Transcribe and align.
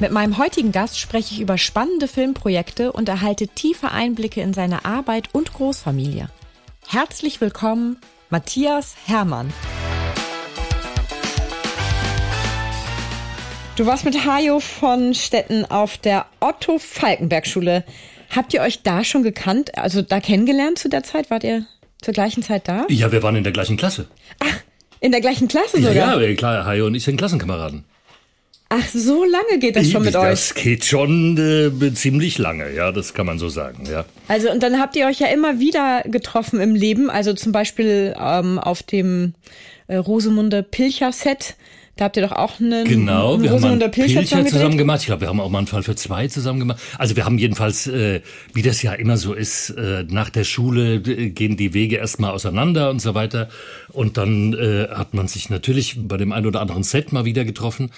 Mit 0.00 0.10
meinem 0.10 0.38
heutigen 0.38 0.72
Gast 0.72 0.98
spreche 0.98 1.34
ich 1.34 1.40
über 1.40 1.56
spannende 1.56 2.08
Filmprojekte 2.08 2.90
und 2.90 3.08
erhalte 3.08 3.46
tiefe 3.46 3.92
Einblicke 3.92 4.40
in 4.40 4.52
seine 4.52 4.84
Arbeit 4.84 5.28
und 5.32 5.52
Großfamilie. 5.52 6.28
Herzlich 6.88 7.40
willkommen, 7.40 7.98
Matthias 8.28 8.96
Hermann. 9.06 9.52
Du 13.76 13.86
warst 13.86 14.04
mit 14.04 14.26
Hajo 14.26 14.58
von 14.58 15.14
Stetten 15.14 15.64
auf 15.64 15.96
der 15.96 16.26
Otto 16.40 16.78
Falkenberg 16.78 17.46
Schule. 17.46 17.84
Habt 18.34 18.52
ihr 18.52 18.62
euch 18.62 18.82
da 18.82 19.04
schon 19.04 19.22
gekannt, 19.22 19.78
also 19.78 20.02
da 20.02 20.18
kennengelernt 20.18 20.78
zu 20.78 20.88
der 20.88 21.04
Zeit? 21.04 21.30
Wart 21.30 21.44
ihr 21.44 21.66
zur 22.02 22.14
gleichen 22.14 22.42
Zeit 22.42 22.66
da? 22.66 22.84
Ja, 22.88 23.12
wir 23.12 23.22
waren 23.22 23.36
in 23.36 23.44
der 23.44 23.52
gleichen 23.52 23.76
Klasse. 23.76 24.08
Ach, 24.40 24.60
in 24.98 25.12
der 25.12 25.20
gleichen 25.20 25.46
Klasse 25.46 25.76
sogar? 25.78 25.94
Ja, 25.94 26.20
ja 26.20 26.34
klar, 26.34 26.66
Hajo 26.66 26.86
und 26.86 26.96
ich 26.96 27.04
sind 27.04 27.16
Klassenkameraden. 27.16 27.84
Ach, 28.76 28.88
so 28.92 29.24
lange 29.24 29.60
geht 29.60 29.76
das 29.76 29.88
schon 29.88 30.02
mit 30.02 30.16
das 30.16 30.22
euch? 30.22 30.30
Das 30.30 30.54
geht 30.54 30.84
schon 30.84 31.36
äh, 31.38 31.94
ziemlich 31.94 32.38
lange, 32.38 32.74
ja, 32.74 32.90
das 32.90 33.14
kann 33.14 33.24
man 33.24 33.38
so 33.38 33.48
sagen, 33.48 33.84
ja. 33.88 34.04
Also, 34.26 34.50
und 34.50 34.64
dann 34.64 34.80
habt 34.80 34.96
ihr 34.96 35.06
euch 35.06 35.20
ja 35.20 35.28
immer 35.28 35.60
wieder 35.60 36.02
getroffen 36.06 36.60
im 36.60 36.74
Leben, 36.74 37.08
also 37.08 37.34
zum 37.34 37.52
Beispiel 37.52 38.16
ähm, 38.18 38.58
auf 38.58 38.82
dem 38.82 39.34
äh, 39.86 39.94
Rosemunde 39.96 40.64
Pilcher-Set. 40.64 41.54
Da 41.96 42.06
habt 42.06 42.16
ihr 42.16 42.26
doch 42.26 42.32
auch 42.32 42.58
einen 42.58 42.86
Genau, 42.86 43.40
wir 43.40 43.52
haben 43.52 43.64
einen 43.64 43.90
Pilcher, 43.90 44.20
Pilcher 44.20 44.44
zusammen 44.46 44.76
gemacht. 44.76 45.00
Ich 45.00 45.06
glaube, 45.06 45.20
wir 45.20 45.28
haben 45.28 45.38
auch 45.38 45.48
mal 45.48 45.58
einen 45.58 45.68
Fall 45.68 45.84
für 45.84 45.94
zwei 45.94 46.26
zusammen 46.26 46.58
gemacht. 46.58 46.80
Also 46.98 47.14
wir 47.14 47.24
haben 47.24 47.38
jedenfalls, 47.38 47.86
äh, 47.86 48.20
wie 48.52 48.62
das 48.62 48.82
ja 48.82 48.94
immer 48.94 49.16
so 49.16 49.32
ist, 49.32 49.70
äh, 49.70 50.04
nach 50.08 50.28
der 50.28 50.42
Schule 50.42 50.96
äh, 50.96 51.30
gehen 51.30 51.56
die 51.56 51.72
Wege 51.72 51.96
erstmal 51.96 52.32
auseinander 52.32 52.90
und 52.90 53.00
so 53.00 53.14
weiter. 53.14 53.48
Und 53.90 54.16
dann 54.16 54.54
äh, 54.54 54.88
hat 54.88 55.14
man 55.14 55.28
sich 55.28 55.50
natürlich 55.50 55.96
bei 55.96 56.16
dem 56.16 56.32
einen 56.32 56.46
oder 56.46 56.60
anderen 56.60 56.82
Set 56.82 57.12
mal 57.12 57.24
wieder 57.24 57.44
getroffen 57.44 57.92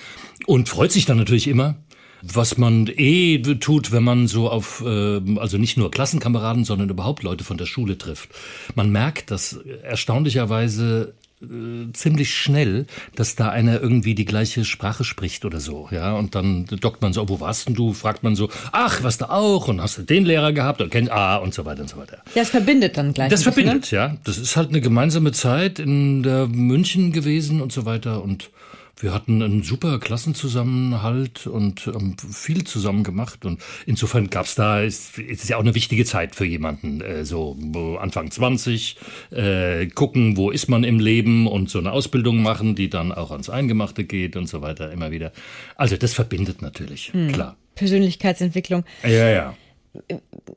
und 0.45 0.69
freut 0.69 0.93
sich 0.93 1.07
dann 1.07 1.17
natürlich 1.17 1.49
immer 1.49 1.77
was 2.23 2.59
man 2.59 2.89
eh 2.97 3.39
tut, 3.39 3.93
wenn 3.93 4.03
man 4.03 4.27
so 4.27 4.51
auf, 4.51 4.83
äh, 4.85 5.21
also 5.37 5.59
nicht 5.59 5.77
nur 5.77 5.91
Klassenkameraden, 5.91 6.65
sondern 6.65 6.89
überhaupt 6.89 7.23
Leute 7.23 7.45
von 7.45 7.57
der 7.57 7.67
Schule 7.67 7.99
trifft. 7.99 8.31
Man 8.75 8.91
merkt, 8.91 9.31
dass 9.31 9.53
erstaunlicherweise 9.83 11.15
äh, 11.43 11.93
ziemlich 11.93 12.35
schnell, 12.35 12.87
dass 13.15 13.37
da 13.37 13.51
einer 13.51 13.81
irgendwie 13.81 14.15
die 14.15 14.25
gleiche 14.25 14.65
Sprache 14.65 15.05
spricht 15.05 15.45
oder 15.45 15.61
so, 15.61 15.89
ja. 15.91 16.15
Und 16.15 16.35
dann 16.35 16.65
dockt 16.65 17.03
man 17.03 17.13
so, 17.13 17.29
wo 17.29 17.41
warst 17.41 17.69
denn 17.69 17.75
du? 17.75 17.93
Fragt 17.93 18.23
man 18.23 18.37
so, 18.37 18.49
ach, 18.73 19.03
was 19.03 19.19
du 19.19 19.29
auch? 19.31 19.69
Und 19.69 19.83
hast 19.83 19.99
du 19.99 20.03
den 20.03 20.25
Lehrer 20.25 20.53
gehabt? 20.53 20.81
Und 20.81 20.91
kennt 20.91 21.11
ah 21.11 21.37
und 21.37 21.53
so 21.53 21.65
weiter 21.65 21.83
und 21.83 21.89
so 21.89 21.99
weiter. 21.99 22.23
Ja, 22.35 22.43
es 22.43 22.51
verbindet 22.51 22.97
dann 22.97 23.13
gleich. 23.13 23.29
Das 23.31 23.43
verbindet, 23.43 23.93
ne? 23.93 23.99
ja. 23.99 24.17
Das 24.25 24.39
ist 24.39 24.57
halt 24.57 24.71
eine 24.71 24.81
gemeinsame 24.81 25.33
Zeit 25.33 25.79
in 25.79 26.23
der 26.23 26.47
München 26.47 27.13
gewesen 27.13 27.61
und 27.61 27.73
so 27.73 27.85
weiter 27.85 28.23
und 28.23 28.51
wir 28.99 29.13
hatten 29.13 29.43
einen 29.43 29.63
super 29.63 29.99
Klassenzusammenhalt 29.99 31.47
und 31.47 31.87
ähm, 31.87 32.17
viel 32.19 32.65
zusammen 32.65 33.05
gemacht. 33.05 33.45
Und 33.45 33.61
insofern 33.85 34.31
gab's 34.31 34.55
da, 34.55 34.81
ist, 34.81 35.19
ist 35.19 35.49
ja 35.49 35.57
auch 35.57 35.63
eine 35.63 35.75
wichtige 35.75 36.05
Zeit 36.05 36.35
für 36.35 36.47
jemanden, 36.47 37.03
äh, 37.03 37.25
so 37.25 37.57
Anfang 38.01 38.31
20, 38.31 38.97
äh, 39.31 39.87
gucken, 39.89 40.37
wo 40.37 40.51
ist 40.51 40.69
man 40.69 40.83
im 40.83 40.99
Leben 40.99 41.47
und 41.47 41.69
so 41.69 41.79
eine 41.79 41.93
Ausbildung 41.93 42.43
machen, 42.43 42.75
die 42.75 42.89
dann 42.89 43.13
auch 43.13 43.33
ans 43.33 43.51
Eingemachte 43.51 44.05
geht 44.05 44.37
und 44.37 44.49
so 44.49 44.63
weiter 44.63 44.91
immer 44.91 45.11
wieder. 45.11 45.33
Also 45.77 45.97
das 45.97 46.15
verbindet 46.15 46.63
natürlich, 46.63 47.13
hm. 47.13 47.33
klar. 47.33 47.57
Persönlichkeitsentwicklung. 47.75 48.85
Ja, 49.03 49.29
ja. 49.29 49.57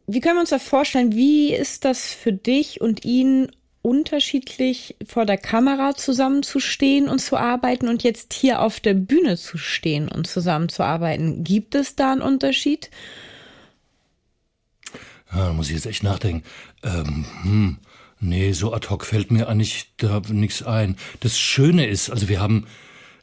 Wie 0.08 0.20
können 0.20 0.36
wir 0.36 0.42
uns 0.42 0.50
das 0.50 0.64
vorstellen? 0.64 1.14
Wie 1.14 1.54
ist 1.54 1.86
das 1.86 2.14
für 2.14 2.32
dich 2.34 2.82
und 2.82 3.04
ihn 3.04 3.50
unterschiedlich 3.82 4.96
vor 5.06 5.26
der 5.26 5.38
Kamera 5.38 5.96
zusammenzustehen 5.96 7.08
und 7.08 7.20
zu 7.20 7.38
arbeiten 7.38 7.88
und 7.88 8.04
jetzt 8.04 8.34
hier 8.34 8.62
auf 8.62 8.80
der 8.80 8.94
Bühne 8.94 9.38
zu 9.38 9.58
stehen 9.58 10.10
und 10.10 10.28
zusammenzuarbeiten. 10.28 11.44
Gibt 11.44 11.76
es 11.76 11.96
da 11.96 12.12
einen 12.12 12.22
Unterschied? 12.22 12.90
Ja, 15.32 15.48
da 15.48 15.54
muss 15.54 15.68
ich 15.70 15.76
jetzt 15.76 15.86
echt 15.86 16.04
nachdenken. 16.04 16.44
Ähm, 16.84 17.26
hm, 17.44 17.78
nee, 18.20 18.52
so 18.52 18.74
ad 18.74 18.90
hoc 18.90 19.06
fällt 19.06 19.32
mir 19.32 19.48
eigentlich 19.48 19.94
da 19.98 20.22
nichts 20.30 20.64
ein. 20.64 20.98
Das 21.22 21.40
Schöne 21.40 21.88
ist, 21.88 22.10
also 22.10 22.28
wir 22.28 22.42
haben 22.42 22.66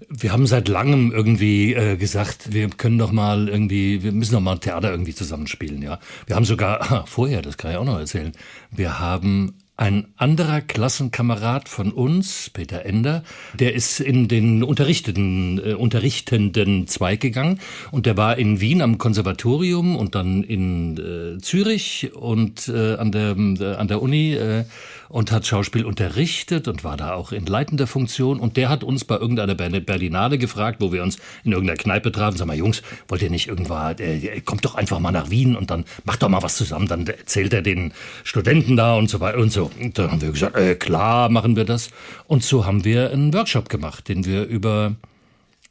wir 0.09 0.33
haben 0.33 0.47
seit 0.47 0.69
langem 0.69 1.11
irgendwie 1.11 1.73
äh, 1.73 1.97
gesagt, 1.97 2.53
wir 2.53 2.69
können 2.69 2.99
doch 2.99 3.13
mal 3.13 3.49
irgendwie, 3.49 4.03
wir 4.03 4.13
müssen 4.13 4.35
doch 4.35 4.41
mal 4.41 4.59
Theater 4.59 4.91
irgendwie 4.91 5.15
zusammenspielen, 5.15 5.81
ja. 5.81 5.99
Wir 6.27 6.37
haben 6.37 6.45
sogar, 6.45 6.81
ah, 6.93 7.05
vorher, 7.07 7.41
das 7.41 7.57
kann 7.57 7.71
ich 7.71 7.77
auch 7.79 7.85
noch 7.85 7.99
erzählen, 7.99 8.33
wir 8.71 8.99
haben 8.99 9.55
ein 9.77 10.07
anderer 10.17 10.63
Klassenkamerad 10.63 11.69
von 11.69 11.93
uns, 11.93 12.49
Peter 12.51 12.87
Ender, 12.87 13.23
der 13.55 13.75
ist 13.75 14.01
in 14.01 14.27
den 14.27 14.63
unterrichteten, 14.63 15.61
äh, 15.63 15.75
unterrichtenden 15.75 16.87
Zweig 16.87 17.21
gegangen 17.21 17.61
und 17.91 18.07
der 18.07 18.17
war 18.17 18.39
in 18.39 18.61
Wien 18.61 18.81
am 18.81 18.97
Konservatorium 18.97 19.97
und 19.97 20.15
dann 20.15 20.43
in 20.45 20.97
äh, 20.97 21.39
Zürich 21.43 22.11
und 22.15 22.69
äh, 22.69 22.95
an 22.95 23.13
der 23.13 23.37
äh, 23.37 23.75
an 23.75 23.89
der 23.89 24.01
Uni 24.01 24.35
äh, 24.35 24.65
und 25.09 25.33
hat 25.33 25.47
Schauspiel 25.47 25.85
unterrichtet 25.85 26.69
und 26.69 26.85
war 26.85 26.97
da 26.97 27.15
auch 27.15 27.33
in 27.33 27.47
leitender 27.47 27.87
Funktion. 27.87 28.41
Und 28.41 28.57
der 28.57 28.69
hat 28.69 28.85
uns 28.85 29.05
bei 29.05 29.17
irgendeiner 29.17 29.55
Berlinale 29.55 30.39
gefragt, 30.39 30.81
wo 30.81 30.93
wir 30.93 31.03
uns 31.03 31.19
in 31.45 31.53
irgendeiner 31.53 31.79
Kneipe 31.79 32.13
trafen. 32.13 32.37
Sag 32.37 32.47
mal, 32.47 32.57
Jungs, 32.57 32.83
wollt 33.09 33.23
ihr 33.23 33.31
nicht 33.31 33.49
irgendwann, 33.49 33.99
äh, 33.99 34.41
kommt 34.41 34.65
doch 34.65 34.75
einfach 34.75 34.99
mal 34.99 35.13
nach 35.13 35.31
Wien 35.31 35.57
und 35.57 35.71
dann 35.71 35.85
macht 36.05 36.23
doch 36.23 36.29
mal 36.29 36.43
was 36.43 36.57
zusammen. 36.57 36.89
Dann 36.89 37.07
erzählt 37.07 37.53
er 37.53 37.63
den 37.63 37.93
Studenten 38.25 38.77
da 38.77 38.95
und 38.95 39.09
so 39.09 39.21
weiter 39.21 39.39
und 39.39 39.53
so. 39.53 39.66
Und 39.81 39.99
dann 39.99 40.11
haben 40.11 40.23
wir 40.23 40.31
gesagt, 40.31 40.57
äh, 40.57 40.75
klar 40.75 41.29
machen 41.29 41.57
wir 41.57 41.65
das. 41.65 41.91
Und 42.27 42.43
so 42.43 42.67
haben 42.67 42.85
wir 42.85 43.11
einen 43.11 43.33
Workshop 43.33 43.69
gemacht, 43.69 44.09
den 44.09 44.25
wir 44.25 44.45
über 44.45 44.97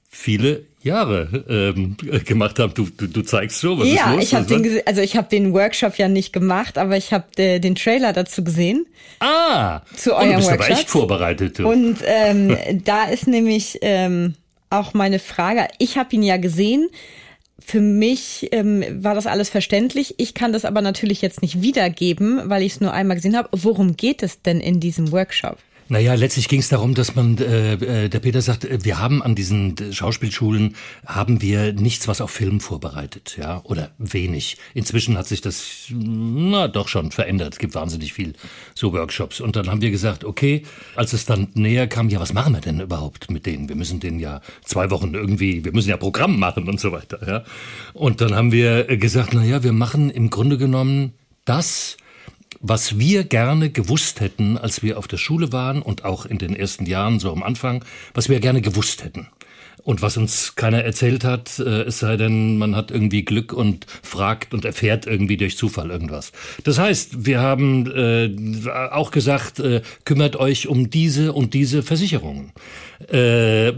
viele 0.10 0.64
Jahre 0.82 1.44
ähm, 1.50 1.98
gemacht 2.26 2.60
haben. 2.60 2.74
Du, 2.74 2.88
du, 2.96 3.08
du 3.08 3.22
zeigst 3.24 3.60
so, 3.60 3.80
was 3.80 3.88
ja, 3.88 4.12
ist 4.12 4.16
los? 4.16 4.24
ich 4.24 4.36
habe 4.36 4.46
den, 4.46 4.82
also 4.86 5.02
ich 5.02 5.18
habe 5.18 5.28
den 5.30 5.54
Workshop 5.54 5.98
ja 5.98 6.08
nicht 6.08 6.32
gemacht, 6.32 6.78
aber 6.78 6.96
ich 6.96 7.12
habe 7.12 7.26
äh, 7.38 7.60
den 7.60 7.76
Trailer 7.76 8.14
dazu 8.14 8.44
gesehen. 8.44 8.86
Ah, 9.20 9.82
zu 9.96 10.16
eurem 10.16 10.28
und 10.28 10.32
du 10.32 10.38
bist 10.38 10.50
Workshop. 10.50 10.66
aber 10.70 10.80
echt 10.80 10.90
vorbereitet. 10.90 11.60
Du. 11.60 11.68
Und 11.68 11.98
ähm, 12.06 12.56
da 12.86 13.06
ist 13.06 13.28
nämlich 13.28 13.80
ähm, 13.82 14.36
auch 14.70 14.94
meine 14.94 15.20
Frage. 15.20 15.68
Ich 15.80 15.98
habe 15.98 16.16
ihn 16.16 16.24
ja 16.24 16.38
gesehen. 16.38 16.90
Für 17.60 17.80
mich 17.80 18.50
ähm, 18.52 18.84
war 19.04 19.16
das 19.16 19.28
alles 19.28 19.50
verständlich. 19.50 20.16
Ich 20.18 20.34
kann 20.34 20.52
das 20.52 20.66
aber 20.66 20.82
natürlich 20.82 21.22
jetzt 21.22 21.42
nicht 21.42 21.62
wiedergeben, 21.62 22.42
weil 22.50 22.64
ich 22.64 22.74
es 22.74 22.82
nur 22.82 22.94
einmal 22.94 23.16
gesehen 23.16 23.38
habe. 23.38 23.50
Worum 23.52 23.96
geht 23.96 24.24
es 24.24 24.42
denn 24.42 24.60
in 24.60 24.80
diesem 24.80 25.12
Workshop? 25.12 25.58
Naja, 25.88 26.16
letztlich 26.16 26.48
ging 26.48 26.62
es 26.62 26.70
darum, 26.70 26.96
dass 26.96 27.14
man, 27.14 27.38
äh, 27.38 27.74
äh, 27.74 28.10
der 28.10 28.20
Peter 28.20 28.42
sagt, 28.42 28.66
äh, 28.66 28.84
wir 28.84 28.98
haben 28.98 29.22
an 29.22 29.36
diesen 29.36 29.76
Schauspielschulen, 29.94 30.76
haben 31.06 31.44
wir 31.44 31.74
nichts, 31.74 32.08
was 32.08 32.22
auf 32.22 32.32
Film 32.32 32.60
vorbereitet, 32.60 33.38
ja, 33.40 33.62
oder 33.66 33.92
wenig. 34.00 34.58
Inzwischen 34.74 35.16
hat 35.16 35.28
sich 35.28 35.42
das, 35.42 35.86
na, 35.90 36.68
doch 36.68 36.88
schon 36.88 37.12
verändert. 37.12 37.54
Es 37.54 37.60
gibt 37.60 37.76
wahnsinnig 37.76 38.14
viel 38.14 38.34
so 38.74 38.94
Workshops. 38.94 39.40
Und 39.40 39.56
dann 39.56 39.70
haben 39.70 39.82
wir 39.82 39.92
gesagt, 39.92 40.24
okay, 40.24 40.64
als 40.96 41.14
es 41.14 41.26
dann 41.26 41.50
näher 41.54 41.86
kam, 41.86 42.10
ja, 42.10 42.20
was 42.20 42.34
machen 42.34 42.54
wir 42.54 42.62
denn 42.62 42.80
überhaupt 42.80 43.30
mit 43.30 43.46
denen? 43.46 43.70
Wir 43.70 43.76
müssen 43.76 44.00
denen 44.00 44.20
ja 44.20 44.42
zwei 44.64 44.90
Wochen 44.90 45.14
irgendwie, 45.14 45.64
wir 45.64 45.72
müssen 45.72 45.90
ja 45.90 45.98
Programm 45.98 46.40
machen 46.40 46.68
und 46.68 46.80
so 46.80 46.92
weiter, 46.92 47.20
ja. 47.28 47.44
Und 47.94 48.22
dann 48.22 48.34
haben 48.34 48.52
wir 48.52 48.86
gesagt, 48.98 49.34
na 49.34 49.44
ja, 49.44 49.62
wir 49.62 49.74
machen 49.74 50.10
im 50.10 50.32
Grunde 50.32 50.58
genommen 50.58 51.14
das, 51.46 51.98
was 52.68 52.98
wir 52.98 53.26
gerne 53.26 53.70
gewusst 53.70 54.22
hätten, 54.22 54.58
als 54.58 54.82
wir 54.82 54.98
auf 54.98 55.08
der 55.08 55.18
Schule 55.18 55.52
waren 55.52 55.84
und 55.84 56.04
auch 56.04 56.26
in 56.26 56.40
den 56.40 56.56
ersten 56.56 56.88
Jahren 56.88 57.20
so 57.20 57.32
am 57.32 57.44
Anfang, 57.44 57.86
was 58.16 58.28
wir 58.28 58.40
gerne 58.40 58.62
gewusst 58.62 59.04
hätten. 59.04 59.28
Und 59.86 60.02
was 60.02 60.18
uns 60.18 60.56
keiner 60.56 60.84
erzählt 60.84 61.24
hat, 61.24 61.60
äh, 61.60 61.84
es 61.84 62.00
sei 62.00 62.18
denn, 62.18 62.58
man 62.58 62.76
hat 62.76 62.90
irgendwie 62.90 63.24
Glück 63.24 63.54
und 63.54 63.86
fragt 64.02 64.56
und 64.56 64.66
erfährt 64.66 65.06
irgendwie 65.06 65.38
durch 65.38 65.58
Zufall 65.58 65.92
irgendwas. 65.92 66.32
Das 66.64 66.80
heißt, 66.80 67.28
wir 67.28 67.40
haben 67.40 67.92
äh, 67.92 68.68
auch 68.92 69.12
gesagt, 69.12 69.60
äh, 69.60 69.84
kümmert 70.04 70.38
euch 70.38 70.68
um 70.68 70.90
diese 70.90 71.34
und 71.34 71.54
diese 71.54 71.84
Versicherungen. 71.84 72.52
Äh, 73.12 73.74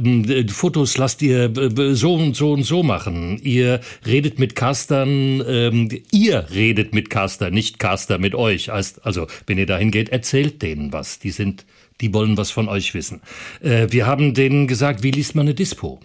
Fotos 0.48 0.98
lasst 0.98 1.22
ihr 1.22 1.52
so 1.94 2.16
und 2.16 2.38
so 2.38 2.54
und 2.54 2.64
so 2.64 2.84
machen. 2.84 3.38
Ihr 3.44 3.82
redet 4.06 4.40
mit 4.40 4.56
Castern, 4.56 5.44
ähm, 5.46 5.90
ihr 6.12 6.48
redet 6.54 6.94
mit 6.94 7.10
Caster, 7.10 7.52
nicht 7.52 7.80
Caster 7.80 8.18
mit 8.18 8.34
euch. 8.34 8.72
Also, 8.72 9.28
wenn 9.46 9.58
ihr 9.58 9.66
dahin 9.66 9.92
geht, 9.92 10.08
erzählt 10.08 10.62
denen 10.62 10.94
was. 10.94 11.20
Die 11.20 11.32
sind 11.32 11.66
die 12.02 12.14
wollen 12.14 12.38
was 12.38 12.52
von 12.52 12.70
euch 12.70 12.94
wissen. 12.94 13.22
Äh, 13.62 13.88
wir 13.90 14.06
haben 14.06 14.34
denen 14.34 14.68
gesagt, 14.68 15.04
wie 15.04 15.12
liest 15.12 15.36
man 15.36 15.48
eine 15.48 15.56
Dispo? 15.56 16.00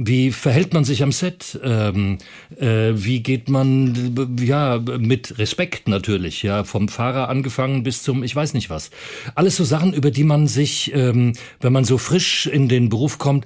Wie 0.00 0.30
verhält 0.30 0.74
man 0.74 0.84
sich 0.84 1.02
am 1.02 1.10
Set? 1.10 1.58
Ähm, 1.64 2.18
äh, 2.56 2.92
wie 2.94 3.20
geht 3.20 3.48
man 3.48 4.36
ja 4.40 4.78
mit 4.78 5.38
Respekt 5.38 5.88
natürlich, 5.88 6.44
ja, 6.44 6.62
vom 6.62 6.86
Fahrer 6.86 7.28
angefangen 7.28 7.82
bis 7.82 8.04
zum 8.04 8.22
ich 8.22 8.34
weiß 8.34 8.54
nicht 8.54 8.70
was. 8.70 8.90
Alles 9.34 9.56
so 9.56 9.64
Sachen, 9.64 9.92
über 9.92 10.12
die 10.12 10.22
man 10.22 10.46
sich, 10.46 10.94
ähm, 10.94 11.32
wenn 11.60 11.72
man 11.72 11.84
so 11.84 11.98
frisch 11.98 12.46
in 12.46 12.68
den 12.68 12.90
Beruf 12.90 13.18
kommt, 13.18 13.44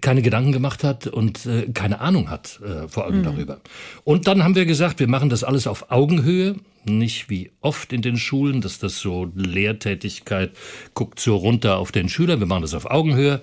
keine 0.00 0.22
Gedanken 0.22 0.50
gemacht 0.50 0.82
hat 0.82 1.06
und 1.06 1.46
äh, 1.46 1.68
keine 1.72 2.00
Ahnung 2.00 2.30
hat 2.30 2.60
äh, 2.64 2.88
vor 2.88 3.04
allem 3.04 3.18
mhm. 3.18 3.24
darüber. 3.24 3.60
Und 4.02 4.26
dann 4.26 4.42
haben 4.42 4.56
wir 4.56 4.66
gesagt, 4.66 4.98
wir 4.98 5.08
machen 5.08 5.28
das 5.28 5.44
alles 5.44 5.68
auf 5.68 5.92
Augenhöhe, 5.92 6.56
nicht 6.86 7.30
wie 7.30 7.50
oft 7.60 7.92
in 7.92 8.02
den 8.02 8.16
Schulen, 8.16 8.60
dass 8.60 8.78
das 8.78 8.98
so 8.98 9.30
Lehrtätigkeit 9.34 10.52
guckt 10.94 11.20
so 11.20 11.36
runter 11.36 11.78
auf 11.78 11.92
den 11.92 12.08
Schüler. 12.08 12.38
Wir 12.40 12.46
machen 12.46 12.62
das 12.62 12.74
auf 12.74 12.90
Augenhöhe. 12.90 13.40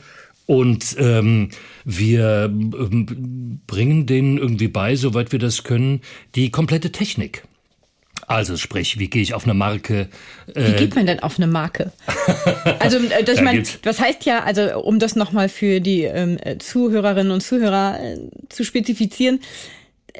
Und 0.47 0.95
ähm, 0.97 1.49
wir 1.85 2.45
ähm, 2.51 3.61
bringen 3.67 4.05
denen 4.05 4.37
irgendwie 4.37 4.67
bei, 4.67 4.95
soweit 4.95 5.31
wir 5.31 5.39
das 5.39 5.63
können, 5.63 6.01
die 6.35 6.51
komplette 6.51 6.91
Technik. 6.91 7.43
Also 8.27 8.57
sprich, 8.57 8.99
wie 8.99 9.09
gehe 9.09 9.21
ich 9.21 9.33
auf 9.33 9.43
eine 9.43 9.53
Marke? 9.53 10.07
Äh 10.53 10.67
wie 10.67 10.75
geht 10.77 10.95
man 10.95 11.05
denn 11.05 11.21
auf 11.21 11.37
eine 11.37 11.47
Marke? 11.47 11.91
Also 12.79 12.99
das, 13.25 13.37
ich 13.37 13.41
mein, 13.41 13.63
was 13.83 13.99
heißt 13.99 14.25
ja, 14.25 14.43
also 14.43 14.81
um 14.81 14.99
das 14.99 15.15
nochmal 15.15 15.49
für 15.49 15.79
die 15.79 16.03
ähm, 16.03 16.37
Zuhörerinnen 16.59 17.31
und 17.31 17.41
Zuhörer 17.41 17.99
äh, 18.01 18.17
zu 18.49 18.63
spezifizieren, 18.63 19.39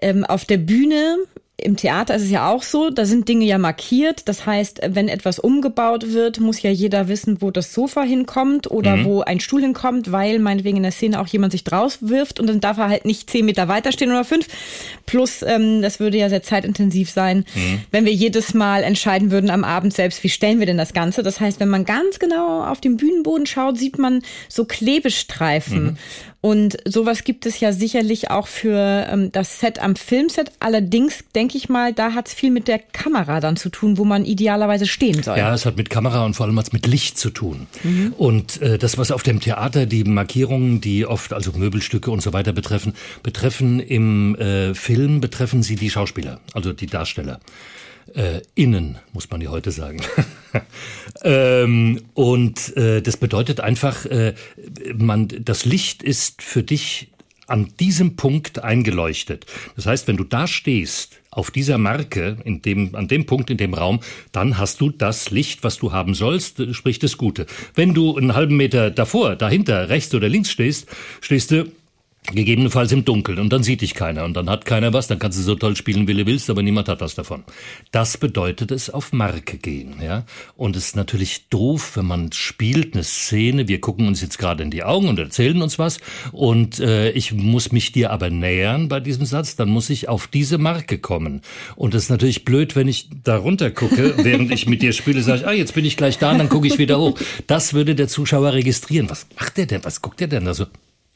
ähm, 0.02 0.24
auf 0.24 0.46
der 0.46 0.58
Bühne 0.58 1.18
im 1.64 1.76
Theater 1.76 2.16
ist 2.16 2.24
es 2.24 2.32
ja 2.32 2.50
auch 2.50 2.64
so, 2.64 2.90
da 2.90 3.06
sind 3.06 3.30
Dinge 3.30 3.46
ja 3.46 3.58
markiert. 3.58 4.28
Das 4.28 4.46
heißt, 4.46 4.82
wenn 4.90 5.08
etwas 5.08 5.40
umgebaut 5.40 6.12
wird, 6.12 6.40
muss 6.40 6.62
ja 6.62 6.72
jeder 6.72 7.08
wissen, 7.08 7.42
wo 7.42 7.52
das 7.52 7.74
Sofa 7.74 8.02
hinkommt 8.02 8.70
oder 8.70 8.98
mhm. 8.98 9.06
wo 9.06 9.22
ein 9.22 9.40
Stuhl 9.40 9.62
hinkommt, 9.62 10.12
weil 10.12 10.40
meinetwegen 10.40 10.78
in 10.78 10.84
der 10.84 10.92
Szene 10.92 11.20
auch 11.22 11.28
jemand 11.28 11.52
sich 11.52 11.64
draus 11.64 12.00
wirft 12.02 12.40
und 12.40 12.48
dann 12.48 12.60
darf 12.60 12.78
er 12.78 12.90
halt 12.90 13.06
nicht 13.06 13.30
zehn 13.30 13.46
Meter 13.46 13.68
weiter 13.68 13.92
stehen 13.92 14.10
oder 14.10 14.26
fünf. 14.26 14.48
Plus, 15.06 15.44
ähm, 15.44 15.82
das 15.82 16.00
würde 16.00 16.18
ja 16.18 16.30
sehr 16.30 16.44
zeitintensiv 16.44 17.12
sein, 17.12 17.46
mhm. 17.54 17.82
wenn 17.92 18.06
wir 18.06 18.14
jedes 18.14 18.54
Mal 18.54 18.84
entscheiden 18.84 19.32
würden 19.32 19.50
am 19.50 19.64
Abend 19.64 19.94
selbst, 19.94 20.24
wie 20.24 20.30
stellen 20.30 20.60
wir 20.60 20.66
denn 20.66 20.78
das 20.78 20.94
Ganze. 20.94 21.22
Das 21.22 21.40
heißt, 21.40 21.60
wenn 21.60 21.70
man 21.70 21.86
ganz 21.86 22.20
genau 22.20 22.64
auf 22.64 22.82
den 22.82 22.98
Bühnenboden 22.98 23.46
schaut, 23.46 23.78
sieht 23.78 24.00
man 24.00 24.24
so 24.50 24.66
Klebestreifen. 24.66 25.84
Mhm. 25.84 25.98
Und 26.42 26.78
sowas 26.86 27.24
gibt 27.24 27.46
es 27.46 27.60
ja 27.60 27.72
sicherlich 27.72 28.32
auch 28.32 28.48
für 28.48 29.06
ähm, 29.08 29.32
das 29.32 29.60
Set 29.60 29.78
am 29.78 29.96
Filmset. 29.96 30.52
Allerdings 30.60 31.24
denke 31.36 31.56
ich 31.56 31.70
mal, 31.70 31.94
da 31.94 32.14
hat 32.14 32.28
es 32.28 32.34
viel 32.34 32.50
mit 32.50 32.68
der 32.68 32.80
Kamera 32.80 33.40
dann 33.40 33.58
zu 33.58 33.70
tun, 33.70 34.00
wo 34.00 34.06
man 34.06 34.26
idealerweise 34.26 34.88
stehen 34.88 35.22
soll. 35.22 35.38
Ja, 35.38 35.54
es 35.54 35.68
hat 35.68 35.78
mit 35.78 35.92
Kamera 35.92 36.26
und 36.26 36.34
vor 36.34 36.48
allem 36.48 36.56
mit 36.56 36.88
Licht 36.88 37.20
zu 37.20 37.30
tun. 37.30 37.68
Mhm. 37.84 38.14
Und 38.18 38.60
äh, 38.62 38.80
das, 38.80 38.98
was 38.98 39.12
auf 39.12 39.22
dem 39.22 39.40
Theater 39.40 39.86
die 39.86 40.04
Markierungen, 40.04 40.82
die 40.82 41.06
oft 41.06 41.32
also 41.32 41.52
Möbelstücke 41.52 42.10
und 42.10 42.24
so 42.24 42.34
weiter 42.34 42.54
betreffen, 42.54 42.94
betreffen 43.22 43.80
im 43.80 44.36
äh, 44.36 44.74
Film, 44.74 45.22
betreffen 45.22 45.62
sie 45.62 45.76
die 45.76 45.92
Schauspieler, 45.92 46.40
also 46.54 46.74
die 46.74 46.88
Darsteller 46.88 47.40
äh, 48.14 48.42
innen, 48.56 49.00
muss 49.14 49.30
man 49.30 49.42
ja 49.42 49.50
heute 49.50 49.72
sagen. 49.72 50.00
ähm, 51.24 52.02
und 52.14 52.76
äh, 52.78 53.02
das 53.02 53.18
bedeutet 53.18 53.60
einfach, 53.60 54.06
äh, 54.06 54.34
man, 54.96 55.28
das 55.28 55.66
Licht 55.66 56.04
ist 56.04 56.42
für 56.42 56.64
dich 56.64 57.10
an 57.48 57.74
diesem 57.80 58.16
Punkt 58.16 58.64
eingeleuchtet. 58.64 59.46
Das 59.76 59.86
heißt, 59.86 60.08
wenn 60.08 60.18
du 60.18 60.24
da 60.24 60.48
stehst, 60.48 61.22
auf 61.32 61.50
dieser 61.50 61.78
Marke, 61.78 62.38
in 62.44 62.62
dem, 62.62 62.94
an 62.96 63.08
dem 63.08 63.26
Punkt 63.26 63.50
in 63.50 63.58
dem 63.58 63.74
Raum, 63.74 64.02
dann 64.34 64.58
hast 64.58 64.82
du 64.82 64.90
das 64.90 65.32
Licht, 65.32 65.64
was 65.64 65.78
du 65.78 65.94
haben 65.94 66.14
sollst, 66.14 66.62
sprich 66.76 67.00
das 67.00 67.18
Gute. 67.18 67.46
Wenn 67.74 67.94
du 67.94 68.18
einen 68.18 68.36
halben 68.36 68.58
Meter 68.58 68.92
davor, 68.92 69.38
dahinter, 69.38 69.88
rechts 69.88 70.14
oder 70.14 70.28
links 70.28 70.52
stehst, 70.52 70.90
stehst 71.22 71.52
du 71.52 71.72
Gegebenenfalls 72.28 72.92
im 72.92 73.04
Dunkeln 73.04 73.40
und 73.40 73.52
dann 73.52 73.64
sieht 73.64 73.82
dich 73.82 73.96
keiner 73.96 74.26
und 74.26 74.36
dann 74.36 74.48
hat 74.48 74.64
keiner 74.64 74.94
was, 74.94 75.08
dann 75.08 75.18
kannst 75.18 75.40
du 75.40 75.44
so 75.44 75.56
toll 75.56 75.76
spielen, 75.76 76.08
wie 76.08 76.14
du 76.14 76.28
willst, 76.28 76.52
aber 76.52 76.62
niemand 76.62 76.88
hat 76.88 77.02
was 77.02 77.16
davon. 77.16 77.44
Das 77.92 78.18
bedeutet 78.18 78.70
es 78.70 78.92
auf 78.92 79.12
Marke 79.12 79.58
gehen, 79.58 79.96
ja. 80.04 80.26
Und 80.56 80.76
es 80.76 80.90
ist 80.90 80.96
natürlich 80.96 81.50
doof, 81.50 81.98
wenn 81.98 82.06
man 82.06 82.32
spielt 82.32 82.94
eine 82.94 83.04
Szene, 83.04 83.68
wir 83.68 83.82
gucken 83.82 84.08
uns 84.08 84.22
jetzt 84.22 84.38
gerade 84.38 84.62
in 84.62 84.70
die 84.70 84.84
Augen 84.84 85.10
und 85.10 85.18
erzählen 85.18 85.62
uns 85.64 85.80
was 85.80 85.98
und 86.32 86.80
äh, 86.80 87.10
ich 87.10 87.34
muss 87.34 87.72
mich 87.72 87.92
dir 87.92 88.12
aber 88.12 88.30
nähern 88.30 88.88
bei 88.88 89.00
diesem 89.00 89.26
Satz, 89.26 89.56
dann 89.56 89.70
muss 89.70 89.90
ich 89.90 90.08
auf 90.08 90.28
diese 90.28 90.60
Marke 90.60 91.00
kommen. 91.00 91.42
Und 91.76 91.96
es 91.96 92.04
ist 92.04 92.10
natürlich 92.12 92.46
blöd, 92.46 92.76
wenn 92.76 92.88
ich 92.88 93.10
da 93.24 93.38
runter 93.38 93.72
gucke, 93.72 94.14
während 94.24 94.52
ich 94.52 94.68
mit 94.68 94.84
dir 94.84 94.94
spiele, 94.94 95.24
sage 95.24 95.40
ich, 95.40 95.48
ah, 95.48 95.54
jetzt 95.54 95.74
bin 95.74 95.86
ich 95.86 95.98
gleich 95.98 96.20
da 96.20 96.32
und 96.32 96.38
dann 96.38 96.50
gucke 96.50 96.68
ich 96.68 96.78
wieder 96.78 97.00
hoch. 97.00 97.20
Das 97.48 97.74
würde 97.74 97.96
der 97.96 98.08
Zuschauer 98.08 98.54
registrieren. 98.54 99.10
Was 99.10 99.26
macht 99.38 99.58
der 99.58 99.66
denn? 99.66 99.84
Was 99.84 100.04
guckt 100.04 100.20
der 100.20 100.28
denn 100.28 100.46
da 100.46 100.54
so? 100.54 100.68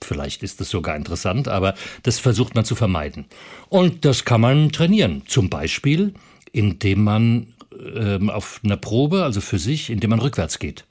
Vielleicht 0.04 0.44
ist 0.44 0.60
das 0.62 0.70
sogar 0.70 0.96
interessant, 0.96 1.48
aber 1.48 1.74
das 2.04 2.20
versucht 2.20 2.56
man 2.56 2.66
zu 2.66 2.76
vermeiden. 2.76 3.26
Und 3.70 4.06
das 4.06 4.26
kann 4.26 4.42
man 4.42 4.72
trainieren. 4.72 5.24
Zum 5.26 5.50
Beispiel, 5.50 6.14
indem 6.52 7.04
man 7.04 7.54
ähm, 7.96 8.30
auf 8.30 8.62
einer 8.64 8.78
Probe, 8.78 9.24
also 9.24 9.42
für 9.42 9.60
sich, 9.60 9.90
indem 9.90 10.12
man 10.12 10.20
rückwärts 10.20 10.60
geht. 10.60 10.86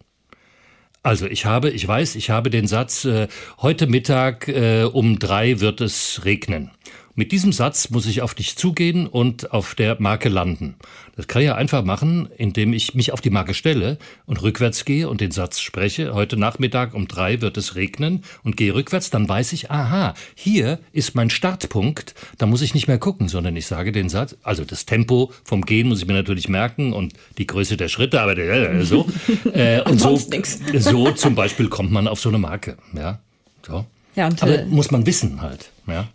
Also 1.03 1.27
ich 1.27 1.45
habe, 1.45 1.71
ich 1.71 1.87
weiß, 1.87 2.15
ich 2.15 2.31
habe 2.31 2.49
den 2.49 2.67
Satz, 2.67 3.05
äh, 3.05 3.29
heute 3.59 3.87
Mittag 3.87 4.49
äh, 4.49 4.85
um 4.85 5.19
drei 5.19 5.61
wird 5.61 5.83
es 5.83 6.25
regnen. 6.25 6.71
Mit 7.17 7.31
diesem 7.31 7.53
Satz 7.53 7.91
muss 7.91 8.07
ich 8.07 8.23
auf 8.23 8.35
dich 8.35 8.57
zugehen 8.57 9.07
und 9.07 9.53
auf 9.53 9.77
der 9.77 10.01
Marke 10.01 10.29
landen. 10.29 10.75
Das 11.15 11.29
kann 11.29 11.43
ich 11.43 11.47
ja 11.47 11.55
einfach 11.55 11.85
machen, 11.85 12.29
indem 12.39 12.73
ich 12.73 12.97
mich 12.97 13.13
auf 13.13 13.21
die 13.21 13.31
Marke 13.31 13.55
stelle 13.55 13.99
und 14.27 14.43
rückwärts 14.43 14.85
gehe 14.85 15.09
und 15.09 15.21
den 15.21 15.31
Satz 15.31 15.61
spreche. 15.61 16.13
Heute 16.13 16.37
Nachmittag 16.37 16.93
um 16.93 17.07
drei 17.07 17.41
wird 17.41 17.57
es 17.57 17.77
regnen 17.77 18.25
und 18.43 18.57
gehe 18.57 18.75
rückwärts. 18.75 19.11
Dann 19.11 19.29
weiß 19.29 19.53
ich, 19.53 19.71
aha, 19.71 20.15
hier 20.35 20.81
ist 20.91 21.15
mein 21.15 21.31
Startpunkt. 21.31 22.17
Da 22.39 22.47
muss 22.47 22.63
ich 22.63 22.75
nicht 22.75 22.89
mehr 22.89 22.99
gucken, 22.99 23.29
sondern 23.29 23.55
ich 23.55 23.67
sage 23.67 23.93
den 23.93 24.09
Satz. 24.09 24.37
Also 24.43 24.65
das 24.65 24.85
Tempo 24.85 25.33
vom 25.45 25.65
Gehen 25.65 25.89
muss 25.89 26.01
ich 26.01 26.09
mir 26.09 26.15
natürlich 26.15 26.49
merken 26.49 26.93
und 26.93 27.13
die 27.39 27.47
Größe 27.47 27.77
der 27.77 27.89
Schritte, 27.89 28.21
aber 28.21 28.37
äh, 28.37 28.85
so. 28.85 29.09
Äh, 29.53 29.83
und 29.83 30.01
so, 30.01 30.17
so 30.79 31.11
zum 31.13 31.35
Beispiel 31.35 31.69
kommt 31.69 31.93
man 31.93 32.09
auf 32.09 32.19
so 32.19 32.29
eine 32.29 32.39
Marke. 32.39 32.77
Ja, 32.93 33.21
so. 33.65 33.85
Ja, 34.17 34.27
und, 34.27 34.43
aber 34.43 34.61
äh, 34.61 34.65
muss 34.65 34.91
man 34.91 35.07
wissen 35.07 35.43
halt. 35.43 35.71
Ja. 35.87 36.09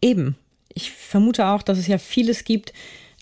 Eben. 0.00 0.36
Ich 0.72 0.90
vermute 0.90 1.46
auch, 1.46 1.62
dass 1.62 1.78
es 1.78 1.86
ja 1.86 1.98
vieles 1.98 2.44
gibt, 2.44 2.72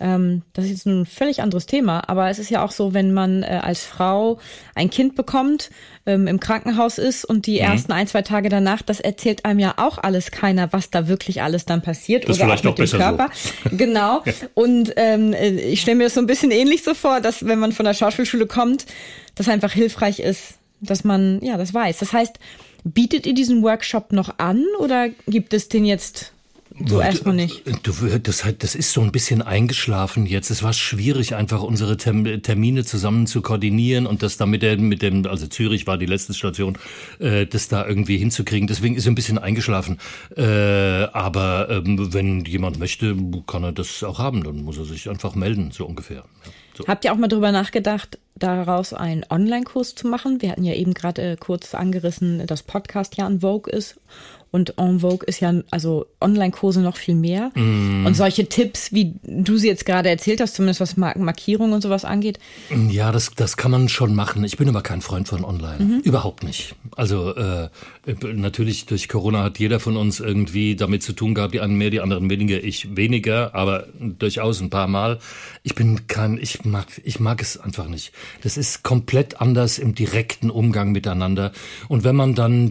ähm, 0.02 0.42
das 0.52 0.64
ist 0.64 0.70
jetzt 0.70 0.86
ein 0.86 1.06
völlig 1.06 1.42
anderes 1.42 1.66
Thema, 1.66 2.08
aber 2.08 2.28
es 2.28 2.40
ist 2.40 2.50
ja 2.50 2.64
auch 2.64 2.72
so, 2.72 2.92
wenn 2.92 3.12
man 3.12 3.44
äh, 3.44 3.60
als 3.62 3.84
Frau 3.84 4.38
ein 4.74 4.90
Kind 4.90 5.14
bekommt, 5.14 5.70
ähm, 6.06 6.26
im 6.26 6.40
Krankenhaus 6.40 6.98
ist 6.98 7.24
und 7.24 7.46
die 7.46 7.60
mhm. 7.60 7.66
ersten 7.66 7.92
ein, 7.92 8.08
zwei 8.08 8.22
Tage 8.22 8.48
danach, 8.48 8.82
das 8.82 8.98
erzählt 8.98 9.44
einem 9.44 9.60
ja 9.60 9.74
auch 9.76 9.98
alles 9.98 10.32
keiner, 10.32 10.72
was 10.72 10.90
da 10.90 11.06
wirklich 11.06 11.40
alles 11.40 11.66
dann 11.66 11.82
passiert. 11.82 12.28
Das 12.28 12.36
oder 12.38 12.46
vielleicht 12.46 12.66
auch 12.66 12.76
mit 12.76 12.92
dem 12.92 12.98
Körper. 12.98 13.30
So. 13.32 13.50
Genau. 13.76 14.22
Und 14.54 14.92
ähm, 14.96 15.32
äh, 15.34 15.50
ich 15.50 15.80
stelle 15.80 15.96
mir 15.96 16.04
das 16.04 16.14
so 16.14 16.20
ein 16.20 16.26
bisschen 16.26 16.50
ähnlich 16.50 16.82
so 16.82 16.94
vor, 16.94 17.20
dass 17.20 17.46
wenn 17.46 17.60
man 17.60 17.70
von 17.70 17.84
der 17.84 17.94
Schauspielschule 17.94 18.46
kommt, 18.46 18.86
das 19.36 19.48
einfach 19.48 19.72
hilfreich 19.72 20.18
ist, 20.18 20.54
dass 20.80 21.04
man 21.04 21.40
ja 21.42 21.56
das 21.56 21.72
weiß. 21.72 21.98
Das 21.98 22.12
heißt, 22.12 22.40
bietet 22.82 23.26
ihr 23.26 23.34
diesen 23.34 23.62
Workshop 23.62 24.12
noch 24.12 24.38
an 24.38 24.64
oder 24.80 25.10
gibt 25.28 25.54
es 25.54 25.68
den 25.68 25.84
jetzt 25.84 26.31
so 26.86 27.00
erstmal 27.00 27.34
nicht. 27.34 27.62
Du, 27.82 27.92
das, 28.18 28.44
das 28.58 28.74
ist 28.74 28.92
so 28.92 29.00
ein 29.00 29.12
bisschen 29.12 29.42
eingeschlafen 29.42 30.26
jetzt. 30.26 30.50
Es 30.50 30.62
war 30.62 30.72
schwierig, 30.72 31.34
einfach 31.34 31.62
unsere 31.62 31.96
Termine 31.96 32.84
zusammen 32.84 33.26
zu 33.26 33.42
koordinieren 33.42 34.06
und 34.06 34.22
das 34.22 34.36
da 34.36 34.46
mit 34.46 34.62
dem, 34.62 34.88
mit 34.88 35.02
dem, 35.02 35.26
also 35.26 35.46
Zürich 35.46 35.86
war 35.86 35.98
die 35.98 36.06
letzte 36.06 36.34
Station, 36.34 36.78
äh, 37.18 37.46
das 37.46 37.68
da 37.68 37.86
irgendwie 37.86 38.16
hinzukriegen. 38.16 38.66
Deswegen 38.66 38.96
ist 38.96 39.04
es 39.04 39.08
ein 39.08 39.14
bisschen 39.14 39.38
eingeschlafen. 39.38 39.98
Äh, 40.36 40.42
aber 41.12 41.68
ähm, 41.70 42.12
wenn 42.12 42.44
jemand 42.44 42.78
möchte, 42.78 43.16
kann 43.46 43.64
er 43.64 43.72
das 43.72 44.02
auch 44.02 44.18
haben. 44.18 44.42
Dann 44.44 44.62
muss 44.62 44.78
er 44.78 44.84
sich 44.84 45.08
einfach 45.08 45.34
melden, 45.34 45.70
so 45.72 45.86
ungefähr. 45.86 46.24
Ja, 46.44 46.52
so. 46.76 46.86
Habt 46.86 47.04
ihr 47.04 47.12
auch 47.12 47.18
mal 47.18 47.28
drüber 47.28 47.52
nachgedacht, 47.52 48.18
daraus 48.34 48.94
einen 48.94 49.24
Online-Kurs 49.28 49.94
zu 49.94 50.06
machen? 50.06 50.40
Wir 50.40 50.50
hatten 50.50 50.64
ja 50.64 50.74
eben 50.74 50.94
gerade 50.94 51.32
äh, 51.32 51.36
kurz 51.36 51.74
angerissen, 51.74 52.46
dass 52.46 52.62
Podcast 52.62 53.16
ja 53.16 53.26
an 53.26 53.40
Vogue 53.40 53.72
ist 53.72 54.00
und 54.52 54.74
En 54.78 55.00
Vogue 55.00 55.26
ist 55.26 55.40
ja, 55.40 55.54
also 55.70 56.06
Online-Kurse 56.20 56.80
noch 56.82 56.98
viel 56.98 57.14
mehr. 57.14 57.50
Mm. 57.54 58.04
Und 58.04 58.14
solche 58.14 58.46
Tipps, 58.50 58.92
wie 58.92 59.14
du 59.22 59.56
sie 59.56 59.66
jetzt 59.66 59.86
gerade 59.86 60.10
erzählt 60.10 60.42
hast, 60.42 60.54
zumindest 60.54 60.80
was 60.80 60.98
Markierung 60.98 61.72
und 61.72 61.80
sowas 61.80 62.04
angeht. 62.04 62.38
Ja, 62.90 63.12
das, 63.12 63.30
das 63.34 63.56
kann 63.56 63.70
man 63.70 63.88
schon 63.88 64.14
machen. 64.14 64.44
Ich 64.44 64.58
bin 64.58 64.68
aber 64.68 64.82
kein 64.82 65.00
Freund 65.00 65.26
von 65.26 65.42
Online. 65.42 65.82
Mhm. 65.82 66.00
Überhaupt 66.04 66.44
nicht. 66.44 66.74
Also 66.94 67.34
äh, 67.34 67.70
natürlich 68.34 68.84
durch 68.84 69.08
Corona 69.08 69.42
hat 69.42 69.58
jeder 69.58 69.80
von 69.80 69.96
uns 69.96 70.20
irgendwie 70.20 70.76
damit 70.76 71.02
zu 71.02 71.14
tun 71.14 71.34
gehabt, 71.34 71.54
die 71.54 71.60
einen 71.60 71.76
mehr, 71.76 71.88
die 71.88 72.00
anderen 72.00 72.28
weniger, 72.28 72.62
ich 72.62 72.94
weniger, 72.94 73.54
aber 73.54 73.86
durchaus 73.98 74.60
ein 74.60 74.68
paar 74.68 74.86
Mal. 74.86 75.18
Ich 75.62 75.74
bin 75.74 76.06
kein, 76.08 76.36
ich 76.36 76.62
mag, 76.66 76.88
ich 77.04 77.20
mag 77.20 77.40
es 77.40 77.58
einfach 77.58 77.88
nicht. 77.88 78.12
Das 78.42 78.58
ist 78.58 78.82
komplett 78.82 79.40
anders 79.40 79.78
im 79.78 79.94
direkten 79.94 80.50
Umgang 80.50 80.92
miteinander. 80.92 81.52
Und 81.88 82.04
wenn 82.04 82.16
man 82.16 82.34
dann, 82.34 82.70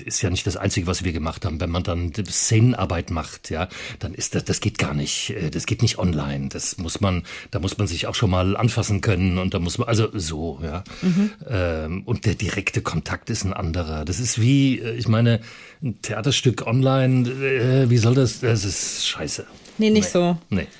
ist 0.00 0.22
ja 0.22 0.30
nicht 0.30 0.46
das 0.46 0.56
Einzige, 0.56 0.86
was 0.86 1.04
wir 1.04 1.12
gemacht 1.12 1.44
haben. 1.44 1.60
Wenn 1.60 1.70
man 1.70 1.82
dann 1.82 2.12
Szenenarbeit 2.14 3.10
macht, 3.10 3.50
ja, 3.50 3.68
dann 3.98 4.14
ist 4.14 4.34
das, 4.34 4.44
das 4.44 4.60
geht 4.60 4.78
gar 4.78 4.94
nicht, 4.94 5.30
äh, 5.30 5.50
das 5.50 5.66
geht 5.66 5.82
nicht 5.82 5.98
online. 5.98 6.48
Das 6.48 6.78
muss 6.78 7.00
man, 7.00 7.24
da 7.50 7.58
muss 7.58 7.78
man 7.78 7.86
sich 7.86 8.06
auch 8.06 8.14
schon 8.14 8.30
mal 8.30 8.56
anfassen 8.56 9.00
können 9.00 9.38
und 9.38 9.54
da 9.54 9.58
muss 9.58 9.78
man, 9.78 9.88
also 9.88 10.08
so, 10.12 10.60
ja. 10.62 10.84
Mhm. 11.02 11.30
Ähm, 11.48 12.02
und 12.04 12.26
der 12.26 12.34
direkte 12.34 12.82
Kontakt 12.82 13.30
ist 13.30 13.44
ein 13.44 13.52
anderer. 13.52 14.04
Das 14.04 14.20
ist 14.20 14.40
wie, 14.40 14.80
äh, 14.80 14.94
ich 14.94 15.08
meine, 15.08 15.40
ein 15.82 16.00
Theaterstück 16.02 16.66
online, 16.66 17.28
äh, 17.28 17.90
wie 17.90 17.98
soll 17.98 18.14
das, 18.14 18.40
das 18.40 18.64
ist 18.64 19.06
scheiße. 19.06 19.46
Nee, 19.78 19.90
nicht 19.90 20.04
nee. 20.04 20.10
so. 20.10 20.38
Nee. 20.50 20.66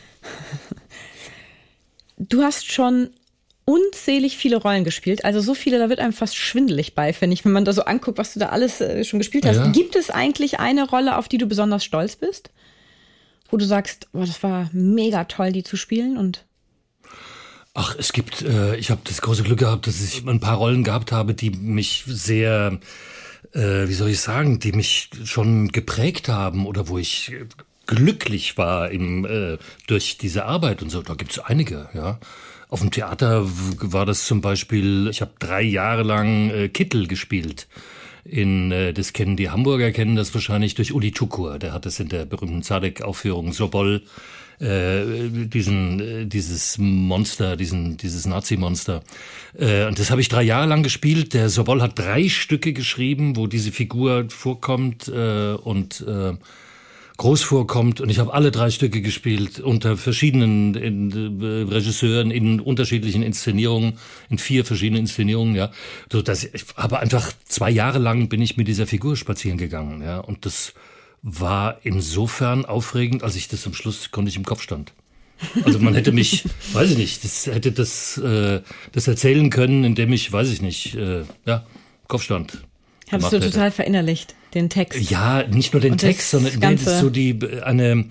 Du 2.16 2.42
hast 2.42 2.70
schon 2.70 3.10
unzählig 3.64 4.36
viele 4.36 4.56
Rollen 4.56 4.84
gespielt. 4.84 5.24
Also 5.24 5.40
so 5.40 5.54
viele, 5.54 5.78
da 5.78 5.88
wird 5.88 6.00
einem 6.00 6.12
fast 6.12 6.36
schwindelig 6.36 6.94
bei, 6.94 7.12
finde 7.12 7.34
ich, 7.34 7.44
wenn 7.44 7.52
man 7.52 7.64
da 7.64 7.72
so 7.72 7.84
anguckt, 7.84 8.18
was 8.18 8.34
du 8.34 8.40
da 8.40 8.50
alles 8.50 8.80
äh, 8.80 9.04
schon 9.04 9.18
gespielt 9.18 9.46
hast. 9.46 9.56
Ja. 9.56 9.66
Gibt 9.68 9.96
es 9.96 10.10
eigentlich 10.10 10.60
eine 10.60 10.88
Rolle, 10.88 11.16
auf 11.16 11.28
die 11.28 11.38
du 11.38 11.46
besonders 11.46 11.84
stolz 11.84 12.16
bist? 12.16 12.50
Wo 13.50 13.56
du 13.56 13.64
sagst, 13.64 14.08
boah, 14.12 14.26
das 14.26 14.42
war 14.42 14.68
mega 14.72 15.24
toll, 15.24 15.52
die 15.52 15.62
zu 15.62 15.76
spielen 15.76 16.16
und 16.16 16.44
Ach, 17.76 17.96
es 17.98 18.12
gibt, 18.12 18.42
äh, 18.42 18.76
ich 18.76 18.90
habe 18.92 19.00
das 19.02 19.20
große 19.20 19.42
Glück 19.42 19.58
gehabt, 19.58 19.88
dass 19.88 20.00
ich 20.00 20.24
ein 20.24 20.38
paar 20.38 20.58
Rollen 20.58 20.84
gehabt 20.84 21.10
habe, 21.10 21.34
die 21.34 21.50
mich 21.50 22.04
sehr, 22.06 22.78
äh, 23.52 23.88
wie 23.88 23.94
soll 23.94 24.10
ich 24.10 24.20
sagen, 24.20 24.60
die 24.60 24.70
mich 24.70 25.10
schon 25.24 25.72
geprägt 25.72 26.28
haben 26.28 26.66
oder 26.66 26.86
wo 26.86 26.98
ich 26.98 27.32
glücklich 27.86 28.56
war 28.56 28.92
im, 28.92 29.24
äh, 29.24 29.58
durch 29.88 30.18
diese 30.18 30.44
Arbeit 30.44 30.82
und 30.82 30.90
so. 30.90 31.02
Da 31.02 31.14
gibt's 31.14 31.40
einige, 31.40 31.88
ja. 31.94 32.20
Auf 32.74 32.80
dem 32.80 32.90
Theater 32.90 33.46
war 33.82 34.04
das 34.04 34.26
zum 34.26 34.40
Beispiel, 34.40 35.06
ich 35.08 35.20
habe 35.20 35.30
drei 35.38 35.62
Jahre 35.62 36.02
lang 36.02 36.50
äh, 36.50 36.68
Kittel 36.68 37.06
gespielt. 37.06 37.68
In, 38.24 38.72
äh, 38.72 38.92
das 38.92 39.12
kennen 39.12 39.36
die 39.36 39.48
Hamburger, 39.48 39.92
kennen 39.92 40.16
das 40.16 40.34
wahrscheinlich 40.34 40.74
durch 40.74 40.92
Uli 40.92 41.12
Tukur. 41.12 41.60
Der 41.60 41.72
hat 41.72 41.86
das 41.86 42.00
in 42.00 42.08
der 42.08 42.24
berühmten 42.24 42.64
Zadek-Aufführung 42.64 43.52
Sobol, 43.52 44.02
äh, 44.58 45.04
diesen, 45.28 46.00
äh, 46.00 46.26
dieses 46.26 46.76
Monster, 46.76 47.56
diesen, 47.56 47.96
dieses 47.96 48.26
Nazi-Monster. 48.26 49.04
Äh, 49.56 49.86
und 49.86 50.00
das 50.00 50.10
habe 50.10 50.20
ich 50.20 50.28
drei 50.28 50.42
Jahre 50.42 50.66
lang 50.66 50.82
gespielt. 50.82 51.32
Der 51.32 51.50
Sobol 51.50 51.80
hat 51.80 51.96
drei 51.96 52.28
Stücke 52.28 52.72
geschrieben, 52.72 53.36
wo 53.36 53.46
diese 53.46 53.70
Figur 53.70 54.26
vorkommt 54.30 55.06
äh, 55.06 55.52
und 55.52 56.04
äh, 56.08 56.32
groß 57.16 57.42
vorkommt. 57.42 58.00
Und 58.00 58.10
ich 58.10 58.18
habe 58.18 58.32
alle 58.32 58.50
drei 58.50 58.70
Stücke 58.70 59.00
gespielt 59.00 59.60
unter 59.60 59.96
verschiedenen 59.96 60.74
in, 60.74 61.40
äh, 61.40 61.72
Regisseuren 61.72 62.30
in 62.30 62.60
unterschiedlichen 62.60 63.22
Inszenierungen, 63.22 63.98
in 64.30 64.38
vier 64.38 64.64
verschiedenen 64.64 65.02
Inszenierungen. 65.02 65.54
Ja, 65.54 65.70
so 66.10 66.22
dass 66.22 66.44
ich 66.44 66.64
aber 66.76 67.00
einfach 67.00 67.32
zwei 67.46 67.70
Jahre 67.70 67.98
lang 67.98 68.28
bin 68.28 68.42
ich 68.42 68.56
mit 68.56 68.68
dieser 68.68 68.86
Figur 68.86 69.16
spazieren 69.16 69.58
gegangen. 69.58 70.02
Ja, 70.02 70.18
und 70.18 70.44
das 70.46 70.74
war 71.22 71.78
insofern 71.84 72.64
aufregend, 72.64 73.22
als 73.22 73.36
ich 73.36 73.48
das 73.48 73.66
am 73.66 73.74
Schluss 73.74 74.10
konnte 74.10 74.28
ich 74.28 74.36
im 74.36 74.44
Kopf 74.44 74.62
stand. 74.62 74.92
Also 75.64 75.78
man 75.78 75.94
hätte 75.94 76.12
mich, 76.12 76.44
weiß 76.72 76.92
ich 76.92 76.98
nicht, 76.98 77.24
das 77.24 77.46
hätte 77.46 77.72
das 77.72 78.18
äh, 78.18 78.60
das 78.92 79.08
erzählen 79.08 79.50
können, 79.50 79.84
indem 79.84 80.12
ich, 80.12 80.32
weiß 80.32 80.50
ich 80.50 80.62
nicht, 80.62 80.94
äh, 80.94 81.22
ja, 81.46 81.66
Kopfstand. 82.08 82.62
Hast 83.10 83.32
du 83.32 83.40
total 83.40 83.70
verinnerlicht 83.70 84.34
den 84.54 84.70
Text. 84.70 85.10
Ja, 85.10 85.44
nicht 85.46 85.72
nur 85.72 85.80
den 85.80 85.98
Text, 85.98 86.30
sondern 86.30 86.74
ist 86.74 87.00
so 87.00 87.10
die 87.10 87.38
eine 87.62 88.06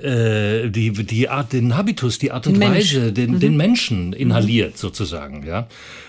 äh, 0.00 0.68
die 0.68 0.92
die 0.92 1.28
Art, 1.28 1.52
den 1.52 1.76
Habitus, 1.76 2.18
die 2.18 2.30
Art 2.30 2.46
und 2.46 2.58
Mensch. 2.58 2.94
Weise, 2.94 3.12
den, 3.12 3.32
mhm. 3.32 3.40
den 3.40 3.56
Menschen 3.56 4.12
inhaliert 4.12 4.74
mhm. 4.74 4.78
sozusagen, 4.78 5.46
ja. 5.46 5.68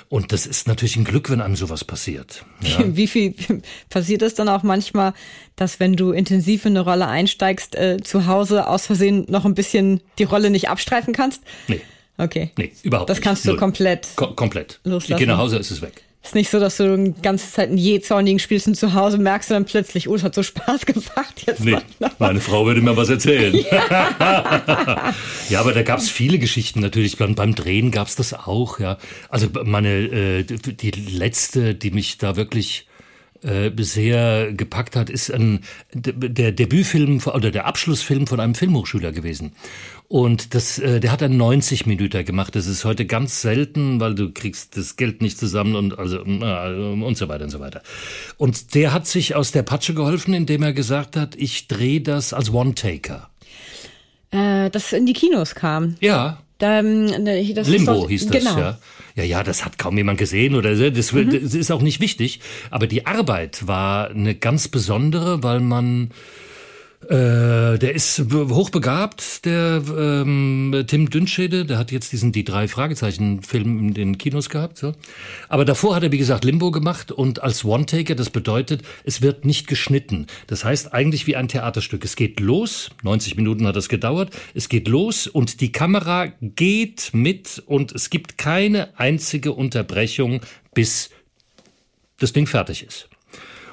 Und 0.10 0.32
das 0.32 0.48
ist 0.48 0.68
natürlich 0.68 0.96
ein 0.96 1.04
Glück, 1.04 1.30
wenn 1.30 1.40
einem 1.40 1.56
sowas 1.56 1.84
passiert. 1.84 2.44
Ja. 2.62 2.80
Wie, 2.80 2.98
wie 2.98 3.08
viel 3.08 3.36
passiert 3.90 4.22
es 4.22 4.34
dann 4.36 4.50
auch 4.50 4.64
manchmal, 4.64 5.14
dass 5.56 5.80
wenn 5.80 5.94
du 5.94 6.12
intensiv 6.12 6.66
in 6.66 6.76
eine 6.76 6.82
Rolle 6.82 7.08
einsteigst, 7.08 7.76
äh, 7.76 7.98
zu 8.04 8.26
Hause 8.26 8.68
aus 8.68 8.86
Versehen 8.86 9.26
noch 9.30 9.46
ein 9.46 9.56
bisschen 9.56 10.02
die 10.18 10.24
Rolle 10.24 10.50
nicht 10.50 10.70
abstreifen 10.70 11.14
kannst? 11.14 11.42
Nee. 11.68 11.82
Okay. 12.18 12.52
Nee, 12.58 12.74
überhaupt 12.84 13.10
das 13.10 13.18
nicht. 13.18 13.26
Das 13.26 13.30
kannst 13.30 13.46
du 13.46 13.52
Null. 13.52 13.60
komplett. 13.60 14.08
Ko 14.16 14.34
komplett. 14.34 14.82
Loslassen. 14.84 15.14
Ich 15.14 15.18
gehe 15.20 15.28
nach 15.28 15.38
Hause, 15.38 15.58
ist 15.58 15.72
es 15.72 15.82
weg. 15.82 16.04
Ist 16.22 16.36
nicht 16.36 16.50
so, 16.50 16.60
dass 16.60 16.78
du 16.78 16.98
die 16.98 17.22
ganze 17.22 17.50
Zeit 17.50 17.70
einen 17.70 17.78
jähzornigen 17.78 18.40
spielst 18.40 18.68
und 18.68 18.76
zu 18.76 18.94
Hause 18.94 19.18
merkst 19.18 19.50
du 19.50 19.54
dann 19.54 19.64
plötzlich, 19.64 20.10
oh, 20.10 20.16
es 20.16 20.24
hat 20.24 20.36
so 20.36 20.44
Spaß 20.44 20.86
gemacht 20.86 21.44
jetzt. 21.48 21.64
Nee, 21.64 21.78
meine 22.20 22.42
Frau 22.42 22.66
würde 22.66 22.82
mir 22.82 22.98
was 22.98 23.10
erzählen. 23.10 23.54
Ja, 23.72 25.14
ja 25.50 25.60
aber 25.60 25.74
da 25.74 25.84
gab 25.84 26.00
es 26.00 26.10
viele 26.10 26.40
Geschichten 26.40 26.82
natürlich. 26.82 27.18
Beim, 27.18 27.36
beim 27.36 27.56
Drehen 27.56 27.92
gab 27.92 28.08
es 28.08 28.16
das 28.16 28.34
auch, 28.34 28.80
ja. 28.80 28.98
Also 29.30 29.48
meine, 29.64 29.90
äh, 29.90 30.44
die 30.44 30.92
letzte, 30.92 31.76
die 31.76 31.92
mich 31.92 32.18
da 32.18 32.36
wirklich 32.36 32.88
äh, 33.42 33.70
bisher 33.70 34.52
gepackt 34.52 34.96
hat, 34.98 35.10
ist 35.10 35.32
ein, 35.32 35.62
der 35.94 36.52
Debütfilm 36.52 37.22
oder 37.26 37.52
der 37.52 37.66
Abschlussfilm 37.66 38.28
von 38.28 38.40
einem 38.40 38.56
Filmhochschüler 38.56 39.14
gewesen. 39.14 39.54
Und 40.10 40.56
das, 40.56 40.80
äh, 40.80 41.00
der 41.00 41.12
hat 41.12 41.22
einen 41.22 41.38
90 41.38 41.86
Minuten 41.86 42.26
gemacht. 42.26 42.56
Das 42.56 42.66
ist 42.66 42.84
heute 42.84 43.06
ganz 43.06 43.42
selten, 43.42 44.00
weil 44.00 44.16
du 44.16 44.32
kriegst 44.32 44.76
das 44.76 44.96
Geld 44.96 45.22
nicht 45.22 45.38
zusammen 45.38 45.76
und 45.76 46.00
also 46.00 46.22
und 46.22 47.16
so 47.16 47.30
weiter 47.30 47.44
und 47.44 47.52
so 47.52 47.60
weiter. 47.60 47.84
Und 48.38 48.74
der 48.74 48.92
hat 48.92 49.06
sich 49.06 49.36
aus 49.36 49.52
der 49.52 49.62
Patsche 49.62 49.94
geholfen, 49.94 50.34
indem 50.34 50.64
er 50.64 50.74
gesagt 50.74 51.16
hat, 51.16 51.36
ich 51.36 51.68
drehe 51.68 52.02
das 52.02 52.34
als 52.34 52.52
One-Taker. 52.52 53.30
Äh, 54.32 54.72
das 54.72 54.94
in 54.94 55.06
die 55.06 55.14
Kinos 55.14 55.54
kam. 55.54 55.96
Ja. 56.00 56.42
Da, 56.58 56.82
das 56.82 57.68
Limbo 57.68 57.94
doch, 57.94 58.10
hieß 58.10 58.28
das, 58.28 58.44
genau. 58.44 58.60
ja. 58.60 58.80
Ja, 59.16 59.24
ja, 59.24 59.44
das 59.44 59.64
hat 59.64 59.78
kaum 59.78 59.96
jemand 59.96 60.18
gesehen 60.18 60.56
oder 60.56 60.76
so. 60.76 60.90
Das, 60.90 61.12
mhm. 61.14 61.30
das 61.30 61.54
ist 61.54 61.72
auch 61.72 61.82
nicht 61.82 62.00
wichtig. 62.00 62.40
Aber 62.72 62.88
die 62.88 63.06
Arbeit 63.06 63.68
war 63.68 64.10
eine 64.10 64.34
ganz 64.34 64.70
besondere, 64.70 65.44
weil 65.44 65.60
man 65.60 66.12
äh, 67.08 67.78
der 67.78 67.96
ist 67.96 68.26
hochbegabt, 68.30 69.46
der 69.46 69.82
ähm, 69.98 70.84
Tim 70.86 71.10
Dünschede, 71.10 71.66
der 71.66 71.78
hat 71.78 71.92
jetzt 71.92 72.12
diesen 72.12 72.34
die 72.34 72.44
drei 72.44 72.68
Fragezeichen 72.68 73.42
Film 73.42 73.80
in 73.80 73.94
den 73.94 74.18
Kinos 74.18 74.50
gehabt, 74.50 74.78
so. 74.78 74.92
Aber 75.48 75.64
davor 75.64 75.96
hat 75.96 76.04
er 76.04 76.12
wie 76.12 76.18
gesagt 76.18 76.44
Limbo 76.44 76.72
gemacht 76.72 77.12
und 77.12 77.42
als 77.42 77.64
One 77.64 77.86
Taker, 77.86 78.16
das 78.16 78.30
bedeutet, 78.30 78.82
es 79.06 79.22
wird 79.22 79.46
nicht 79.46 79.68
geschnitten. 79.68 80.28
Das 80.48 80.66
heißt 80.66 80.94
eigentlich 80.94 81.26
wie 81.26 81.38
ein 81.38 81.48
Theaterstück. 81.48 82.04
Es 82.04 82.18
geht 82.18 82.42
los, 82.42 82.90
90 83.04 83.38
Minuten 83.38 83.66
hat 83.66 83.78
das 83.78 83.88
gedauert. 83.88 84.32
Es 84.54 84.68
geht 84.68 84.90
los 84.90 85.28
und 85.28 85.62
die 85.62 85.72
Kamera 85.72 86.28
geht 86.42 87.12
mit 87.14 87.64
und 87.66 87.94
es 87.94 88.10
gibt 88.10 88.38
keine 88.38 89.00
einzige 89.00 89.54
Unterbrechung 89.54 90.42
bis 90.74 91.12
das 92.18 92.34
Ding 92.34 92.46
fertig 92.46 92.86
ist. 92.86 93.10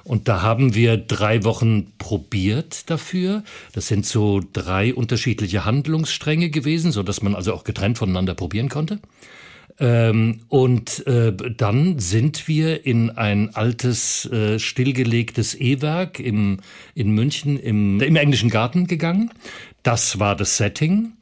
Und 0.06 0.28
da 0.28 0.40
haben 0.40 0.76
wir 0.76 0.96
drei 0.96 1.42
Wochen 1.42 1.92
probiert 1.98 2.88
dafür. 2.90 3.42
Das 3.72 3.88
sind 3.88 4.06
so 4.06 4.40
drei 4.52 4.94
unterschiedliche 4.94 5.64
Handlungsstränge 5.64 6.48
gewesen, 6.48 6.92
so 6.92 7.02
dass 7.02 7.22
man 7.22 7.34
also 7.34 7.52
auch 7.52 7.64
getrennt 7.64 7.98
voneinander 7.98 8.34
probieren 8.34 8.68
konnte. 8.68 9.00
Ähm, 9.80 10.42
und 10.48 11.04
äh, 11.08 11.32
dann 11.34 11.98
sind 11.98 12.46
wir 12.46 12.86
in 12.86 13.10
ein 13.10 13.54
altes, 13.56 14.26
äh, 14.26 14.60
stillgelegtes 14.60 15.54
E-Werk 15.60 16.20
im, 16.20 16.60
in 16.94 17.10
München 17.10 17.58
im, 17.58 18.00
im 18.00 18.14
englischen 18.14 18.48
Garten 18.48 18.86
gegangen. 18.86 19.32
Das 19.82 20.20
war 20.20 20.36
das 20.36 20.56
Setting, 20.56 21.14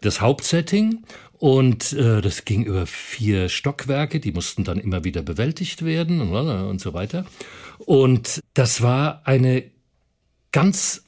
das 0.00 0.22
Hauptsetting. 0.22 1.04
Und 1.38 1.92
äh, 1.92 2.20
das 2.20 2.44
ging 2.44 2.64
über 2.64 2.86
vier 2.86 3.48
Stockwerke, 3.48 4.20
die 4.20 4.32
mussten 4.32 4.64
dann 4.64 4.78
immer 4.78 5.04
wieder 5.04 5.22
bewältigt 5.22 5.84
werden 5.84 6.20
und, 6.20 6.32
und 6.34 6.80
so 6.80 6.92
weiter. 6.92 7.24
Und 7.86 8.40
das 8.54 8.82
war 8.82 9.22
eine 9.24 9.64
ganz 10.52 11.04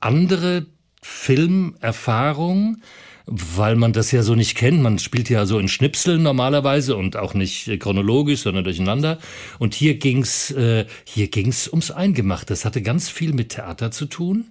andere 0.00 0.66
Filmerfahrung, 1.02 2.82
weil 3.26 3.76
man 3.76 3.92
das 3.92 4.10
ja 4.10 4.22
so 4.22 4.34
nicht 4.34 4.56
kennt. 4.56 4.80
Man 4.82 4.98
spielt 4.98 5.28
ja 5.28 5.44
so 5.46 5.58
in 5.58 5.68
Schnipseln 5.68 6.22
normalerweise 6.22 6.96
und 6.96 7.16
auch 7.16 7.34
nicht 7.34 7.78
chronologisch, 7.78 8.40
sondern 8.40 8.64
durcheinander. 8.64 9.18
Und 9.58 9.74
hier 9.74 9.98
ging's, 9.98 10.50
äh, 10.50 10.86
hier 11.04 11.28
ging's 11.28 11.68
ums 11.68 11.90
Eingemachte. 11.90 12.46
Das 12.46 12.64
hatte 12.64 12.82
ganz 12.82 13.08
viel 13.08 13.34
mit 13.34 13.50
Theater 13.50 13.90
zu 13.90 14.06
tun. 14.06 14.46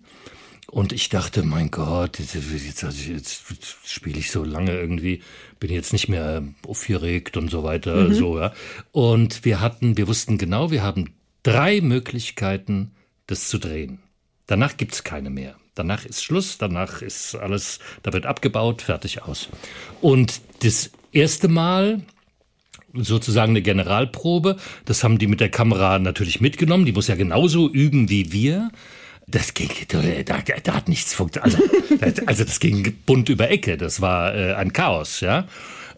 Und 0.70 0.92
ich 0.92 1.10
dachte, 1.10 1.44
mein 1.44 1.72
Gott, 1.72 2.20
jetzt, 2.20 2.36
jetzt, 2.36 2.84
also 2.84 3.12
jetzt 3.12 3.44
spiele 3.86 4.20
ich 4.20 4.32
so 4.32 4.44
lange 4.44 4.74
irgendwie, 4.74 5.22
bin 5.60 5.72
jetzt 5.72 5.94
nicht 5.94 6.10
mehr 6.10 6.44
aufgeregt 6.68 7.38
und 7.38 7.50
so 7.50 7.64
weiter, 7.64 8.10
mhm. 8.10 8.14
so, 8.14 8.38
ja. 8.38 8.54
Und 8.92 9.46
wir 9.46 9.62
hatten, 9.62 9.96
wir 9.96 10.10
wussten 10.10 10.38
genau, 10.38 10.70
wir 10.70 10.84
haben 10.84 11.14
drei 11.48 11.80
Möglichkeiten, 11.80 12.92
das 13.26 13.48
zu 13.48 13.58
drehen. 13.58 14.00
Danach 14.48 14.76
gibt's 14.76 15.04
keine 15.04 15.30
mehr. 15.30 15.56
Danach 15.76 16.06
ist 16.06 16.24
Schluss, 16.24 16.58
danach 16.58 17.02
ist 17.02 17.36
alles, 17.36 17.80
da 18.04 18.12
wird 18.12 18.26
abgebaut, 18.26 18.82
fertig 18.82 19.24
aus. 19.24 19.48
Und 20.02 20.42
das 20.64 20.92
erste 21.12 21.48
Mal, 21.48 22.02
sozusagen 22.94 23.52
eine 23.52 23.62
Generalprobe, 23.62 24.58
das 24.86 25.04
haben 25.04 25.20
die 25.20 25.28
mit 25.28 25.40
der 25.40 25.50
Kamera 25.50 26.00
natürlich 26.00 26.42
mitgenommen, 26.42 26.86
die 26.86 26.94
muss 26.94 27.08
ja 27.08 27.16
genauso 27.16 27.70
üben 27.70 28.10
wie 28.10 28.32
wir. 28.34 28.70
Das 29.28 29.54
ging, 29.54 29.70
da, 29.88 30.02
da 30.64 30.74
hat 30.74 30.90
nichts 30.90 31.14
funktioniert. 31.14 31.60
Also, 32.02 32.22
also 32.26 32.44
das 32.44 32.60
ging 32.60 32.94
bunt 33.06 33.30
über 33.30 33.50
Ecke, 33.50 33.78
das 33.78 34.02
war 34.02 34.36
äh, 34.36 34.54
ein 34.54 34.74
Chaos, 34.74 35.22
ja. 35.22 35.48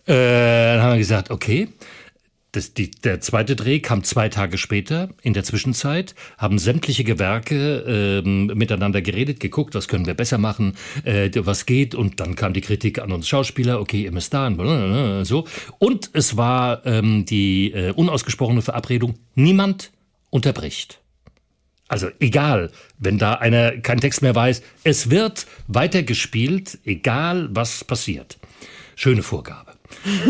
Äh, 0.05 0.73
dann 0.75 0.81
haben 0.81 0.91
wir 0.93 0.99
gesagt, 0.99 1.31
okay, 1.31 1.69
das, 2.51 2.73
die, 2.73 2.89
der 2.89 3.21
zweite 3.21 3.55
Dreh 3.55 3.79
kam 3.79 4.03
zwei 4.03 4.29
Tage 4.29 4.57
später. 4.57 5.09
In 5.21 5.33
der 5.33 5.43
Zwischenzeit 5.43 6.15
haben 6.37 6.57
sämtliche 6.57 7.03
Gewerke 7.03 8.21
ähm, 8.25 8.47
miteinander 8.47 9.01
geredet, 9.01 9.39
geguckt, 9.39 9.75
was 9.75 9.87
können 9.87 10.07
wir 10.07 10.15
besser 10.15 10.39
machen, 10.39 10.73
äh, 11.03 11.29
was 11.35 11.67
geht. 11.67 11.93
Und 11.93 12.19
dann 12.19 12.35
kam 12.35 12.53
die 12.53 12.61
Kritik 12.61 12.99
an 12.99 13.11
uns 13.11 13.27
Schauspieler, 13.27 13.79
okay, 13.79 14.03
ihr 14.03 14.11
müsst 14.11 14.33
da, 14.33 14.49
so. 15.23 15.45
Und 15.77 16.09
es 16.13 16.37
war 16.37 16.85
ähm, 16.85 17.25
die 17.25 17.71
äh, 17.71 17.91
unausgesprochene 17.91 18.61
Verabredung, 18.61 19.19
niemand 19.35 19.91
unterbricht. 20.31 21.01
Also 21.87 22.09
egal, 22.19 22.71
wenn 22.97 23.17
da 23.17 23.33
einer 23.33 23.77
keinen 23.77 23.99
Text 23.99 24.21
mehr 24.21 24.35
weiß, 24.35 24.61
es 24.83 25.09
wird 25.09 25.47
weitergespielt, 25.67 26.79
egal 26.83 27.49
was 27.51 27.83
passiert. 27.83 28.37
Schöne 28.95 29.23
Vorgabe 29.23 29.68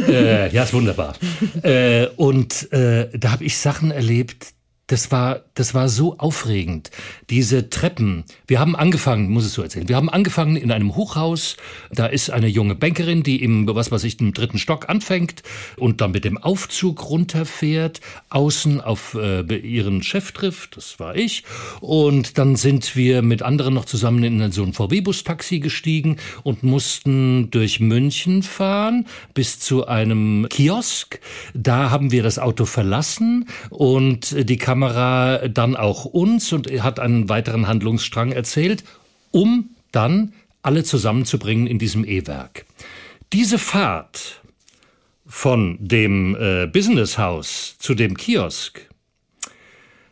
äh, 0.07 0.51
ja, 0.53 0.63
ist 0.63 0.73
wunderbar. 0.73 1.15
Äh, 1.63 2.07
und 2.15 2.71
äh, 2.71 3.09
da 3.17 3.31
habe 3.31 3.43
ich 3.43 3.57
Sachen 3.57 3.91
erlebt, 3.91 4.53
das 4.89 5.11
war, 5.11 5.41
das 5.53 5.75
war 5.75 5.87
so 5.87 6.17
aufregend. 6.17 6.89
Diese 7.29 7.69
Treppen. 7.69 8.23
Wir 8.47 8.59
haben 8.59 8.75
angefangen, 8.75 9.29
muss 9.29 9.45
es 9.45 9.53
so 9.53 9.61
erzählen. 9.61 9.87
Wir 9.87 9.95
haben 9.95 10.09
angefangen 10.09 10.55
in 10.55 10.71
einem 10.71 10.95
Hochhaus. 10.95 11.57
Da 11.91 12.07
ist 12.07 12.31
eine 12.31 12.47
junge 12.47 12.73
Bankerin, 12.73 13.21
die 13.21 13.43
im, 13.43 13.67
was 13.67 13.91
weiß 13.91 14.03
ich, 14.03 14.19
im 14.19 14.33
dritten 14.33 14.57
Stock 14.57 14.89
anfängt 14.89 15.43
und 15.77 16.01
dann 16.01 16.11
mit 16.11 16.25
dem 16.25 16.39
Aufzug 16.39 17.07
runterfährt, 17.07 18.01
außen 18.31 18.81
auf 18.81 19.13
äh, 19.13 19.43
ihren 19.57 20.01
Chef 20.01 20.31
trifft. 20.31 20.77
Das 20.77 20.99
war 20.99 21.15
ich. 21.15 21.43
Und 21.81 22.39
dann 22.39 22.55
sind 22.55 22.95
wir 22.95 23.21
mit 23.21 23.43
anderen 23.43 23.75
noch 23.75 23.85
zusammen 23.85 24.23
in 24.23 24.51
so 24.51 24.63
ein 24.63 24.73
VW-Bus-Taxi 24.73 25.59
gestiegen 25.59 26.17
und 26.41 26.63
mussten 26.63 27.51
durch 27.51 27.79
München 27.79 28.41
fahren 28.41 29.05
bis 29.35 29.59
zu 29.59 29.85
einem 29.85 30.47
Kiosk. 30.49 31.19
Da 31.53 31.91
haben 31.91 32.11
wir 32.11 32.23
das 32.23 32.39
Auto 32.39 32.65
verlassen 32.65 33.45
und 33.69 34.49
die 34.49 34.57
Kamera 34.57 34.78
Kamera 34.79 35.49
dann 35.49 35.75
auch 35.75 36.05
uns 36.05 36.53
und 36.53 36.67
hat 36.67 37.01
einen 37.01 37.27
weiteren 37.27 37.67
Handlungsstrang 37.67 38.31
erzählt, 38.31 38.85
um 39.31 39.71
dann 39.91 40.31
alle 40.61 40.85
zusammenzubringen 40.85 41.67
in 41.67 41.79
diesem 41.79 42.05
E-Werk. 42.05 42.65
Diese 43.33 43.57
Fahrt 43.57 44.41
von 45.27 45.77
dem 45.81 46.35
äh, 46.39 46.65
Businesshaus 46.67 47.75
zu 47.77 47.93
dem 47.93 48.15
Kiosk 48.15 48.88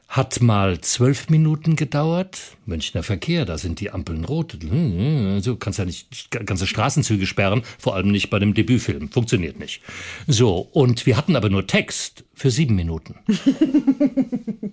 hat 0.08 0.42
mal 0.42 0.80
zwölf 0.82 1.30
Minuten 1.30 1.76
gedauert. 1.76 2.58
Münchner 2.66 3.04
Verkehr, 3.04 3.46
da 3.46 3.58
sind 3.58 3.80
die 3.82 3.92
Ampeln 3.92 4.24
rot. 4.24 4.58
So 5.40 5.56
kannst 5.58 5.80
ja 5.80 5.86
nicht 5.86 6.32
ganze 6.32 6.66
Straßenzüge 6.66 7.26
sperren, 7.26 7.64
vor 7.78 7.96
allem 7.96 8.12
nicht 8.12 8.30
bei 8.30 8.40
dem 8.40 8.54
Debütfilm. 8.54 9.10
Funktioniert 9.10 9.60
nicht. 9.60 9.82
So, 10.26 10.60
und 10.72 11.06
wir 11.06 11.18
hatten 11.18 11.36
aber 11.36 11.50
nur 11.50 11.68
Text 11.68 12.24
für 12.34 12.52
sieben 12.52 12.76
Minuten. 12.76 13.16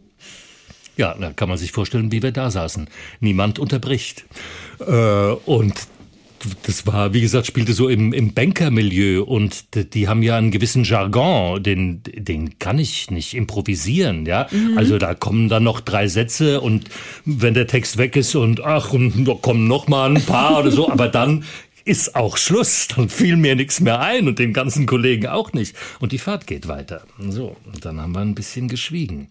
ja, 0.97 1.15
da 1.15 1.33
kann 1.33 1.49
man 1.49 1.59
sich 1.59 1.73
vorstellen, 1.73 2.13
wie 2.13 2.23
wir 2.23 2.33
da 2.33 2.51
saßen. 2.51 2.89
Niemand 3.21 3.59
unterbricht. 3.59 4.25
Äh, 4.79 4.93
und 4.93 5.75
das 6.67 6.87
war, 6.87 7.13
wie 7.13 7.21
gesagt, 7.21 7.47
spielte 7.47 7.73
so 7.73 7.89
im, 7.89 8.13
im 8.13 8.35
Bankermilieu 8.35 9.23
und 9.23 9.75
die, 9.75 9.89
die 9.89 10.09
haben 10.09 10.23
ja 10.23 10.37
einen 10.37 10.51
gewissen 10.51 10.85
Jargon, 10.85 11.63
den, 11.63 12.03
den 12.05 12.59
kann 12.59 12.79
ich 12.79 13.11
nicht 13.11 13.35
improvisieren, 13.35 14.27
ja. 14.27 14.47
Mhm. 14.51 14.79
Also 14.79 14.99
da 14.99 15.15
kommen 15.15 15.49
dann 15.49 15.65
noch 15.65 15.81
drei 15.81 16.09
Sätze 16.09 16.61
und 16.61 16.89
wenn 17.25 17.55
der 17.55 17.67
Text 17.67 17.99
weg 17.99 18.17
ist 18.17 18.35
und 18.35 18.63
ach, 18.63 18.93
und 18.93 19.27
da 19.27 19.35
kommen 19.35 19.69
noch 19.69 19.89
mal 19.89 20.11
ein 20.11 20.23
paar 20.23 20.61
oder 20.61 20.71
so, 20.71 20.91
aber 20.91 21.09
dann 21.09 21.45
ist 21.85 22.17
auch 22.17 22.37
Schluss, 22.37 22.89
dann 22.89 23.09
fiel 23.09 23.37
mir 23.37 23.57
nichts 23.57 23.81
mehr 23.81 24.01
ein 24.01 24.27
und 24.27 24.39
dem 24.39 24.53
ganzen 24.53 24.87
Kollegen 24.87 25.27
auch 25.27 25.53
nicht. 25.53 25.77
Und 26.01 26.13
die 26.13 26.19
Fahrt 26.19 26.47
geht 26.47 26.67
weiter. 26.67 27.05
So, 27.19 27.57
und 27.67 27.85
dann 27.85 28.01
haben 28.01 28.13
wir 28.13 28.21
ein 28.21 28.35
bisschen 28.35 28.69
geschwiegen. 28.69 29.29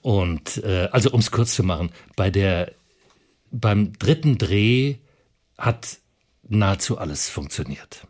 Und 0.00 0.62
äh, 0.64 0.88
also 0.90 1.10
um 1.10 1.20
es 1.20 1.30
kurz 1.30 1.54
zu 1.54 1.62
machen, 1.62 1.90
bei 2.16 2.30
der 2.30 2.72
beim 3.52 3.92
dritten 3.98 4.38
Dreh 4.38 4.96
hat 5.58 5.98
nahezu 6.58 6.98
alles 6.98 7.28
funktioniert. 7.28 8.06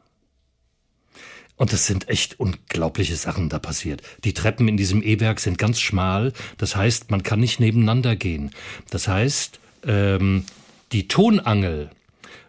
Und 1.56 1.72
es 1.72 1.86
sind 1.86 2.08
echt 2.08 2.40
unglaubliche 2.40 3.14
Sachen 3.16 3.48
da 3.48 3.58
passiert. 3.58 4.02
Die 4.24 4.34
Treppen 4.34 4.68
in 4.68 4.76
diesem 4.76 5.02
E-Werk 5.02 5.38
sind 5.38 5.58
ganz 5.58 5.80
schmal. 5.80 6.32
Das 6.58 6.74
heißt, 6.74 7.10
man 7.10 7.22
kann 7.22 7.40
nicht 7.40 7.60
nebeneinander 7.60 8.16
gehen. 8.16 8.50
Das 8.90 9.06
heißt, 9.06 9.60
ähm, 9.86 10.44
die 10.92 11.08
Tonangel 11.08 11.90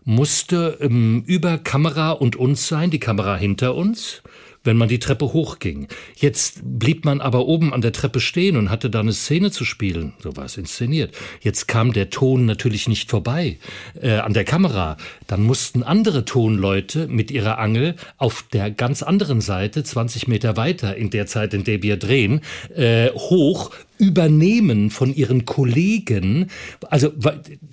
musste 0.04 0.78
ähm, 0.82 1.24
über 1.28 1.58
Kamera 1.58 2.12
und 2.12 2.36
uns 2.36 2.68
sein, 2.68 2.90
die 2.90 3.00
Kamera 3.00 3.36
hinter 3.36 3.76
uns 3.76 4.24
wenn 4.64 4.78
man 4.78 4.88
die 4.88 5.00
Treppe 5.00 5.34
hochging. 5.34 5.88
Jetzt 6.16 6.62
blieb 6.64 7.06
man 7.06 7.22
aber 7.22 7.48
oben 7.48 7.74
an 7.74 7.82
der 7.82 7.92
Treppe 7.92 8.20
stehen 8.20 8.58
und 8.58 8.70
hatte 8.70 8.90
da 8.90 9.02
eine 9.02 9.14
Szene 9.14 9.52
zu 9.52 9.66
spielen. 9.66 10.14
So 10.20 10.36
war 10.38 10.46
es 10.46 10.58
inszeniert. 10.58 11.16
Jetzt 11.42 11.68
kam 11.68 11.94
der 11.94 12.10
Ton 12.10 12.46
natürlich 12.46 12.88
nicht 12.88 13.10
vorbei 13.10 13.58
äh, 14.02 14.14
an 14.18 14.34
der 14.34 14.46
Kamera. 14.46 14.98
Dann 15.28 15.44
mussten 15.44 15.84
andere 15.84 16.26
Tonleute 16.26 17.08
mit 17.08 17.32
ihrer 17.32 17.60
Angel 17.60 17.96
auf 18.18 18.46
der 18.54 18.72
ganz 18.72 19.04
anderen 19.04 19.42
Seite, 19.42 19.84
20 19.84 20.28
Meter 20.28 20.58
weiter, 20.58 20.96
in 20.96 21.10
der 21.10 21.28
Zeit, 21.28 21.54
in 21.54 21.64
der 21.64 21.84
wir 21.84 21.98
drehen, 21.98 22.42
äh, 22.76 23.10
hoch 23.12 23.72
übernehmen 23.98 24.90
von 24.90 25.14
ihren 25.14 25.46
Kollegen. 25.46 26.50
Also 26.90 27.12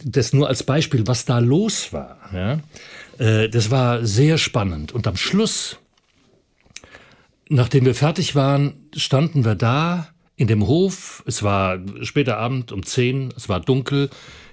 das 0.04 0.32
nur 0.32 0.48
als 0.48 0.62
Beispiel, 0.62 1.06
was 1.06 1.24
da 1.24 1.38
los 1.38 1.92
war. 1.92 2.18
Ja? 2.32 2.60
Äh, 3.18 3.48
das 3.48 3.70
war 3.70 4.04
sehr 4.04 4.38
spannend. 4.38 4.92
Und 4.92 5.06
am 5.06 5.16
Schluss 5.16 5.79
Nachdem 7.52 7.84
wir 7.84 7.96
fertig 7.96 8.36
waren, 8.36 8.74
standen 8.94 9.44
wir 9.44 9.56
da 9.56 10.06
in 10.36 10.46
dem 10.46 10.68
Hof. 10.68 11.24
Es 11.26 11.42
war 11.42 11.80
später 12.02 12.36
Abend 12.36 12.70
um 12.70 12.86
zehn, 12.86 13.34
es 13.36 13.48
war 13.48 13.58
dunkel. 13.58 14.08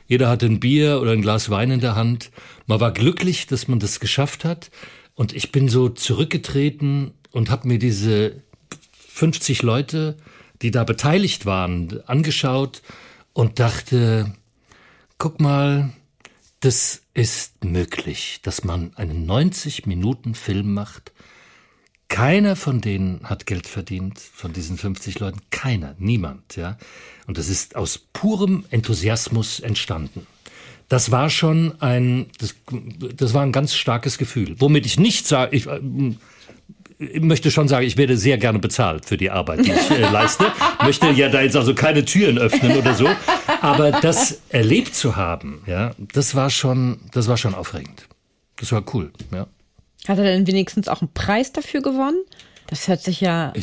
Jeder 0.08 0.30
hatte 0.30 0.48
ein 0.48 0.60
Bier 0.60 1.00
oder 1.00 1.12
ein 1.12 1.22
Glas 1.22 1.52
Wein 1.52 1.70
in 1.70 1.80
der 1.80 1.96
Hand. 1.96 2.32
Man 2.66 2.80
war 2.80 2.92
glücklich, 2.92 3.46
dass 3.46 3.68
man 3.68 3.78
das 3.78 4.00
geschafft 4.00 4.46
hat. 4.46 4.72
Und 5.14 5.32
ich 5.32 5.52
bin 5.52 5.70
so 5.70 5.90
zurückgetreten 5.90 7.12
und 7.30 7.52
habe 7.52 7.68
mir 7.68 7.78
diese 7.78 8.42
50 9.10 9.62
Leute, 9.62 10.18
die 10.64 10.72
da 10.72 10.84
beteiligt 10.84 11.46
waren, 11.46 12.02
angeschaut 12.08 12.82
und 13.34 13.60
dachte, 13.60 14.34
guck 15.20 15.40
mal, 15.40 15.94
das 16.62 17.04
ist 17.14 17.64
möglich, 17.64 18.40
dass 18.42 18.64
man 18.64 18.96
einen 18.96 19.28
90 19.28 19.86
Minuten 19.86 20.34
Film 20.34 20.74
macht 20.74 21.12
keiner 22.10 22.56
von 22.56 22.82
denen 22.82 23.22
hat 23.24 23.46
Geld 23.46 23.68
verdient, 23.68 24.20
von 24.20 24.54
diesen 24.54 24.78
50 24.78 25.20
Leuten. 25.20 25.40
Keiner, 25.50 25.96
niemand, 26.00 26.56
ja. 26.56 26.78
Und 27.28 27.38
das 27.38 27.50
ist 27.50 27.76
aus 27.76 27.98
purem 27.98 28.66
Enthusiasmus 28.70 29.60
entstanden. 29.60 30.26
Das 30.90 31.12
war 31.12 31.30
schon 31.30 31.82
ein, 31.82 32.28
das, 32.40 32.56
das 33.16 33.34
war 33.34 33.44
ein 33.44 33.52
ganz 33.52 33.76
starkes 33.76 34.18
Gefühl. 34.18 34.56
Womit 34.60 34.86
ich 34.86 34.98
nicht 34.98 35.28
sage, 35.28 35.54
ich, 35.54 35.68
ich 36.98 37.22
möchte 37.22 37.52
schon 37.52 37.68
sagen, 37.68 37.86
ich 37.86 37.98
werde 37.98 38.18
sehr 38.18 38.38
gerne 38.38 38.60
bezahlt 38.60 39.06
für 39.06 39.18
die 39.18 39.30
Arbeit, 39.30 39.66
die 39.66 39.72
ich 39.72 39.92
äh, 39.92 40.02
leiste. 40.12 40.46
möchte 40.82 41.10
ja 41.12 41.28
da 41.28 41.42
jetzt 41.42 41.58
also 41.58 41.76
keine 41.76 42.06
Türen 42.06 42.38
öffnen 42.38 42.78
oder 42.78 42.94
so. 42.94 43.10
Aber 43.62 43.92
das 43.92 44.42
erlebt 44.48 44.96
zu 44.96 45.18
haben, 45.18 45.62
ja, 45.66 45.94
das 45.98 46.36
war 46.36 46.50
schon, 46.50 47.00
das 47.12 47.28
war 47.28 47.36
schon 47.36 47.54
aufregend. 47.54 48.08
Das 48.56 48.72
war 48.72 48.84
cool, 48.94 49.12
ja. 49.34 49.46
Hat 50.08 50.18
er 50.18 50.24
denn 50.24 50.48
wenigstens 50.48 50.88
auch 50.88 51.02
einen 51.02 51.14
Preis 51.14 51.52
dafür 51.52 51.82
gewonnen? 51.82 52.24
Das 52.68 52.90
hört 52.90 53.02
sich 53.02 53.22
ja 53.22 53.54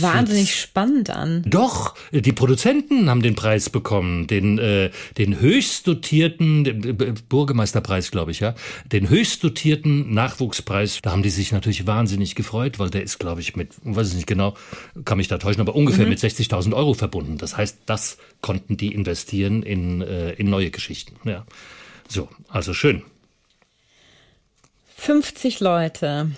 wahnsinnig 0.00 0.48
jetzt. 0.48 0.58
spannend 0.58 1.10
an. 1.10 1.42
Doch, 1.46 1.94
die 2.12 2.32
Produzenten 2.32 3.10
haben 3.10 3.20
den 3.20 3.34
Preis 3.34 3.68
bekommen, 3.68 4.26
den, 4.26 4.58
äh, 4.58 4.90
den 5.18 5.38
höchst 5.38 5.86
dotierten, 5.86 6.64
den 6.64 6.80
Bürgermeisterpreis, 7.28 8.10
glaube 8.10 8.30
ich, 8.30 8.40
ja, 8.40 8.54
den 8.90 9.10
höchst 9.10 9.44
dotierten 9.44 10.14
Nachwuchspreis. 10.14 11.00
Da 11.02 11.10
haben 11.10 11.22
die 11.22 11.28
sich 11.28 11.52
natürlich 11.52 11.86
wahnsinnig 11.86 12.34
gefreut, 12.34 12.78
weil 12.78 12.88
der 12.88 13.02
ist, 13.02 13.18
glaube 13.18 13.42
ich, 13.42 13.54
mit, 13.54 13.74
weiß 13.82 14.08
ich 14.08 14.14
nicht 14.14 14.26
genau, 14.26 14.54
kann 15.04 15.18
mich 15.18 15.28
da 15.28 15.36
täuschen, 15.36 15.60
aber 15.60 15.74
ungefähr 15.74 16.04
mhm. 16.04 16.10
mit 16.10 16.18
60.000 16.18 16.74
Euro 16.74 16.94
verbunden. 16.94 17.36
Das 17.36 17.56
heißt, 17.56 17.80
das 17.84 18.16
konnten 18.40 18.78
die 18.78 18.94
investieren 18.94 19.62
in, 19.62 20.00
äh, 20.00 20.32
in 20.32 20.48
neue 20.48 20.70
Geschichten. 20.70 21.16
Ja, 21.28 21.44
so, 22.08 22.30
also 22.48 22.72
schön. 22.72 23.02
50 24.98 25.60
Leute. 25.60 26.30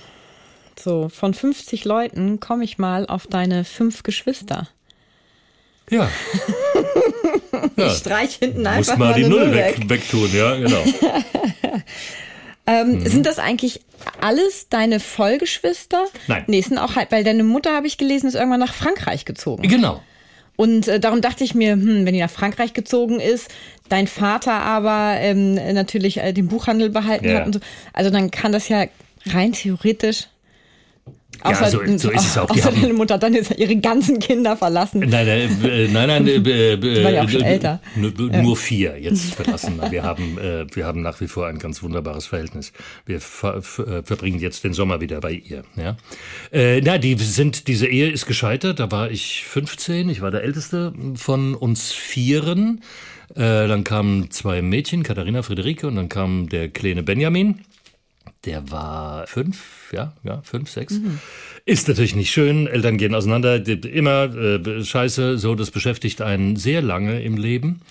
So, 0.79 1.09
von 1.09 1.35
50 1.35 1.85
Leuten 1.85 2.41
komme 2.41 2.63
ich 2.63 2.79
mal 2.79 3.07
auf 3.07 3.27
deine 3.27 3.65
fünf 3.65 4.03
Geschwister. 4.03 4.69
Ja. 5.91 6.09
ja. 7.77 7.87
Ich 7.87 7.95
streich 7.95 8.37
hinten 8.37 8.67
einfach 8.67 8.93
Muss 8.93 8.99
mal, 8.99 9.11
mal 9.11 9.15
die 9.15 9.29
Null 9.29 9.53
weg. 9.53 9.79
weg. 9.79 9.91
wegtun, 9.91 10.31
ja, 10.33 10.55
genau. 10.57 10.85
ähm, 12.67 12.93
mhm. 12.93 13.07
Sind 13.07 13.27
das 13.27 13.39
eigentlich 13.39 13.81
alles 14.21 14.69
deine 14.69 15.01
Vollgeschwister? 15.01 16.05
Nein. 16.29 16.45
Nee, 16.47 16.61
sind 16.61 16.79
auch 16.79 16.95
halt, 16.95 17.11
weil 17.11 17.25
deine 17.25 17.43
Mutter, 17.43 17.75
habe 17.75 17.87
ich 17.87 17.99
gelesen, 17.99 18.29
ist 18.29 18.35
irgendwann 18.35 18.61
nach 18.61 18.75
Frankreich 18.75 19.25
gezogen. 19.25 19.67
Genau. 19.67 20.03
Und 20.61 20.89
äh, 20.89 21.01
darum 21.01 21.23
dachte 21.23 21.43
ich 21.43 21.55
mir, 21.55 21.73
hm, 21.73 22.05
wenn 22.05 22.13
die 22.13 22.21
nach 22.21 22.29
Frankreich 22.29 22.75
gezogen 22.75 23.19
ist, 23.19 23.49
dein 23.89 24.07
Vater 24.07 24.53
aber 24.53 25.15
ähm, 25.19 25.55
natürlich 25.55 26.19
äh, 26.19 26.35
den 26.35 26.49
Buchhandel 26.49 26.91
behalten 26.91 27.31
ja. 27.31 27.39
hat 27.39 27.47
und 27.47 27.55
so, 27.55 27.61
also 27.95 28.11
dann 28.11 28.31
kann 28.31 28.53
das 28.53 28.69
ja 28.69 28.85
rein 29.25 29.53
theoretisch 29.53 30.27
Außer, 31.43 31.63
ja, 31.63 31.71
so, 31.71 31.79
so 31.97 32.11
ist 32.11 32.27
es 32.27 32.39
auch. 32.39 32.51
Außer 32.51 32.73
deine 32.73 32.93
Mutter 32.93 33.17
dann 33.17 33.33
jetzt 33.33 33.57
ihre 33.57 33.77
ganzen 33.77 34.19
Kinder 34.19 34.57
verlassen. 34.57 35.01
Nein, 35.01 35.27
äh, 35.27 35.89
nein, 35.89 36.09
nein, 36.09 36.27
äh, 36.27 36.35
äh, 36.37 37.05
waren 37.05 37.15
ja 37.15 37.25
auch 37.25 37.29
schon 37.29 37.43
älter. 37.43 37.81
Nur 37.97 38.57
vier 38.57 38.99
jetzt 39.01 39.35
verlassen. 39.35 39.81
Wir 39.91 40.03
haben, 40.03 40.39
äh, 40.39 40.67
wir 40.75 40.85
haben 40.85 41.01
nach 41.01 41.21
wie 41.21 41.29
vor 41.29 41.47
ein 41.47 41.59
ganz 41.59 41.83
wunderbares 41.83 42.27
Verhältnis. 42.27 42.73
Wir 43.07 43.21
ver 43.21 43.63
verbringen 43.63 44.39
jetzt 44.39 44.65
den 44.65 44.75
Sommer 44.75 45.01
wieder 45.01 45.21
bei 45.21 45.33
ihr. 45.33 45.63
Ja, 45.77 45.97
äh, 46.53 46.81
na, 46.83 46.99
die 46.99 47.15
sind, 47.15 47.69
diese 47.69 47.87
Ehe 47.87 48.11
ist 48.11 48.27
gescheitert. 48.27 48.79
Da 48.79 48.91
war 48.91 49.11
ich 49.11 49.45
15. 49.45 50.11
Ich 50.11 50.21
war 50.21 50.31
der 50.31 50.43
Älteste 50.43 50.93
von 51.15 51.55
uns 51.55 51.93
Vieren. 51.93 52.83
Äh, 53.35 53.69
dann 53.69 53.85
kamen 53.85 54.31
zwei 54.31 54.61
Mädchen, 54.61 55.05
Katharina, 55.05 55.43
Friederike, 55.43 55.87
und 55.87 55.97
dann 55.97 56.09
kam 56.09 56.49
der 56.49 56.69
kleine 56.69 57.03
Benjamin. 57.03 57.61
Der 58.45 58.71
war 58.71 59.27
fünf, 59.27 59.93
ja, 59.93 60.15
ja, 60.25 60.41
fünf, 60.43 60.71
sechs. 60.71 60.95
Mhm. 60.95 61.19
Ist 61.67 61.89
natürlich 61.89 62.17
nicht 62.17 62.31
schön. 62.31 62.67
Eltern 62.67 62.97
gehen 62.97 63.15
auseinander, 63.15 63.67
immer 63.67 64.35
äh, 64.35 64.83
scheiße. 64.83 65.37
So, 65.37 65.55
das 65.55 65.71
beschäftigt 65.71 66.23
einen 66.23 66.57
sehr 66.57 66.81
lange 66.81 67.23
im 67.23 67.37
Leben. 67.37 67.83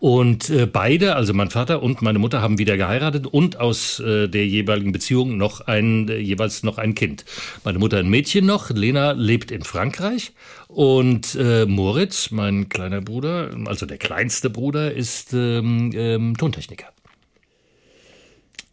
Und 0.00 0.48
äh, 0.50 0.66
beide, 0.66 1.16
also 1.16 1.34
mein 1.34 1.50
Vater 1.50 1.82
und 1.82 2.02
meine 2.02 2.20
Mutter, 2.20 2.40
haben 2.40 2.58
wieder 2.58 2.76
geheiratet 2.76 3.26
und 3.26 3.58
aus 3.58 3.98
äh, 3.98 4.28
der 4.28 4.46
jeweiligen 4.46 4.92
Beziehung 4.92 5.36
noch 5.36 5.62
ein, 5.62 6.08
äh, 6.08 6.18
jeweils 6.18 6.62
noch 6.62 6.78
ein 6.78 6.94
Kind. 6.94 7.24
Meine 7.64 7.80
Mutter 7.80 7.98
ein 7.98 8.08
Mädchen 8.08 8.46
noch, 8.46 8.70
Lena 8.70 9.12
lebt 9.12 9.50
in 9.50 9.62
Frankreich 9.62 10.32
und 10.68 11.34
äh, 11.34 11.66
Moritz, 11.66 12.30
mein 12.30 12.68
kleiner 12.68 13.00
Bruder, 13.00 13.50
also 13.66 13.86
der 13.86 13.98
kleinste 13.98 14.50
Bruder, 14.50 14.92
ist 14.92 15.32
ähm, 15.32 15.90
ähm, 15.92 16.36
Tontechniker. 16.36 16.86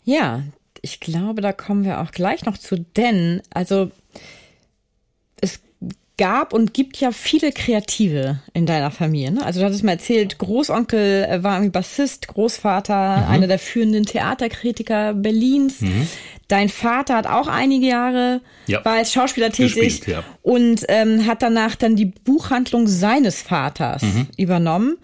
Ja, 0.04 0.44
ich 0.86 1.00
glaube, 1.00 1.42
da 1.42 1.52
kommen 1.52 1.84
wir 1.84 2.00
auch 2.00 2.12
gleich 2.12 2.46
noch 2.46 2.60
zu, 2.60 2.78
denn, 2.78 3.42
also 3.52 3.90
es 5.42 5.60
gab 6.16 6.54
und 6.54 6.76
gibt 6.76 6.98
ja 6.98 7.12
viele 7.12 7.52
Kreative 7.52 8.40
in 8.54 8.68
deiner 8.68 8.92
Familie. 8.92 9.32
Ne? 9.32 9.44
Also 9.44 9.60
du 9.60 9.66
hattest 9.66 9.84
mal 9.84 9.94
erzählt, 9.94 10.38
Großonkel 10.38 11.24
äh, 11.24 11.44
war 11.44 11.56
irgendwie 11.56 11.72
Bassist, 11.72 12.28
Großvater, 12.28 13.18
mhm. 13.18 13.32
einer 13.32 13.48
der 13.48 13.58
führenden 13.58 14.06
Theaterkritiker 14.06 15.16
Berlins. 15.16 15.82
Mhm. 15.82 16.08
Dein 16.48 16.70
Vater 16.70 17.16
hat 17.16 17.26
auch 17.26 17.48
einige 17.48 17.88
Jahre 17.88 18.42
ja. 18.68 18.86
war 18.86 18.94
als 18.94 19.12
Schauspieler 19.12 19.50
tätig 19.50 20.02
Gespielt, 20.02 20.08
ja. 20.08 20.24
und 20.44 20.86
ähm, 20.88 21.26
hat 21.26 21.42
danach 21.42 21.76
dann 21.76 21.96
die 21.96 22.06
Buchhandlung 22.06 22.88
seines 22.88 23.42
Vaters 23.42 24.04
mhm. 24.04 24.28
übernommen 24.38 24.98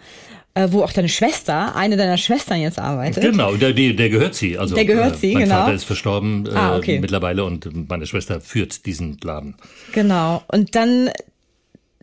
äh, 0.53 0.67
wo 0.71 0.83
auch 0.83 0.91
deine 0.91 1.09
Schwester, 1.09 1.75
eine 1.75 1.97
deiner 1.97 2.17
Schwestern 2.17 2.59
jetzt 2.59 2.79
arbeitet. 2.79 3.23
Genau, 3.23 3.55
der, 3.55 3.73
der, 3.73 4.09
gehört 4.09 4.35
sie. 4.35 4.57
Also, 4.57 4.75
der 4.75 4.85
gehört 4.85 5.17
sie, 5.17 5.31
äh, 5.31 5.33
mein 5.35 5.43
genau. 5.43 5.55
Mein 5.55 5.63
Vater 5.63 5.75
ist 5.75 5.83
verstorben 5.85 6.45
äh, 6.45 6.49
ah, 6.55 6.77
okay. 6.77 6.99
mittlerweile 6.99 7.43
und 7.45 7.89
meine 7.89 8.05
Schwester 8.05 8.41
führt 8.41 8.85
diesen 8.85 9.17
Laden. 9.23 9.55
Genau. 9.93 10.43
Und 10.47 10.75
dann 10.75 11.09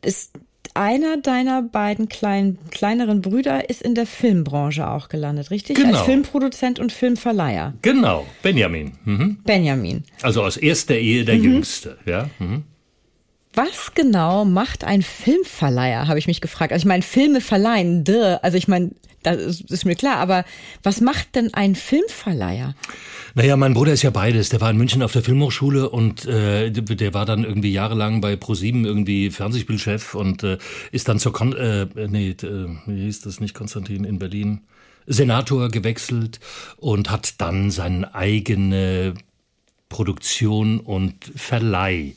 ist 0.02 0.32
einer 0.74 1.16
deiner 1.16 1.62
beiden 1.62 2.08
kleinen, 2.08 2.58
kleineren 2.70 3.20
Brüder 3.20 3.68
ist 3.68 3.82
in 3.82 3.94
der 3.94 4.06
Filmbranche 4.06 4.88
auch 4.88 5.08
gelandet, 5.08 5.50
richtig? 5.50 5.76
Genau. 5.76 5.98
Als 5.98 6.06
Filmproduzent 6.06 6.78
und 6.78 6.92
Filmverleiher. 6.92 7.74
Genau, 7.82 8.26
Benjamin. 8.42 8.92
Mhm. 9.04 9.38
Benjamin. 9.44 10.04
Also 10.22 10.42
aus 10.42 10.56
erster 10.56 10.96
Ehe 10.96 11.24
der 11.24 11.36
mhm. 11.36 11.44
Jüngste, 11.44 11.98
ja. 12.06 12.30
Mhm. 12.38 12.62
Was 13.58 13.92
genau 13.92 14.44
macht 14.44 14.84
ein 14.84 15.02
Filmverleiher, 15.02 16.06
habe 16.06 16.20
ich 16.20 16.28
mich 16.28 16.40
gefragt. 16.40 16.72
Also 16.72 16.82
ich 16.82 16.86
meine, 16.86 17.02
Filme 17.02 17.40
verleihen, 17.40 18.04
duh. 18.04 18.38
also 18.40 18.56
ich 18.56 18.68
meine, 18.68 18.92
das 19.24 19.62
ist 19.62 19.84
mir 19.84 19.96
klar, 19.96 20.18
aber 20.18 20.44
was 20.84 21.00
macht 21.00 21.34
denn 21.34 21.52
ein 21.54 21.74
Filmverleiher? 21.74 22.76
Naja, 23.34 23.56
mein 23.56 23.74
Bruder 23.74 23.92
ist 23.92 24.02
ja 24.02 24.10
beides. 24.10 24.50
Der 24.50 24.60
war 24.60 24.70
in 24.70 24.76
München 24.76 25.02
auf 25.02 25.10
der 25.10 25.24
Filmhochschule 25.24 25.90
und 25.90 26.24
äh, 26.26 26.70
der 26.70 27.14
war 27.14 27.26
dann 27.26 27.42
irgendwie 27.42 27.72
jahrelang 27.72 28.20
bei 28.20 28.36
ProSieben 28.36 28.84
irgendwie 28.84 29.28
Fernsehspielchef 29.30 30.14
und 30.14 30.44
äh, 30.44 30.58
ist 30.92 31.08
dann 31.08 31.18
zur 31.18 31.32
Kon 31.32 31.52
äh, 31.56 31.88
nee, 32.06 32.30
äh, 32.30 32.68
wie 32.86 33.06
hieß 33.06 33.22
das 33.22 33.40
nicht 33.40 33.54
Konstantin 33.54 34.04
in 34.04 34.20
Berlin 34.20 34.60
Senator 35.08 35.68
gewechselt 35.68 36.38
und 36.76 37.10
hat 37.10 37.40
dann 37.40 37.72
seine 37.72 38.14
eigene 38.14 39.14
Produktion 39.88 40.78
und 40.78 41.16
Verleih 41.34 42.14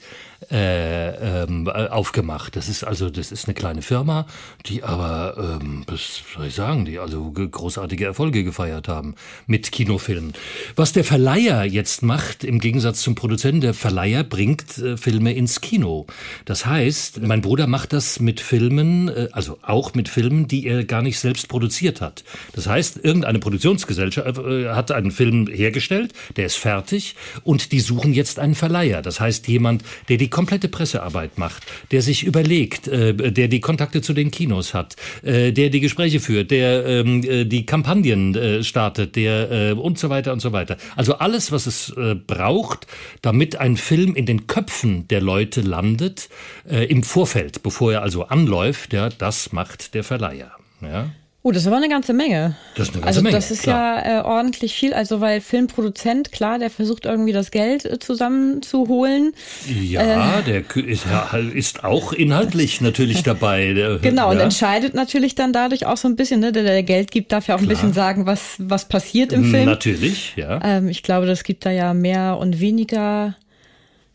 äh, 0.49 1.43
ähm, 1.43 1.67
aufgemacht. 1.67 2.55
Das 2.55 2.67
ist 2.67 2.83
also, 2.83 3.09
das 3.09 3.31
ist 3.31 3.45
eine 3.45 3.53
kleine 3.53 3.81
Firma, 3.81 4.25
die 4.65 4.83
aber, 4.83 5.59
ähm, 5.61 5.83
was 5.87 6.23
soll 6.33 6.47
ich 6.47 6.55
sagen, 6.55 6.85
die 6.85 6.99
also 6.99 7.31
großartige 7.31 8.05
Erfolge 8.05 8.43
gefeiert 8.43 8.87
haben 8.87 9.15
mit 9.45 9.71
Kinofilmen. 9.71 10.33
Was 10.75 10.93
der 10.93 11.03
Verleiher 11.03 11.63
jetzt 11.63 12.01
macht, 12.01 12.43
im 12.43 12.59
Gegensatz 12.59 13.01
zum 13.01 13.13
Produzenten, 13.13 13.61
der 13.61 13.73
Verleiher 13.73 14.23
bringt 14.23 14.77
äh, 14.79 14.97
Filme 14.97 15.33
ins 15.33 15.61
Kino. 15.61 16.07
Das 16.45 16.65
heißt, 16.65 17.21
mein 17.21 17.41
Bruder 17.41 17.67
macht 17.67 17.93
das 17.93 18.19
mit 18.19 18.39
Filmen, 18.39 19.09
äh, 19.09 19.27
also 19.31 19.59
auch 19.61 19.93
mit 19.93 20.09
Filmen, 20.09 20.47
die 20.47 20.65
er 20.65 20.85
gar 20.85 21.03
nicht 21.03 21.19
selbst 21.19 21.49
produziert 21.49 22.01
hat. 22.01 22.23
Das 22.53 22.67
heißt, 22.67 22.97
irgendeine 23.03 23.39
Produktionsgesellschaft 23.39 24.39
äh, 24.39 24.69
hat 24.69 24.91
einen 24.91 25.11
Film 25.11 25.47
hergestellt, 25.47 26.13
der 26.35 26.47
ist 26.47 26.55
fertig 26.55 27.15
und 27.43 27.71
die 27.71 27.79
suchen 27.79 28.13
jetzt 28.13 28.39
einen 28.39 28.55
Verleiher. 28.55 29.03
Das 29.03 29.19
heißt, 29.19 29.47
jemand, 29.47 29.83
der 30.09 30.17
die 30.17 30.30
komplette 30.31 30.67
Pressearbeit 30.67 31.37
macht, 31.37 31.63
der 31.91 32.01
sich 32.01 32.23
überlegt, 32.23 32.87
äh, 32.87 33.13
der 33.13 33.47
die 33.47 33.61
Kontakte 33.61 34.01
zu 34.01 34.13
den 34.13 34.31
Kinos 34.31 34.73
hat, 34.73 34.95
äh, 35.21 35.51
der 35.51 35.69
die 35.69 35.79
Gespräche 35.79 36.19
führt, 36.19 36.49
der 36.49 36.85
ähm, 36.87 37.23
äh, 37.23 37.45
die 37.45 37.67
Kampagnen 37.67 38.33
äh, 38.35 38.63
startet, 38.63 39.15
der 39.15 39.51
äh, 39.51 39.71
und 39.73 39.99
so 39.99 40.09
weiter 40.09 40.33
und 40.33 40.39
so 40.39 40.51
weiter. 40.51 40.77
Also 40.95 41.15
alles, 41.15 41.51
was 41.51 41.67
es 41.67 41.89
äh, 41.95 42.15
braucht, 42.15 42.87
damit 43.21 43.57
ein 43.57 43.77
Film 43.77 44.15
in 44.15 44.25
den 44.25 44.47
Köpfen 44.47 45.07
der 45.09 45.21
Leute 45.21 45.61
landet, 45.61 46.29
äh, 46.67 46.85
im 46.85 47.03
Vorfeld, 47.03 47.61
bevor 47.61 47.93
er 47.93 48.01
also 48.01 48.23
anläuft, 48.23 48.93
ja, 48.93 49.09
das 49.09 49.51
macht 49.51 49.93
der 49.93 50.03
Verleiher. 50.03 50.51
Ja. 50.81 51.11
Oh, 51.43 51.51
das 51.51 51.63
ist 51.63 51.67
aber 51.67 51.77
eine 51.77 51.89
ganze 51.89 52.13
Menge. 52.13 52.55
Das 52.75 52.89
ist 52.89 52.93
eine 52.93 53.01
ganze 53.01 53.07
also 53.07 53.21
Menge. 53.23 53.35
das 53.35 53.49
ist 53.49 53.63
klar. 53.63 54.05
ja 54.05 54.19
äh, 54.19 54.23
ordentlich 54.23 54.75
viel. 54.75 54.93
Also 54.93 55.21
weil 55.21 55.41
Filmproduzent, 55.41 56.31
klar, 56.31 56.59
der 56.59 56.69
versucht 56.69 57.05
irgendwie 57.05 57.31
das 57.31 57.49
Geld 57.49 57.83
äh, 57.83 57.97
zusammenzuholen. 57.97 59.33
Ja, 59.67 60.39
äh, 60.39 60.43
der 60.43 60.75
ist, 60.85 61.05
ja, 61.05 61.35
ist 61.37 61.83
auch 61.83 62.13
inhaltlich 62.13 62.79
natürlich 62.81 63.23
dabei. 63.23 63.73
Der, 63.73 63.97
genau, 63.97 64.25
ja. 64.25 64.31
und 64.33 64.39
entscheidet 64.39 64.93
natürlich 64.93 65.33
dann 65.33 65.51
dadurch 65.51 65.87
auch 65.87 65.97
so 65.97 66.07
ein 66.07 66.15
bisschen, 66.15 66.41
ne, 66.41 66.51
der, 66.51 66.61
der 66.61 66.83
Geld 66.83 67.09
gibt, 67.09 67.31
darf 67.31 67.47
ja 67.47 67.55
auch 67.55 67.61
ein 67.61 67.67
bisschen 67.67 67.93
sagen, 67.93 68.27
was, 68.27 68.57
was 68.59 68.87
passiert 68.87 69.33
im 69.33 69.45
Film. 69.45 69.65
Natürlich, 69.65 70.35
ja. 70.35 70.59
Ähm, 70.63 70.89
ich 70.89 71.01
glaube, 71.01 71.25
das 71.25 71.43
gibt 71.43 71.65
da 71.65 71.71
ja 71.71 71.95
mehr 71.95 72.37
und 72.37 72.59
weniger 72.59 73.35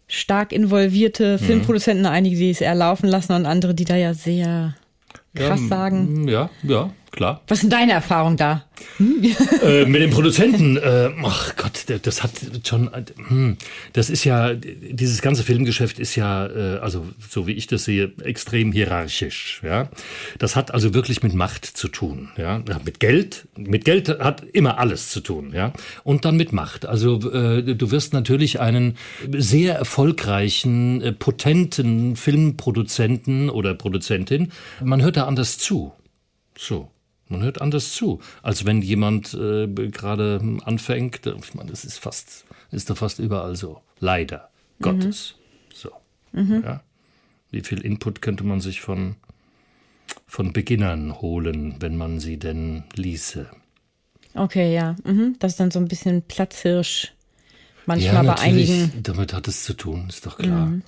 stark 0.06 0.52
involvierte 0.52 1.38
mhm. 1.40 1.44
Filmproduzenten, 1.44 2.06
einige, 2.06 2.36
die 2.36 2.50
es 2.50 2.60
eher 2.60 2.76
laufen 2.76 3.08
lassen 3.08 3.32
und 3.32 3.46
andere, 3.46 3.74
die 3.74 3.84
da 3.84 3.96
ja 3.96 4.14
sehr 4.14 4.76
krass 5.34 5.60
ja, 5.62 5.68
sagen. 5.68 6.28
Ja, 6.28 6.50
ja, 6.62 6.92
klar. 7.16 7.42
Was 7.48 7.60
sind 7.60 7.72
deine 7.72 7.92
Erfahrungen 7.92 8.36
da? 8.36 8.64
Hm? 8.98 9.24
äh, 9.62 9.84
mit 9.86 10.02
dem 10.02 10.10
Produzenten, 10.10 10.76
äh, 10.76 11.10
ach 11.24 11.56
Gott, 11.56 11.86
das 12.02 12.22
hat 12.22 12.30
schon, 12.64 12.90
hm, 13.28 13.56
das 13.94 14.10
ist 14.10 14.24
ja, 14.24 14.54
dieses 14.54 15.22
ganze 15.22 15.42
Filmgeschäft 15.42 15.98
ist 15.98 16.14
ja, 16.14 16.46
äh, 16.46 16.78
also 16.78 17.06
so 17.28 17.46
wie 17.46 17.52
ich 17.52 17.66
das 17.66 17.84
sehe, 17.84 18.12
extrem 18.22 18.70
hierarchisch. 18.70 19.60
Ja, 19.64 19.88
das 20.38 20.56
hat 20.56 20.72
also 20.72 20.94
wirklich 20.94 21.22
mit 21.22 21.34
Macht 21.34 21.64
zu 21.64 21.88
tun. 21.88 22.28
Ja, 22.36 22.62
mit 22.84 23.00
Geld, 23.00 23.48
mit 23.56 23.84
Geld 23.84 24.08
hat 24.20 24.42
immer 24.52 24.78
alles 24.78 25.10
zu 25.10 25.20
tun. 25.20 25.52
Ja, 25.54 25.72
und 26.04 26.24
dann 26.24 26.36
mit 26.36 26.52
Macht. 26.52 26.86
Also 26.86 27.32
äh, 27.32 27.74
du 27.74 27.90
wirst 27.90 28.12
natürlich 28.12 28.60
einen 28.60 28.96
sehr 29.32 29.74
erfolgreichen, 29.74 31.00
äh, 31.00 31.12
potenten 31.12 32.16
Filmproduzenten 32.16 33.48
oder 33.48 33.74
Produzentin, 33.74 34.52
man 34.82 35.02
hört 35.02 35.16
da 35.16 35.26
anders 35.26 35.56
zu. 35.58 35.92
So. 36.58 36.90
Man 37.28 37.42
hört 37.42 37.60
anders 37.60 37.92
zu, 37.92 38.20
als 38.42 38.64
wenn 38.64 38.82
jemand 38.82 39.34
äh, 39.34 39.66
gerade 39.66 40.40
anfängt. 40.64 41.26
Ich 41.26 41.54
meine, 41.54 41.70
das 41.70 41.84
ist 41.84 41.98
fast, 41.98 42.44
ist 42.70 42.88
doch 42.88 42.96
fast 42.96 43.18
überall 43.18 43.56
so. 43.56 43.80
Leider 43.98 44.50
mhm. 44.78 44.84
Gottes. 44.84 45.34
So. 45.74 45.90
Mhm. 46.32 46.62
Ja. 46.64 46.82
Wie 47.50 47.62
viel 47.62 47.80
Input 47.80 48.22
könnte 48.22 48.44
man 48.44 48.60
sich 48.60 48.80
von, 48.80 49.16
von 50.26 50.52
Beginnern 50.52 51.20
holen, 51.20 51.76
wenn 51.80 51.96
man 51.96 52.20
sie 52.20 52.38
denn 52.38 52.84
ließe? 52.94 53.48
Okay, 54.34 54.74
ja. 54.74 54.94
Mhm. 55.04 55.36
Das 55.38 55.52
ist 55.52 55.60
dann 55.60 55.70
so 55.70 55.78
ein 55.78 55.88
bisschen 55.88 56.22
Platzhirsch 56.22 57.12
manchmal 57.86 58.26
ja, 58.26 58.34
bei 58.34 58.40
einigen. 58.40 59.02
Damit 59.02 59.32
hat 59.32 59.48
es 59.48 59.64
zu 59.64 59.74
tun, 59.74 60.06
ist 60.08 60.26
doch 60.26 60.38
klar. 60.38 60.66
Mhm. 60.66 60.82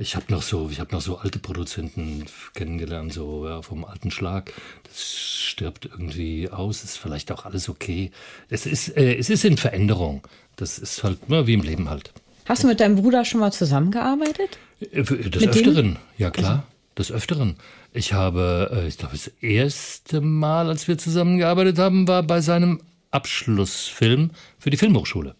Ich 0.00 0.16
habe 0.16 0.32
noch 0.32 0.40
so, 0.40 0.70
ich 0.72 0.80
habe 0.80 0.92
noch 0.92 1.02
so 1.02 1.18
alte 1.18 1.38
Produzenten 1.38 2.24
kennengelernt, 2.54 3.12
so 3.12 3.46
ja, 3.46 3.60
vom 3.60 3.84
alten 3.84 4.10
Schlag. 4.10 4.50
Das 4.84 5.04
stirbt 5.04 5.84
irgendwie 5.84 6.48
aus, 6.48 6.82
ist 6.82 6.96
vielleicht 6.96 7.30
auch 7.30 7.44
alles 7.44 7.68
okay. 7.68 8.10
Es 8.48 8.64
ist, 8.64 8.96
äh, 8.96 9.14
es 9.16 9.28
ist 9.28 9.44
in 9.44 9.58
Veränderung. 9.58 10.26
Das 10.56 10.78
ist 10.78 11.04
halt 11.04 11.18
ja, 11.28 11.46
wie 11.46 11.52
im 11.52 11.60
Leben 11.60 11.90
halt. 11.90 12.14
Hast 12.46 12.62
du 12.62 12.66
mit 12.66 12.80
deinem 12.80 12.96
Bruder 12.96 13.26
schon 13.26 13.40
mal 13.40 13.52
zusammengearbeitet? 13.52 14.56
Äh, 14.80 15.02
des 15.02 15.42
mit 15.42 15.50
Öfteren, 15.50 15.74
dem? 15.74 15.96
ja 16.16 16.30
klar, 16.30 16.50
also. 16.50 16.62
des 16.96 17.12
Öfteren. 17.12 17.56
Ich 17.92 18.14
habe, 18.14 18.70
äh, 18.72 18.88
ich 18.88 18.96
glaube, 18.96 19.12
das 19.12 19.26
erste 19.42 20.22
Mal, 20.22 20.68
als 20.68 20.88
wir 20.88 20.96
zusammengearbeitet 20.96 21.78
haben, 21.78 22.08
war 22.08 22.22
bei 22.22 22.40
seinem 22.40 22.80
Abschlussfilm 23.10 24.30
für 24.58 24.70
die 24.70 24.78
Filmhochschule. 24.78 25.36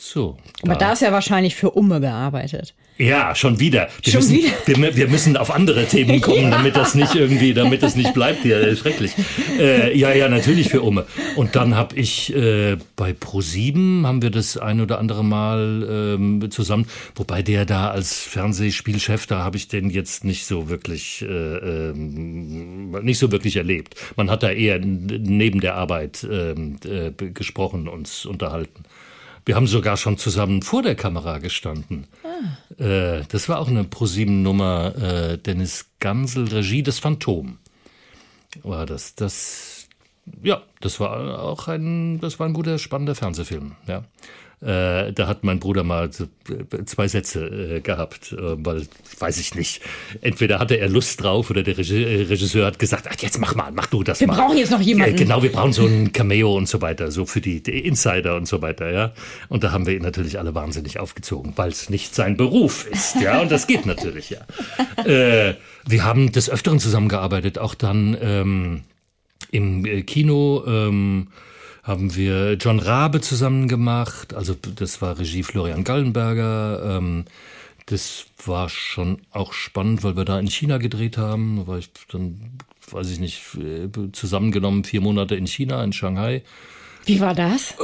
So. 0.00 0.38
Aber 0.62 0.76
da 0.76 0.92
ist 0.92 1.02
ja 1.02 1.12
wahrscheinlich 1.12 1.54
für 1.54 1.72
Umme 1.72 2.00
gearbeitet. 2.00 2.74
Ja, 2.96 3.34
schon 3.34 3.60
wieder. 3.60 3.88
Wir, 4.02 4.12
Schon 4.12 4.20
müssen, 4.20 4.34
wieder? 4.34 4.82
Wir, 4.82 4.96
wir 4.96 5.08
müssen 5.08 5.36
auf 5.36 5.50
andere 5.50 5.86
Themen 5.86 6.20
kommen, 6.22 6.50
damit 6.50 6.74
das 6.74 6.94
nicht 6.94 7.14
irgendwie, 7.14 7.52
damit 7.52 7.82
das 7.82 7.96
nicht 7.96 8.14
bleibt 8.14 8.42
hier. 8.42 8.60
Äh, 8.60 8.76
Schrecklich. 8.76 9.12
Äh, 9.58 9.96
ja, 9.96 10.12
ja, 10.12 10.28
natürlich 10.28 10.68
für 10.70 10.80
Umme. 10.80 11.06
Und 11.36 11.54
dann 11.54 11.76
habe 11.76 11.96
ich 11.96 12.34
äh, 12.34 12.76
bei 12.96 13.12
Pro7 13.12 14.06
haben 14.06 14.22
wir 14.22 14.30
das 14.30 14.56
ein 14.56 14.80
oder 14.80 14.98
andere 14.98 15.22
Mal 15.22 15.86
ähm, 16.16 16.50
zusammen, 16.50 16.86
wobei 17.14 17.42
der 17.42 17.66
da 17.66 17.90
als 17.90 18.22
Fernsehspielchef, 18.22 19.26
da 19.26 19.44
habe 19.44 19.58
ich 19.58 19.68
den 19.68 19.90
jetzt 19.90 20.24
nicht 20.24 20.46
so 20.46 20.68
wirklich, 20.70 21.22
äh, 21.22 21.26
ähm, 21.26 22.90
nicht 23.02 23.18
so 23.18 23.32
wirklich 23.32 23.56
erlebt. 23.56 23.96
Man 24.16 24.30
hat 24.30 24.42
da 24.42 24.50
eher 24.50 24.78
neben 24.78 25.60
der 25.60 25.74
Arbeit 25.74 26.26
ähm, 26.30 26.78
äh, 26.84 27.12
gesprochen, 27.32 27.88
uns 27.88 28.24
unterhalten. 28.24 28.84
Wir 29.50 29.56
haben 29.56 29.66
sogar 29.66 29.96
schon 29.96 30.16
zusammen 30.16 30.62
vor 30.62 30.80
der 30.80 30.94
Kamera 30.94 31.38
gestanden. 31.38 32.06
Äh, 32.78 33.22
das 33.28 33.48
war 33.48 33.58
auch 33.58 33.66
eine 33.66 33.82
ProSieben-Nummer. 33.82 34.94
Äh, 34.94 35.38
Dennis 35.38 35.90
Gansel, 35.98 36.46
Regie, 36.46 36.84
das 36.84 37.00
Phantom. 37.00 37.58
War 38.62 38.86
das, 38.86 39.16
das, 39.16 39.88
ja, 40.40 40.62
das 40.80 41.00
war 41.00 41.42
auch 41.42 41.66
ein, 41.66 42.20
das 42.20 42.38
war 42.38 42.46
ein 42.46 42.52
guter, 42.52 42.78
spannender 42.78 43.16
Fernsehfilm, 43.16 43.72
ja. 43.88 44.04
Äh, 44.62 45.14
da 45.14 45.26
hat 45.26 45.42
mein 45.42 45.58
Bruder 45.58 45.84
mal 45.84 46.12
so, 46.12 46.24
äh, 46.24 46.84
zwei 46.84 47.08
Sätze 47.08 47.46
äh, 47.76 47.80
gehabt, 47.80 48.32
äh, 48.32 48.36
weil, 48.38 48.86
weiß 49.18 49.38
ich 49.38 49.54
nicht, 49.54 49.80
entweder 50.20 50.58
hatte 50.58 50.74
er 50.78 50.90
Lust 50.90 51.22
drauf 51.22 51.48
oder 51.48 51.62
der 51.62 51.78
äh, 51.78 52.22
Regisseur 52.24 52.66
hat 52.66 52.78
gesagt, 52.78 53.08
ach, 53.10 53.16
jetzt 53.20 53.38
mach 53.38 53.54
mal, 53.54 53.72
mach 53.72 53.86
du 53.86 54.02
das 54.02 54.20
Wir 54.20 54.26
mal. 54.26 54.36
brauchen 54.36 54.58
jetzt 54.58 54.70
noch 54.70 54.82
jemanden. 54.82 55.16
Genau, 55.16 55.42
wir 55.42 55.50
brauchen 55.50 55.72
so 55.72 55.86
ein 55.86 56.12
Cameo 56.12 56.54
und 56.54 56.68
so 56.68 56.82
weiter, 56.82 57.10
so 57.10 57.24
für 57.24 57.40
die, 57.40 57.62
die 57.62 57.86
Insider 57.86 58.36
und 58.36 58.46
so 58.46 58.60
weiter, 58.60 58.90
ja. 58.90 59.12
Und 59.48 59.64
da 59.64 59.72
haben 59.72 59.86
wir 59.86 59.94
ihn 59.94 60.02
natürlich 60.02 60.38
alle 60.38 60.54
wahnsinnig 60.54 61.00
aufgezogen, 61.00 61.54
weil 61.56 61.70
es 61.70 61.88
nicht 61.88 62.14
sein 62.14 62.36
Beruf 62.36 62.86
ist, 62.86 63.16
ja. 63.22 63.40
Und 63.40 63.50
das 63.50 63.66
geht 63.66 63.86
natürlich, 63.86 64.30
ja. 64.30 64.40
Äh, 65.06 65.54
wir 65.86 66.04
haben 66.04 66.30
des 66.30 66.50
Öfteren 66.50 66.78
zusammengearbeitet, 66.78 67.58
auch 67.58 67.74
dann 67.74 68.16
ähm, 68.20 68.82
im 69.50 70.04
Kino. 70.04 70.62
Ähm, 70.66 71.28
haben 71.90 72.14
wir 72.14 72.52
John 72.52 72.78
Rabe 72.78 73.20
zusammen 73.20 73.66
gemacht, 73.66 74.32
also 74.32 74.54
das 74.54 75.02
war 75.02 75.18
Regie 75.18 75.42
Florian 75.42 75.82
Gallenberger. 75.82 76.98
Ähm, 76.98 77.24
das 77.86 78.26
war 78.46 78.68
schon 78.68 79.22
auch 79.32 79.52
spannend, 79.52 80.04
weil 80.04 80.16
wir 80.16 80.24
da 80.24 80.38
in 80.38 80.46
China 80.46 80.78
gedreht 80.78 81.18
haben. 81.18 81.56
Da 81.56 81.66
war 81.66 81.78
ich 81.78 81.90
dann, 82.12 82.58
weiß 82.92 83.10
ich 83.10 83.18
nicht, 83.18 83.42
äh, 83.56 83.88
zusammengenommen 84.12 84.84
vier 84.84 85.00
Monate 85.00 85.34
in 85.34 85.48
China, 85.48 85.82
in 85.82 85.92
Shanghai. 85.92 86.44
Wie 87.10 87.20
war 87.20 87.34
das? 87.34 87.74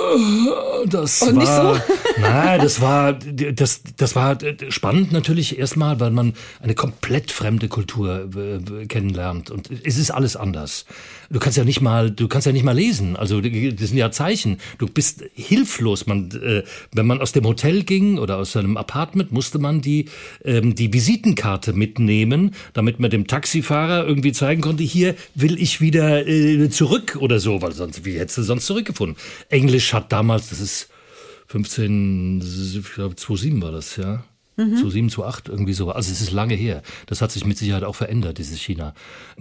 Das 0.87 1.23
Und 1.23 1.37
nicht 1.37 1.49
war, 1.49 1.75
so? 1.75 1.81
nein, 2.21 2.61
das 2.61 2.81
war, 2.81 3.13
das, 3.13 3.83
das 3.97 4.15
war 4.15 4.39
spannend 4.69 5.11
natürlich 5.11 5.59
erstmal, 5.59 5.99
weil 5.99 6.11
man 6.11 6.35
eine 6.61 6.75
komplett 6.75 7.33
fremde 7.33 7.69
Kultur 7.69 8.29
äh, 8.37 8.87
kennenlernt 8.87 9.51
und 9.51 9.69
es 9.85 9.99
ist 9.99 10.11
alles 10.11 10.37
anders. 10.37 10.87
Du 11.31 11.41
kannst 11.41 11.59
ja 11.59 11.65
nicht 11.65 11.81
mal, 11.81 12.11
du 12.11 12.29
kannst 12.29 12.47
ja 12.47 12.53
nicht 12.53 12.63
mal 12.63 12.77
lesen. 12.77 13.17
Also 13.17 13.41
das 13.41 13.51
sind 13.89 13.97
ja 13.97 14.11
Zeichen. 14.11 14.59
Du 14.79 14.87
bist 14.87 15.25
hilflos. 15.35 16.07
Man, 16.07 16.31
äh, 16.31 16.63
wenn 16.93 17.07
man 17.07 17.21
aus 17.21 17.33
dem 17.33 17.45
Hotel 17.45 17.83
ging 17.83 18.19
oder 18.19 18.37
aus 18.37 18.53
seinem 18.53 18.77
Apartment, 18.77 19.33
musste 19.33 19.59
man 19.59 19.81
die 19.81 20.07
ähm, 20.45 20.75
die 20.75 20.93
Visitenkarte 20.93 21.73
mitnehmen, 21.73 22.55
damit 22.75 23.01
man 23.01 23.11
dem 23.11 23.27
Taxifahrer 23.27 24.07
irgendwie 24.07 24.33
zeigen 24.33 24.63
konnte, 24.63 24.85
hier 24.85 25.17
will 25.35 25.61
ich 25.61 25.81
wieder 25.81 26.27
äh, 26.27 26.69
zurück 26.71 27.19
oder 27.21 27.41
so, 27.41 27.61
weil 27.61 27.73
sonst 27.73 28.05
wie 28.05 28.19
hättest 28.19 28.39
du 28.39 28.43
sonst 28.43 28.67
zurückgefunden. 28.67 29.16
Englisch 29.49 29.93
hat 29.93 30.13
damals, 30.13 30.51
das 30.51 30.61
ist 30.61 30.89
15, 31.49 32.41
ich 32.41 32.95
glaube 32.95 33.17
2007 33.17 33.63
war 33.63 33.73
das, 33.73 33.97
ja. 33.97 34.25
2007, 34.57 35.11
2008, 35.11 35.49
irgendwie 35.51 35.75
so. 35.75 35.91
Also 35.91 36.11
es 36.11 36.23
ist 36.23 36.31
lange 36.31 36.55
her. 36.55 36.83
Das 37.07 37.21
hat 37.21 37.31
sich 37.31 37.45
mit 37.45 37.59
Sicherheit 37.59 37.85
auch 37.85 37.95
verändert, 37.95 38.39
dieses 38.39 38.59
China. 38.59 38.95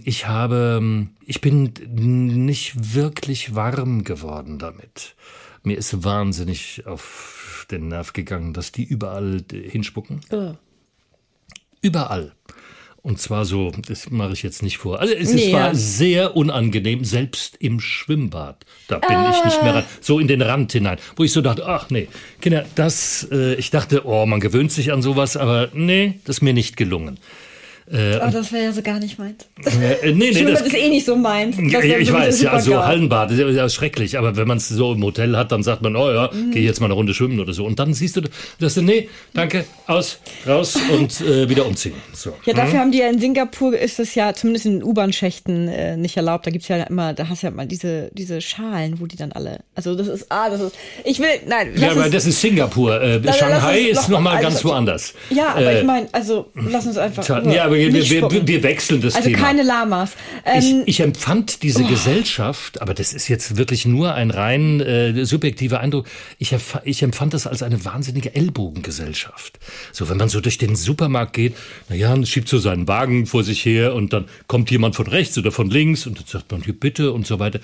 Ich 0.04 0.28
habe, 0.28 1.08
ich 1.26 1.40
bin 1.40 1.72
nicht 2.56 2.94
wirklich 2.94 3.56
warm 3.56 4.04
geworden 4.04 4.60
damit. 4.60 5.16
Mir 5.64 5.78
ist 5.78 6.04
wahnsinnig 6.04 6.86
auf 6.86 7.66
den 7.72 7.88
Nerv 7.88 8.12
gegangen, 8.12 8.54
dass 8.54 8.74
die 8.74 8.84
überall 8.84 9.42
äh, 9.52 9.70
hinspucken. 9.70 10.20
Überall. 11.82 12.34
Und 13.06 13.20
zwar 13.20 13.46
so, 13.46 13.72
das 13.88 14.10
mache 14.10 14.34
ich 14.34 14.42
jetzt 14.42 14.64
nicht 14.64 14.80
vor. 14.80 15.00
Also 15.00 15.14
es 15.14 15.32
Nee, 15.32 15.54
war 15.54 15.68
ja. 15.68 15.76
sehr 15.76 16.36
unangenehm, 16.36 17.06
selbst 17.06 17.56
im 17.60 17.80
Schwimmbad. 17.80 18.66
Da 18.88 18.98
bin 18.98 19.16
ich 19.30 19.46
nicht 19.46 19.62
mehr 19.62 19.76
rein. 19.76 19.84
So 20.02 20.18
in 20.18 20.28
den 20.28 20.42
Rand 20.42 20.72
hinein. 20.72 20.98
Wo 21.16 21.24
ich 21.24 21.32
so 21.32 21.42
dachte, 21.42 21.68
ach 21.68 21.92
nee, 21.92 22.08
Kinder, 22.42 22.66
das, 22.74 23.28
äh, 23.32 23.54
ich 23.56 23.70
dachte, 23.70 24.08
oh, 24.08 24.26
man 24.26 24.40
gewöhnt 24.40 24.72
sich 24.72 24.92
an 24.92 25.04
sowas, 25.04 25.38
aber 25.38 25.70
nee, 25.74 26.16
das 26.26 26.38
ist 26.38 26.42
mir 26.42 26.54
nicht 26.56 26.78
gelungen. 26.78 27.20
Oh, 27.88 28.30
das 28.32 28.52
wäre 28.52 28.64
ja 28.66 28.72
so 28.72 28.82
gar 28.82 29.00
nicht 29.00 29.20
meins. 29.20 29.46
Äh, 29.64 30.12
nee, 30.12 30.14
nee, 30.14 30.34
Schwimmbad 30.34 30.62
das, 30.62 30.68
ist 30.68 30.74
eh 30.76 30.90
nicht 30.90 31.06
so 31.06 31.16
meins. 31.16 31.56
ja, 31.60 31.80
ich 31.82 32.08
so 32.08 32.14
weiß, 32.16 32.42
ja, 32.42 32.60
so 32.60 32.72
geil. 32.72 32.86
Hallenbad 32.86 33.30
ist 33.32 33.40
ja, 33.56 33.70
schrecklich, 33.70 34.18
aber 34.18 34.36
wenn 34.36 34.48
man 34.48 34.58
es 34.58 34.70
so 34.70 34.94
im 34.94 35.04
Hotel 35.04 35.38
hat, 35.38 35.52
dann 35.52 35.62
sagt 35.62 35.84
man, 35.84 35.96
oh 35.96 36.12
ja, 36.12 36.32
Mhm. 36.34 36.50
geh 36.52 36.62
jetzt 36.62 36.80
mal 36.80 36.88
eine 36.88 36.96
Runde 36.96 37.14
schwimmen 37.14 37.40
oder 37.40 37.54
so. 37.54 37.64
Und 37.64 37.78
dann 37.78 37.94
siehst 37.94 38.16
du, 38.18 38.22
dass 38.60 38.74
du, 38.74 38.82
nee, 38.82 39.08
danke, 39.36 39.66
aus, 39.86 40.20
raus 40.48 40.78
und 40.98 41.22
äh, 41.22 41.48
wieder 41.48 41.68
umziehen. 41.68 41.94
So. 42.14 42.34
Ja, 42.46 42.54
dafür 42.54 42.80
haben 42.80 42.92
die 42.92 42.98
ja 42.98 43.08
in 43.08 43.20
Singapur 43.20 43.78
ist 43.78 44.00
das 44.00 44.16
ja 44.16 44.34
zumindest 44.34 44.66
in 44.66 44.80
den 44.80 44.84
U-Bahn-Schächten 44.84 45.68
äh, 45.68 45.96
nicht 45.96 46.18
erlaubt. 46.18 46.48
Da 46.48 46.52
gibt's 46.52 46.68
ja 46.68 46.78
immer, 46.84 47.14
da 47.14 47.30
hast 47.30 47.44
du 47.44 47.48
ja 47.48 47.52
mal 47.52 47.68
diese, 47.68 48.10
diese 48.14 48.42
Schalen, 48.42 49.00
wo 49.00 49.06
die 49.06 49.16
dann 49.16 49.32
alle. 49.32 49.60
Also 49.76 49.94
das 49.96 50.08
ist, 50.08 50.26
ah, 50.30 50.50
das 50.50 50.60
ist. 50.62 50.76
Ich 51.04 51.20
will, 51.20 51.28
nein, 51.48 51.74
Ja, 51.76 51.92
aber 51.92 52.10
das 52.10 52.26
ist 52.26 52.42
Singapur. 52.42 53.00
Äh, 53.00 53.22
Shanghai 53.34 53.80
ist 53.82 54.04
noch- 54.04 54.10
nochmal 54.18 54.38
also- 54.38 54.50
ganz 54.50 54.66
woanders. 54.66 55.14
Ja, 55.30 55.50
aber 55.50 55.62
Äh, 55.72 55.80
ich 55.82 55.86
meine, 55.86 56.08
also 56.12 56.48
lass 56.56 56.88
uns 56.88 56.98
einfach. 56.98 57.24
Ja, 57.46 57.66
aber 57.66 57.75
wir, 57.78 57.92
nicht 57.92 58.10
wir, 58.12 58.30
wir, 58.32 58.48
wir 58.48 58.64
wechseln 58.64 59.02
das 59.02 59.16
Also 59.16 59.30
Thema. 59.30 59.42
keine 59.42 59.64
Lamas. 59.64 60.12
ich, 60.58 60.66
Ähm, 60.72 60.84
ich 60.86 61.00
empfand 61.00 61.64
diese 61.64 61.84
Oh. 61.84 61.88
Gesellschaft, 61.88 62.82
aber 62.82 62.94
das 62.94 63.14
ist 63.14 63.28
jetzt 63.28 63.58
wirklich 63.58 63.86
nur 63.86 64.14
ein 64.14 64.32
rein 64.32 64.80
äh, 64.82 65.26
subjektiver 65.26 65.80
Eindruck, 65.80 66.08
ich, 66.40 66.56
ich 66.84 67.04
empfand 67.04 67.34
das 67.34 67.48
als 67.48 67.62
eine 67.64 67.84
wahnsinnige 67.86 68.34
Ellbogengesellschaft. 68.36 69.60
So, 69.92 70.10
wenn 70.10 70.18
man 70.18 70.30
so 70.30 70.42
durch 70.42 70.58
den 70.58 70.76
Supermarkt 70.76 71.34
geht, 71.34 71.56
naja, 71.90 72.16
schiebt 72.26 72.48
so 72.50 72.58
seinen 72.58 72.88
Wagen 72.88 73.26
vor 73.26 73.44
sich 73.44 73.66
her 73.66 73.94
und 73.96 74.14
dann 74.14 74.26
kommt 74.48 74.72
jemand 74.72 74.96
von 74.96 75.08
rechts 75.08 75.38
oder 75.38 75.52
von 75.52 75.70
links 75.70 76.06
und 76.08 76.18
dann 76.20 76.26
sagt 76.28 76.52
man 76.52 76.62
hier 76.64 76.78
bitte 76.80 77.12
und 77.12 77.26
so 77.28 77.40
weiter. 77.40 77.60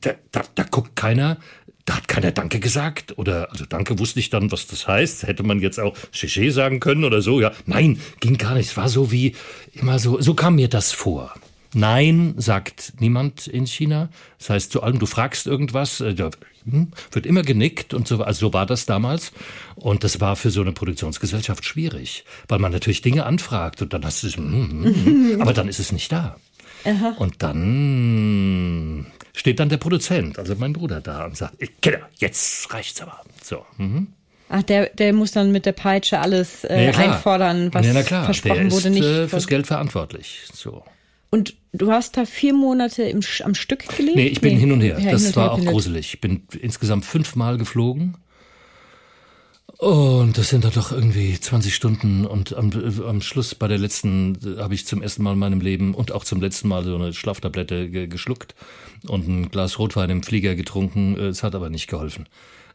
Da, 0.00 0.12
da, 0.32 0.42
da 0.54 0.62
guckt 0.64 0.94
keiner, 0.96 1.38
da 1.86 1.96
hat 1.96 2.08
keiner 2.08 2.32
Danke 2.32 2.60
gesagt 2.60 3.16
oder 3.16 3.50
also 3.50 3.64
Danke 3.64 3.98
wusste 3.98 4.20
ich 4.20 4.28
dann, 4.28 4.52
was 4.52 4.66
das 4.66 4.86
heißt. 4.86 5.26
Hätte 5.26 5.44
man 5.44 5.60
jetzt 5.60 5.80
auch 5.80 5.96
Cheche 6.12 6.50
sagen 6.52 6.80
können 6.80 7.04
oder 7.04 7.22
so. 7.22 7.40
Ja, 7.40 7.52
nein, 7.64 8.00
ging 8.20 8.36
gar 8.36 8.54
nicht. 8.54 8.70
Es 8.70 8.76
war 8.76 8.88
so 8.88 9.12
wie 9.12 9.34
immer 9.72 9.98
so. 9.98 10.20
So 10.20 10.34
kam 10.34 10.56
mir 10.56 10.68
das 10.68 10.92
vor. 10.92 11.32
Nein, 11.74 12.34
sagt 12.38 12.94
niemand 13.00 13.46
in 13.46 13.66
China. 13.66 14.08
Das 14.38 14.50
heißt, 14.50 14.72
zu 14.72 14.82
allem, 14.82 14.98
du 14.98 15.06
fragst 15.06 15.46
irgendwas, 15.46 16.00
äh, 16.00 16.16
hm, 16.68 16.88
wird 17.12 17.26
immer 17.26 17.42
genickt 17.42 17.94
und 17.94 18.08
so. 18.08 18.22
Also 18.22 18.48
so 18.48 18.52
war 18.52 18.66
das 18.66 18.86
damals. 18.86 19.32
Und 19.76 20.02
das 20.02 20.20
war 20.20 20.34
für 20.36 20.50
so 20.50 20.62
eine 20.62 20.72
Produktionsgesellschaft 20.72 21.64
schwierig, 21.64 22.24
weil 22.48 22.58
man 22.58 22.72
natürlich 22.72 23.02
Dinge 23.02 23.26
anfragt 23.26 23.80
und 23.82 23.92
dann 23.92 24.04
hast 24.04 24.22
du 24.22 24.26
es, 24.26 24.36
hm, 24.36 24.84
hm, 24.84 25.36
aber 25.40 25.52
dann 25.52 25.68
ist 25.68 25.78
es 25.78 25.92
nicht 25.92 26.10
da. 26.10 26.36
Und 27.18 27.42
dann 27.42 29.06
steht 29.36 29.60
dann 29.60 29.68
der 29.68 29.76
Produzent, 29.76 30.38
also 30.38 30.56
mein 30.56 30.72
Bruder 30.72 31.00
da 31.00 31.24
und 31.26 31.36
sagt, 31.36 31.62
"Ich- 31.62 31.80
Kinder, 31.80 32.00
jetzt 32.16 32.72
reicht's 32.72 33.00
aber. 33.00 33.20
So. 33.42 33.64
Mhm. 33.76 34.08
ach, 34.48 34.62
der, 34.64 34.86
der 34.90 35.12
muss 35.12 35.30
dann 35.32 35.52
mit 35.52 35.66
der 35.66 35.72
Peitsche 35.72 36.18
alles 36.18 36.64
äh, 36.64 36.86
Ja, 36.86 36.98
einfordern, 36.98 37.72
was 37.72 37.86
ja, 37.86 37.92
na 37.92 38.02
klar, 38.02 38.24
versprochen 38.24 38.68
der 38.68 38.72
wurde, 38.72 38.88
ist, 38.88 38.94
nicht. 38.94 39.04
Äh, 39.04 39.28
fürs 39.28 39.46
Geld 39.46 39.66
verantwortlich. 39.66 40.42
So. 40.52 40.82
Und 41.30 41.54
du 41.72 41.90
hast 41.92 42.16
da 42.16 42.24
vier 42.24 42.54
Monate 42.54 43.02
im, 43.02 43.20
am 43.44 43.54
Stück 43.54 43.86
gelebt? 43.96 44.16
Nee, 44.16 44.28
ich 44.28 44.40
bin 44.40 44.56
hin 44.58 44.72
und 44.72 44.80
her. 44.80 44.98
Ja, 44.98 45.10
das 45.12 45.26
und 45.26 45.36
war 45.36 45.56
her 45.58 45.68
auch 45.68 45.72
gruselig. 45.72 46.14
Ich 46.14 46.20
bin 46.20 46.42
insgesamt 46.60 47.04
fünfmal 47.04 47.58
geflogen. 47.58 48.16
Und 49.78 50.38
das 50.38 50.48
sind 50.48 50.64
dann 50.64 50.72
doch 50.72 50.90
irgendwie 50.90 51.38
20 51.38 51.74
Stunden 51.74 52.24
und 52.24 52.56
am, 52.56 52.70
am 53.06 53.20
Schluss 53.20 53.54
bei 53.54 53.68
der 53.68 53.76
letzten 53.76 54.38
habe 54.58 54.74
ich 54.74 54.86
zum 54.86 55.02
ersten 55.02 55.22
Mal 55.22 55.34
in 55.34 55.38
meinem 55.38 55.60
Leben 55.60 55.94
und 55.94 56.12
auch 56.12 56.24
zum 56.24 56.40
letzten 56.40 56.68
Mal 56.68 56.82
so 56.84 56.94
eine 56.94 57.12
Schlaftablette 57.12 57.90
ge 57.90 58.06
geschluckt 58.06 58.54
und 59.06 59.28
ein 59.28 59.50
Glas 59.50 59.78
Rotwein 59.78 60.08
im 60.08 60.22
Flieger 60.22 60.54
getrunken. 60.54 61.18
Es 61.18 61.42
hat 61.42 61.54
aber 61.54 61.68
nicht 61.68 61.88
geholfen. 61.88 62.26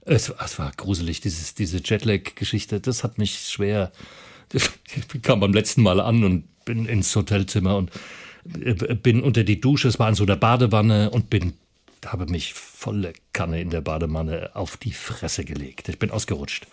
Es, 0.01 0.29
es 0.43 0.59
war 0.59 0.71
gruselig, 0.77 1.21
dieses, 1.21 1.55
diese 1.55 1.81
Jetlag-Geschichte, 1.83 2.79
das 2.79 3.03
hat 3.03 3.17
mich 3.17 3.47
schwer. 3.49 3.91
Ich 4.53 5.21
kam 5.23 5.39
beim 5.39 5.53
letzten 5.53 5.81
Mal 5.81 5.99
an 5.99 6.23
und 6.23 6.43
bin 6.65 6.85
ins 6.85 7.15
Hotelzimmer 7.15 7.77
und 7.77 7.91
äh, 8.63 8.95
bin 8.95 9.23
unter 9.23 9.43
die 9.43 9.59
Dusche, 9.59 9.87
es 9.87 9.97
war 9.97 10.09
in 10.09 10.15
so 10.15 10.23
einer 10.23 10.35
Badewanne 10.35 11.09
und 11.09 11.31
bin 11.31 11.53
habe 12.05 12.25
mich 12.27 12.53
volle 12.53 13.13
Kanne 13.33 13.61
in 13.61 13.69
der 13.69 13.81
Badewanne 13.81 14.51
auf 14.53 14.77
die 14.77 14.91
Fresse 14.93 15.43
gelegt. 15.45 15.89
Ich 15.89 15.99
bin 15.99 16.11
ausgerutscht. 16.11 16.67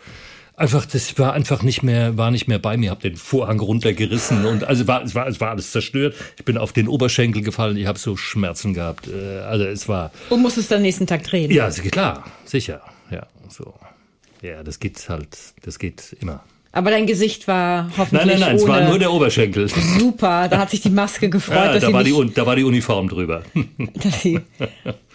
Einfach, 0.57 0.87
das 0.87 1.17
war 1.21 1.35
einfach 1.35 1.63
nicht 1.63 1.85
mehr, 1.85 2.17
war 2.17 2.33
nicht 2.33 2.49
mehr 2.49 2.59
bei 2.59 2.77
mir. 2.77 2.91
Hab 2.91 3.01
den 3.01 3.17
Vorhang 3.17 3.61
runtergerissen 3.61 4.45
und 4.45 4.65
also 4.65 4.89
war, 4.89 5.03
es 5.05 5.15
war, 5.15 5.29
es 5.29 5.41
war 5.41 5.51
alles 5.51 5.71
zerstört. 5.71 6.17
Ich 6.37 6.45
bin 6.45 6.59
auf 6.59 6.73
den 6.73 6.89
Oberschenkel 6.89 7.43
gefallen. 7.43 7.77
Ich 7.77 7.87
habe 7.87 7.99
so 7.99 8.17
Schmerzen 8.17 8.75
gehabt. 8.75 9.07
Äh, 9.07 9.39
Also 9.41 9.65
es 9.67 9.87
war, 9.89 10.11
Und 10.31 10.43
musstest 10.43 10.71
dann 10.73 10.83
nächsten 10.83 11.07
Tag 11.07 11.23
drehen. 11.23 11.51
ja, 11.53 11.71
klar, 11.71 12.25
sicher, 12.45 12.81
ja, 13.11 13.27
so. 13.49 13.73
Ja, 14.43 14.63
das 14.65 14.81
geht 14.81 15.09
halt, 15.09 15.37
das 15.63 15.79
geht 15.79 16.17
immer. 16.21 16.43
Aber 16.73 16.91
dein 16.91 17.07
Gesicht 17.07 17.49
war 17.49 17.91
hoffentlich 17.97 18.27
Nein, 18.27 18.29
nein, 18.29 18.41
nein, 18.41 18.57
es 18.57 18.67
war 18.69 18.81
nur 18.83 18.99
der 18.99 19.11
Oberschenkel. 19.13 19.69
Super, 19.69 20.49
da 20.49 20.59
hat 20.59 20.71
sich 20.71 20.81
die 20.83 20.91
Maske 20.91 21.29
gefreut, 21.31 21.57
Ja, 21.67 21.73
dass 21.73 21.83
da, 21.83 21.93
war 21.93 22.05
die, 22.05 22.11
nicht, 22.11 22.19
Un- 22.21 22.35
da 22.35 22.45
war 22.47 22.57
die 22.57 22.65
Uniform 22.65 23.09
drüber. 23.09 23.43
dass 23.95 24.23
sie 24.23 24.41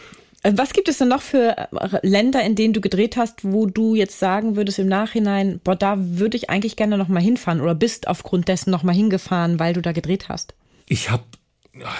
Was 0.43 0.73
gibt 0.73 0.89
es 0.89 0.97
denn 0.97 1.07
noch 1.07 1.21
für 1.21 1.55
äh, 1.57 1.67
Länder, 2.01 2.43
in 2.43 2.55
denen 2.55 2.73
du 2.73 2.81
gedreht 2.81 3.15
hast, 3.15 3.43
wo 3.43 3.65
du 3.65 3.95
jetzt 3.95 4.19
sagen 4.19 4.55
würdest 4.57 4.77
im 4.79 4.87
Nachhinein, 4.87 5.61
boah, 5.63 5.75
da 5.75 5.95
würde 5.97 6.35
ich 6.35 6.49
eigentlich 6.49 6.75
gerne 6.75 6.97
noch 6.97 7.07
mal 7.07 7.21
hinfahren 7.21 7.61
oder 7.61 7.75
bist 7.75 8.07
aufgrund 8.07 8.47
dessen 8.49 8.69
noch 8.71 8.83
mal 8.83 8.93
hingefahren, 8.93 9.59
weil 9.59 9.73
du 9.73 9.81
da 9.81 9.93
gedreht 9.93 10.27
hast? 10.29 10.53
Ich 10.87 11.09
habe 11.09 11.23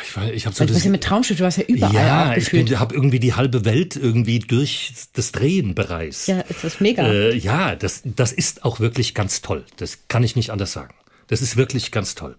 ich, 0.03 0.15
war- 0.15 0.31
ich 0.31 0.45
hab 0.45 0.53
so 0.53 0.65
das, 0.65 0.83
ja 0.83 0.91
mit 0.91 1.03
Traumschiff, 1.03 1.37
du 1.37 1.43
warst 1.43 1.57
ja 1.57 1.63
überall 1.63 1.93
ja, 1.93 2.35
ich 2.37 2.51
habe 2.79 2.93
irgendwie 2.93 3.19
die 3.19 3.33
halbe 3.33 3.65
Welt 3.65 3.95
irgendwie 3.95 4.37
durch 4.39 4.91
das 5.13 5.31
Drehen 5.31 5.73
bereist. 5.73 6.27
ja, 6.27 6.41
ist 6.41 6.63
das 6.63 6.79
mega. 6.79 7.07
Äh, 7.11 7.35
ja, 7.35 7.75
das, 7.75 8.01
das 8.03 8.33
ist 8.33 8.65
auch 8.65 8.79
wirklich 8.79 9.15
ganz 9.15 9.41
toll. 9.41 9.65
Das 9.77 9.99
kann 10.09 10.23
ich 10.23 10.35
nicht 10.35 10.51
anders 10.51 10.73
sagen. 10.73 10.93
Das 11.33 11.41
ist 11.41 11.57
wirklich 11.57 11.89
ganz 11.89 12.13
toll. 12.13 12.37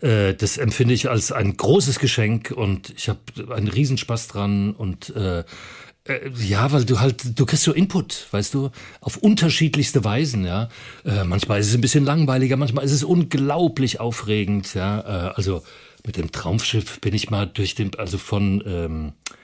Äh, 0.00 0.34
das 0.34 0.56
empfinde 0.56 0.94
ich 0.94 1.10
als 1.10 1.32
ein 1.32 1.56
großes 1.56 1.98
Geschenk 1.98 2.52
und 2.54 2.94
ich 2.96 3.08
habe 3.08 3.18
einen 3.52 3.66
Riesenspaß 3.66 4.28
dran 4.28 4.72
und 4.72 5.10
äh, 5.16 5.40
äh, 6.04 6.30
ja, 6.38 6.70
weil 6.70 6.84
du 6.84 7.00
halt, 7.00 7.36
du 7.36 7.44
kriegst 7.44 7.64
so 7.64 7.72
Input, 7.72 8.28
weißt 8.30 8.54
du, 8.54 8.70
auf 9.00 9.16
unterschiedlichste 9.16 10.04
Weisen, 10.04 10.44
ja. 10.44 10.68
Äh, 11.04 11.24
manchmal 11.24 11.58
ist 11.58 11.70
es 11.70 11.74
ein 11.74 11.80
bisschen 11.80 12.04
langweiliger, 12.04 12.56
manchmal 12.56 12.84
ist 12.84 12.92
es 12.92 13.02
unglaublich 13.02 13.98
aufregend, 13.98 14.74
ja. 14.74 15.00
Äh, 15.00 15.32
also 15.34 15.64
mit 16.06 16.16
dem 16.16 16.30
Traumschiff 16.30 17.00
bin 17.00 17.16
ich 17.16 17.30
mal 17.30 17.48
durch 17.48 17.74
den, 17.74 17.96
also 17.96 18.16
von 18.16 18.62
ähm, 18.64 19.12
äh, 19.28 19.39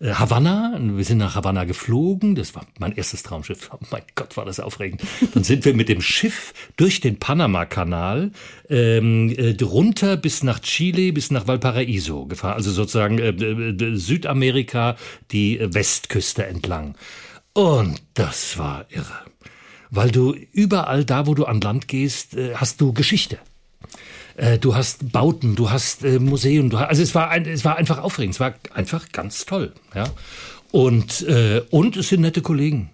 Havanna, 0.00 0.78
wir 0.80 1.04
sind 1.04 1.18
nach 1.18 1.34
Havanna 1.34 1.64
geflogen, 1.64 2.36
das 2.36 2.54
war 2.54 2.66
mein 2.78 2.92
erstes 2.92 3.24
Traumschiff, 3.24 3.70
oh 3.72 3.78
mein 3.90 4.02
Gott, 4.14 4.36
war 4.36 4.44
das 4.44 4.60
aufregend. 4.60 5.02
Dann 5.34 5.42
sind 5.42 5.64
wir 5.64 5.74
mit 5.74 5.88
dem 5.88 6.00
Schiff 6.00 6.54
durch 6.76 7.00
den 7.00 7.18
Panama-Kanal 7.18 8.30
ähm, 8.68 9.34
äh, 9.36 9.56
runter 9.62 10.16
bis 10.16 10.44
nach 10.44 10.60
Chile, 10.60 11.12
bis 11.12 11.32
nach 11.32 11.48
Valparaiso 11.48 12.26
gefahren, 12.26 12.54
also 12.54 12.70
sozusagen 12.70 13.18
äh, 13.18 13.30
äh, 13.30 13.96
Südamerika, 13.96 14.96
die 15.32 15.58
äh, 15.58 15.74
Westküste 15.74 16.46
entlang. 16.46 16.94
Und 17.52 18.00
das 18.14 18.56
war 18.56 18.86
irre, 18.90 19.24
weil 19.90 20.12
du 20.12 20.32
überall 20.52 21.04
da, 21.04 21.26
wo 21.26 21.34
du 21.34 21.44
an 21.44 21.60
Land 21.60 21.88
gehst, 21.88 22.36
äh, 22.36 22.54
hast 22.54 22.80
du 22.80 22.92
Geschichte. 22.92 23.38
Äh, 24.38 24.58
du 24.58 24.76
hast 24.76 25.10
Bauten, 25.10 25.56
du 25.56 25.70
hast 25.70 26.04
äh, 26.04 26.20
Museen, 26.20 26.70
du 26.70 26.78
hast, 26.78 26.88
also 26.88 27.02
es 27.02 27.14
war 27.14 27.30
ein, 27.30 27.44
es 27.44 27.64
war 27.64 27.76
einfach 27.76 27.98
aufregend, 27.98 28.34
es 28.34 28.40
war 28.40 28.54
einfach 28.72 29.10
ganz 29.10 29.44
toll, 29.46 29.72
ja. 29.94 30.04
Und 30.70 31.22
äh, 31.26 31.62
und 31.70 31.96
es 31.96 32.08
sind 32.08 32.20
nette 32.20 32.40
Kollegen. 32.40 32.90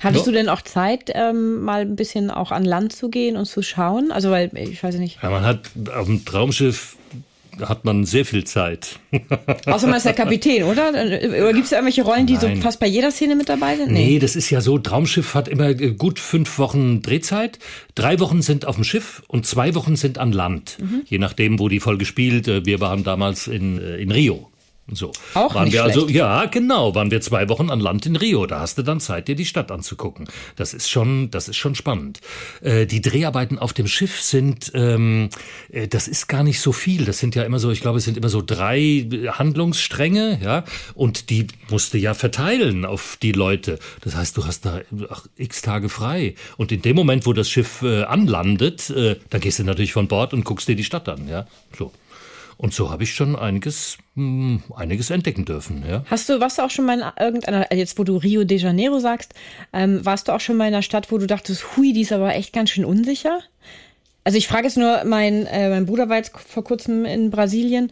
Hattest 0.00 0.26
du 0.26 0.32
denn 0.32 0.48
auch 0.48 0.62
Zeit, 0.62 1.10
ähm, 1.14 1.60
mal 1.60 1.82
ein 1.82 1.94
bisschen 1.94 2.30
auch 2.30 2.50
an 2.50 2.64
Land 2.64 2.92
zu 2.92 3.08
gehen 3.08 3.36
und 3.36 3.44
zu 3.44 3.62
schauen? 3.62 4.10
Also 4.10 4.30
weil 4.30 4.50
ich 4.56 4.82
weiß 4.82 4.96
nicht. 4.96 5.22
Ja, 5.22 5.30
man 5.30 5.44
hat 5.44 5.70
auf 5.94 6.06
dem 6.06 6.24
Traumschiff 6.24 6.96
hat 7.60 7.84
man 7.84 8.04
sehr 8.04 8.24
viel 8.24 8.44
Zeit. 8.44 8.98
Außer 9.66 9.86
man 9.86 9.96
ist 9.96 10.06
der 10.06 10.12
Kapitän, 10.14 10.64
oder? 10.64 10.90
Oder 10.90 11.52
gibt 11.52 11.64
es 11.64 11.70
da 11.70 11.76
irgendwelche 11.76 12.02
Rollen, 12.02 12.26
die 12.26 12.34
Nein. 12.34 12.56
so 12.56 12.62
fast 12.62 12.80
bei 12.80 12.86
jeder 12.86 13.10
Szene 13.10 13.36
mit 13.36 13.48
dabei 13.48 13.76
sind? 13.76 13.92
Nee, 13.92 14.18
das 14.18 14.36
ist 14.36 14.50
ja 14.50 14.60
so, 14.60 14.78
Traumschiff 14.78 15.34
hat 15.34 15.48
immer 15.48 15.68
äh, 15.68 15.92
gut 15.92 16.18
fünf 16.18 16.58
Wochen 16.58 17.02
Drehzeit. 17.02 17.58
Drei 17.94 18.20
Wochen 18.20 18.42
sind 18.42 18.66
auf 18.66 18.76
dem 18.76 18.84
Schiff 18.84 19.22
und 19.28 19.46
zwei 19.46 19.74
Wochen 19.74 19.96
sind 19.96 20.18
an 20.18 20.32
Land. 20.32 20.78
Mhm. 20.80 21.02
Je 21.06 21.18
nachdem, 21.18 21.58
wo 21.58 21.68
die 21.68 21.80
Folge 21.80 22.04
spielt. 22.04 22.48
Äh, 22.48 22.64
Wir 22.64 22.80
waren 22.80 23.04
damals 23.04 23.48
in, 23.48 23.78
äh, 23.78 23.96
in 23.96 24.10
Rio. 24.10 24.51
So. 24.94 25.12
Auch 25.34 25.54
waren 25.54 25.64
nicht 25.64 25.74
wir 25.74 25.84
also, 25.84 26.02
schlecht. 26.02 26.16
ja, 26.16 26.44
genau, 26.46 26.94
waren 26.94 27.10
wir 27.10 27.20
zwei 27.20 27.48
Wochen 27.48 27.70
an 27.70 27.80
Land 27.80 28.06
in 28.06 28.16
Rio. 28.16 28.46
Da 28.46 28.60
hast 28.60 28.78
du 28.78 28.82
dann 28.82 29.00
Zeit, 29.00 29.28
dir 29.28 29.34
die 29.34 29.44
Stadt 29.44 29.70
anzugucken. 29.70 30.28
Das 30.56 30.74
ist 30.74 30.90
schon, 30.90 31.30
das 31.30 31.48
ist 31.48 31.56
schon 31.56 31.74
spannend. 31.74 32.20
Äh, 32.60 32.86
die 32.86 33.00
Dreharbeiten 33.00 33.58
auf 33.58 33.72
dem 33.72 33.86
Schiff 33.86 34.20
sind, 34.20 34.72
ähm, 34.74 35.30
äh, 35.70 35.88
das 35.88 36.08
ist 36.08 36.28
gar 36.28 36.42
nicht 36.42 36.60
so 36.60 36.72
viel. 36.72 37.04
Das 37.04 37.18
sind 37.18 37.34
ja 37.34 37.42
immer 37.42 37.58
so, 37.58 37.70
ich 37.70 37.80
glaube, 37.80 37.98
es 37.98 38.04
sind 38.04 38.16
immer 38.16 38.28
so 38.28 38.42
drei 38.44 38.80
äh, 38.80 39.28
Handlungsstränge, 39.28 40.40
ja, 40.42 40.64
und 40.94 41.30
die 41.30 41.46
musst 41.70 41.94
du 41.94 41.98
ja 41.98 42.14
verteilen 42.14 42.84
auf 42.84 43.18
die 43.22 43.32
Leute. 43.32 43.78
Das 44.02 44.16
heißt, 44.16 44.36
du 44.36 44.46
hast 44.46 44.66
da 44.66 44.80
ach, 45.08 45.26
x 45.36 45.62
Tage 45.62 45.88
frei. 45.88 46.34
Und 46.56 46.72
in 46.72 46.82
dem 46.82 46.96
Moment, 46.96 47.26
wo 47.26 47.32
das 47.32 47.48
Schiff 47.48 47.82
äh, 47.82 48.02
anlandet, 48.04 48.90
äh, 48.90 49.16
da 49.30 49.38
gehst 49.38 49.58
du 49.58 49.64
natürlich 49.64 49.92
von 49.92 50.08
Bord 50.08 50.32
und 50.34 50.44
guckst 50.44 50.68
dir 50.68 50.76
die 50.76 50.84
Stadt 50.84 51.08
an, 51.08 51.28
ja, 51.28 51.46
so. 51.76 51.92
Und 52.62 52.72
so 52.72 52.92
habe 52.92 53.02
ich 53.02 53.12
schon 53.12 53.34
einiges, 53.34 53.98
mh, 54.14 54.60
einiges 54.76 55.10
entdecken 55.10 55.44
dürfen, 55.44 55.82
ja. 55.84 56.04
Hast 56.08 56.28
du, 56.28 56.38
warst 56.38 56.58
du 56.58 56.62
auch 56.62 56.70
schon 56.70 56.86
mal 56.86 56.96
in 56.96 57.04
irgendeiner, 57.18 57.66
also 57.68 57.74
jetzt 57.74 57.98
wo 57.98 58.04
du 58.04 58.16
Rio 58.16 58.44
de 58.44 58.56
Janeiro 58.56 59.00
sagst, 59.00 59.34
ähm, 59.72 60.06
warst 60.06 60.28
du 60.28 60.32
auch 60.32 60.38
schon 60.38 60.56
mal 60.56 60.68
in 60.68 60.74
einer 60.74 60.82
Stadt, 60.82 61.10
wo 61.10 61.18
du 61.18 61.26
dachtest, 61.26 61.76
hui, 61.76 61.92
die 61.92 62.02
ist 62.02 62.12
aber 62.12 62.36
echt 62.36 62.52
ganz 62.52 62.70
schön 62.70 62.84
unsicher? 62.84 63.40
Also 64.22 64.38
ich 64.38 64.46
frage 64.46 64.68
jetzt 64.68 64.76
nur, 64.76 65.02
mein, 65.04 65.44
äh, 65.46 65.70
mein 65.70 65.86
Bruder 65.86 66.08
war 66.08 66.18
jetzt 66.18 66.38
vor 66.38 66.62
kurzem 66.62 67.04
in 67.04 67.32
Brasilien 67.32 67.90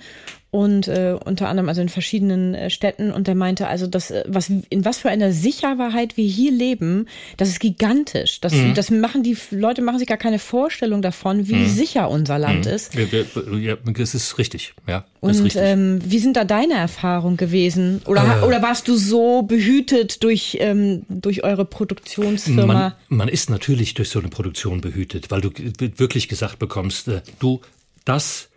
und 0.53 0.89
äh, 0.89 1.17
unter 1.25 1.49
anderem 1.49 1.69
also 1.69 1.81
in 1.81 1.89
verschiedenen 1.89 2.55
äh, 2.55 2.71
Städten 2.71 3.13
und 3.13 3.29
der 3.29 3.37
meinte 3.37 3.69
also, 3.69 3.87
dass 3.87 4.11
äh, 4.11 4.25
was 4.27 4.51
in 4.69 4.85
was 4.85 4.99
für 4.99 5.09
einer 5.09 5.33
Sicherheit 5.33 6.17
wir 6.17 6.25
hier 6.27 6.51
leben, 6.51 7.07
das 7.37 7.49
ist 7.51 7.61
gigantisch. 7.61 8.41
Das, 8.41 8.53
Mhm. 8.53 8.75
das 8.75 8.91
machen 8.91 9.23
die 9.23 9.37
Leute 9.53 9.81
machen 9.83 9.99
sich 10.01 10.09
gar 10.09 10.17
keine 10.19 10.41
Vorstellung 10.41 11.03
davon, 11.03 11.49
wie 11.49 11.67
sicher 11.69 12.11
unser 12.11 12.39
Land 12.39 12.67
ist. 12.67 12.95
Ja, 12.95 13.03
wir- 13.13 13.27
ja, 13.61 13.77
das 13.77 14.15
ist 14.15 14.39
richtig, 14.39 14.75
ja. 14.89 15.05
Und 15.21 15.31
richtig. 15.31 15.55
ähm, 15.63 16.01
wie 16.05 16.19
sind 16.19 16.37
da 16.37 16.45
deine 16.45 16.75
Erfahrungen 16.75 17.37
gewesen? 17.37 18.03
Oder, 18.07 18.41
Äh. 18.43 18.45
oder 18.47 18.61
warst 18.63 18.89
du 18.89 18.97
so 18.97 19.43
behütet 19.43 20.23
durch, 20.25 20.57
ähm, 20.61 21.03
durch 21.09 21.45
eure 21.45 21.65
Produktionsfirma? 21.65 22.67
Man, 22.67 22.93
man 23.09 23.29
ist 23.29 23.51
natürlich 23.51 23.95
durch 23.95 24.09
so 24.09 24.19
eine 24.19 24.29
Produktion 24.29 24.81
behütet, 24.81 25.31
weil 25.31 25.41
du 25.43 25.51
wirklich 25.97 26.29
gesagt 26.29 26.59
bekommst, 26.59 27.07
äh, 27.09 27.21
du, 27.39 27.61
das, 28.05 28.49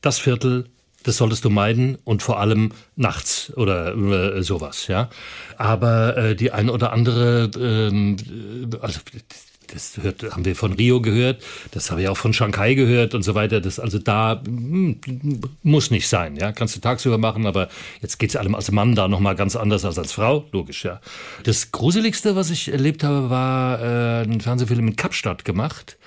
das 0.00 0.18
Viertel, 0.18 0.66
das 1.02 1.16
solltest 1.16 1.44
du 1.44 1.50
meiden 1.50 1.96
und 2.04 2.22
vor 2.22 2.38
allem 2.38 2.72
nachts 2.96 3.52
oder 3.56 3.94
äh, 3.94 4.42
sowas, 4.42 4.86
ja. 4.86 5.08
Aber 5.56 6.16
äh, 6.16 6.36
die 6.36 6.52
ein 6.52 6.68
oder 6.70 6.92
andere, 6.92 7.50
ähm, 7.58 8.16
äh, 8.72 8.76
also 8.80 9.00
das 9.72 9.98
hört, 10.02 10.22
haben 10.32 10.44
wir 10.44 10.56
von 10.56 10.72
Rio 10.72 11.00
gehört, 11.00 11.42
das 11.70 11.90
habe 11.90 12.02
ich 12.02 12.08
auch 12.08 12.16
von 12.16 12.32
Shanghai 12.32 12.74
gehört 12.74 13.14
und 13.14 13.22
so 13.22 13.34
weiter. 13.34 13.60
Das 13.60 13.78
also 13.78 13.98
da 13.98 14.42
hm, 14.44 15.00
muss 15.62 15.90
nicht 15.90 16.08
sein, 16.08 16.36
ja. 16.36 16.52
Kannst 16.52 16.76
du 16.76 16.80
tagsüber 16.80 17.18
machen, 17.18 17.46
aber 17.46 17.68
jetzt 18.02 18.18
geht's 18.18 18.36
allem 18.36 18.54
als 18.54 18.70
Mann 18.70 18.94
da 18.94 19.08
noch 19.08 19.20
mal 19.20 19.34
ganz 19.34 19.56
anders 19.56 19.84
als 19.84 19.98
als 19.98 20.12
Frau, 20.12 20.46
logisch, 20.52 20.84
ja. 20.84 21.00
Das 21.44 21.72
gruseligste, 21.72 22.36
was 22.36 22.50
ich 22.50 22.72
erlebt 22.72 23.04
habe, 23.04 23.30
war 23.30 23.80
äh, 23.80 24.22
ein 24.22 24.40
Fernsehfilm 24.40 24.88
in 24.88 24.96
Kapstadt 24.96 25.44
gemacht 25.44 25.98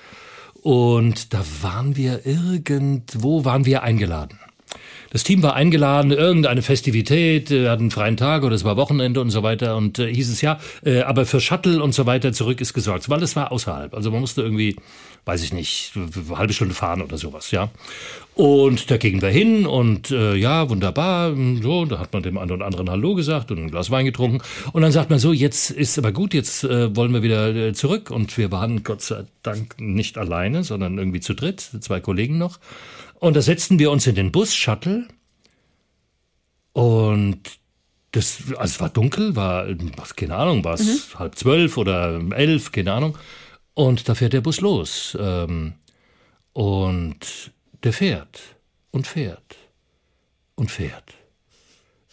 und 0.62 1.34
da 1.34 1.44
waren 1.62 1.96
wir 1.96 2.26
irgendwo 2.26 3.44
waren 3.44 3.66
wir 3.66 3.82
eingeladen. 3.82 4.38
Das 5.14 5.22
Team 5.22 5.44
war 5.44 5.54
eingeladen, 5.54 6.10
irgendeine 6.10 6.60
Festivität, 6.60 7.48
äh, 7.52 7.68
hatten 7.68 7.82
einen 7.82 7.90
freien 7.92 8.16
Tag 8.16 8.42
oder 8.42 8.56
es 8.56 8.64
war 8.64 8.76
Wochenende 8.76 9.20
und 9.20 9.30
so 9.30 9.44
weiter 9.44 9.76
und 9.76 10.00
äh, 10.00 10.12
hieß 10.12 10.28
es 10.28 10.40
ja, 10.40 10.58
äh, 10.84 11.02
aber 11.02 11.24
für 11.24 11.38
Shuttle 11.38 11.80
und 11.80 11.94
so 11.94 12.04
weiter 12.04 12.32
zurück 12.32 12.60
ist 12.60 12.74
gesorgt, 12.74 13.08
weil 13.08 13.20
das 13.20 13.36
war 13.36 13.52
außerhalb. 13.52 13.94
Also 13.94 14.10
man 14.10 14.18
musste 14.18 14.42
irgendwie, 14.42 14.74
weiß 15.24 15.44
ich 15.44 15.52
nicht, 15.52 15.92
eine 15.94 16.36
halbe 16.36 16.52
Stunde 16.52 16.74
fahren 16.74 17.00
oder 17.00 17.16
sowas, 17.16 17.52
ja. 17.52 17.70
Und 18.34 18.90
da 18.90 18.96
gingen 18.96 19.22
wir 19.22 19.28
hin 19.28 19.66
und 19.66 20.10
äh, 20.10 20.34
ja, 20.34 20.68
wunderbar, 20.68 21.32
so, 21.62 21.84
da 21.84 22.00
hat 22.00 22.12
man 22.12 22.24
dem 22.24 22.36
einen 22.36 22.50
oder 22.50 22.66
anderen 22.66 22.90
Hallo 22.90 23.14
gesagt 23.14 23.52
und 23.52 23.58
ein 23.58 23.70
Glas 23.70 23.92
Wein 23.92 24.06
getrunken 24.06 24.40
und 24.72 24.82
dann 24.82 24.90
sagt 24.90 25.10
man 25.10 25.20
so, 25.20 25.32
jetzt 25.32 25.70
ist 25.70 25.96
aber 25.96 26.10
gut, 26.10 26.34
jetzt 26.34 26.64
äh, 26.64 26.96
wollen 26.96 27.12
wir 27.12 27.22
wieder 27.22 27.54
äh, 27.54 27.72
zurück 27.72 28.10
und 28.10 28.36
wir 28.36 28.50
waren 28.50 28.82
Gott 28.82 29.02
sei 29.02 29.22
Dank 29.44 29.76
nicht 29.78 30.18
alleine, 30.18 30.64
sondern 30.64 30.98
irgendwie 30.98 31.20
zu 31.20 31.34
dritt, 31.34 31.60
zwei 31.60 32.00
Kollegen 32.00 32.36
noch. 32.36 32.58
Und 33.20 33.36
da 33.36 33.42
setzten 33.42 33.78
wir 33.78 33.90
uns 33.90 34.06
in 34.06 34.14
den 34.14 34.32
Bus, 34.32 34.54
Shuttle. 34.54 35.08
Und 36.72 37.40
das, 38.12 38.38
also 38.56 38.62
es 38.62 38.80
war 38.80 38.90
dunkel, 38.90 39.34
war, 39.36 39.66
was, 39.96 40.14
keine 40.14 40.36
Ahnung, 40.36 40.64
war 40.64 40.74
es 40.74 41.18
halb 41.18 41.36
zwölf 41.36 41.76
oder 41.76 42.20
elf, 42.32 42.70
keine 42.72 42.92
Ahnung. 42.92 43.18
Und 43.74 44.08
da 44.08 44.14
fährt 44.14 44.32
der 44.32 44.40
Bus 44.40 44.60
los. 44.60 45.16
Ähm, 45.20 45.74
und 46.52 47.52
der 47.82 47.92
fährt 47.92 48.40
und 48.92 49.06
fährt 49.06 49.56
und 50.54 50.70
fährt. 50.70 51.14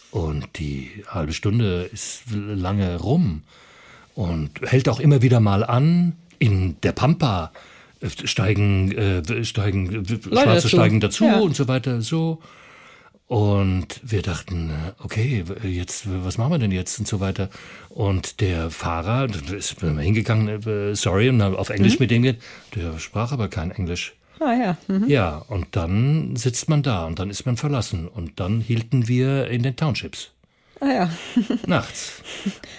Und 0.09 0.59
die 0.59 1.03
halbe 1.07 1.33
Stunde 1.33 1.83
ist 1.83 2.23
lange 2.31 2.97
rum 2.99 3.43
und 4.15 4.59
hält 4.63 4.89
auch 4.89 4.99
immer 4.99 5.21
wieder 5.21 5.39
mal 5.39 5.63
an. 5.63 6.17
In 6.39 6.81
der 6.81 6.91
Pampa 6.91 7.51
steigen, 8.25 8.91
äh, 8.91 9.43
steigen 9.43 10.05
äh, 10.05 10.05
Schwarze 10.21 10.45
dazu. 10.63 10.67
steigen 10.67 10.99
dazu 10.99 11.25
Ja. 11.25 11.39
und 11.39 11.55
so 11.55 11.67
weiter, 11.67 12.01
so. 12.01 12.41
Und 13.27 14.01
wir 14.03 14.21
dachten, 14.21 14.71
okay, 15.01 15.45
jetzt, 15.63 16.05
was 16.25 16.37
machen 16.37 16.51
wir 16.51 16.59
denn 16.59 16.71
jetzt 16.71 16.99
und 16.99 17.07
so 17.07 17.21
weiter. 17.21 17.49
Und 17.87 18.41
der 18.41 18.69
Fahrer, 18.69 19.29
ist 19.53 19.79
hingegangen, 19.79 20.61
äh, 20.67 20.95
sorry, 20.95 21.29
und 21.29 21.41
auf 21.41 21.69
Englisch 21.69 21.97
mit 21.99 22.11
dem 22.11 22.23
geht, 22.23 22.41
der 22.75 22.99
sprach 22.99 23.31
aber 23.31 23.47
kein 23.47 23.71
Englisch. 23.71 24.15
ah 24.41 24.51
ja. 24.53 24.77
Mhm. 24.89 25.07
Ja, 25.07 25.37
und 25.47 25.77
dann 25.77 26.35
sitzt 26.35 26.67
man 26.67 26.83
da 26.83 27.05
und 27.05 27.19
dann 27.19 27.29
ist 27.29 27.45
man 27.45 27.55
verlassen. 27.55 28.09
Und 28.09 28.41
dann 28.41 28.59
hielten 28.59 29.07
wir 29.07 29.47
in 29.47 29.63
den 29.63 29.77
Townships. 29.77 30.31
Ah 30.81 30.91
ja. 30.91 31.09
Nachts. 31.67 32.23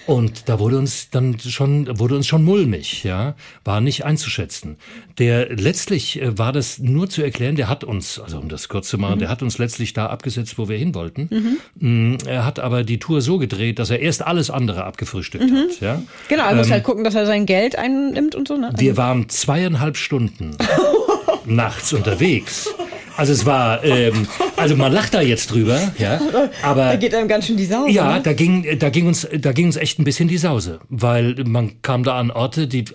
Und 0.07 0.49
da 0.49 0.59
wurde 0.59 0.77
uns 0.77 1.09
dann 1.09 1.39
schon, 1.39 1.87
wurde 1.97 2.17
uns 2.17 2.27
schon 2.27 2.43
mulmig, 2.43 3.05
ja. 3.05 3.33
War 3.63 3.79
nicht 3.79 4.03
einzuschätzen. 4.03 4.75
Der, 5.19 5.55
letztlich 5.55 6.21
äh, 6.21 6.37
war 6.37 6.51
das 6.51 6.79
nur 6.79 7.09
zu 7.09 7.23
erklären, 7.23 7.55
der 7.55 7.69
hat 7.69 7.85
uns, 7.85 8.19
also 8.19 8.39
um 8.39 8.49
das 8.49 8.67
kurz 8.67 8.89
zu 8.89 8.97
machen, 8.97 9.15
mhm. 9.15 9.19
der 9.19 9.29
hat 9.29 9.41
uns 9.41 9.57
letztlich 9.57 9.93
da 9.93 10.07
abgesetzt, 10.07 10.57
wo 10.57 10.67
wir 10.67 10.77
hin 10.77 10.93
wollten. 10.93 11.61
Mhm. 11.79 12.17
Er 12.25 12.45
hat 12.45 12.59
aber 12.59 12.83
die 12.83 12.99
Tour 12.99 13.21
so 13.21 13.37
gedreht, 13.37 13.79
dass 13.79 13.89
er 13.89 14.01
erst 14.01 14.21
alles 14.21 14.49
andere 14.49 14.83
abgefrühstückt 14.83 15.49
mhm. 15.49 15.55
hat, 15.55 15.79
ja. 15.79 16.01
Genau, 16.27 16.43
er 16.43 16.51
ähm, 16.51 16.57
muss 16.57 16.71
halt 16.71 16.83
gucken, 16.83 17.05
dass 17.05 17.15
er 17.15 17.25
sein 17.25 17.45
Geld 17.45 17.77
einnimmt 17.77 18.35
und 18.35 18.49
so, 18.49 18.57
ne? 18.57 18.73
Wir 18.75 18.97
waren 18.97 19.29
zweieinhalb 19.29 19.95
Stunden 19.95 20.57
nachts 21.45 21.93
unterwegs. 21.93 22.69
Also 23.15 23.33
es 23.33 23.45
war, 23.45 23.83
ähm, 23.83 24.27
also 24.55 24.75
man 24.75 24.91
lacht 24.91 25.13
da 25.13 25.21
jetzt 25.21 25.51
drüber, 25.51 25.91
ja, 25.97 26.19
aber 26.61 26.87
da 26.87 26.95
geht 26.95 27.13
einem 27.13 27.27
ganz 27.27 27.45
schön 27.45 27.57
die 27.57 27.65
Sause. 27.65 27.91
Ja, 27.91 28.15
ne? 28.15 28.21
da 28.23 28.33
ging, 28.33 28.79
da 28.79 28.89
ging 28.89 29.07
uns, 29.07 29.27
da 29.37 29.51
ging 29.51 29.67
uns 29.67 29.77
echt 29.77 29.99
ein 29.99 30.03
bisschen 30.03 30.27
die 30.27 30.37
Sause, 30.37 30.79
weil 30.89 31.35
man 31.45 31.81
kam 31.81 32.03
da 32.03 32.17
an 32.17 32.31
Orte, 32.31 32.67
die 32.67 32.85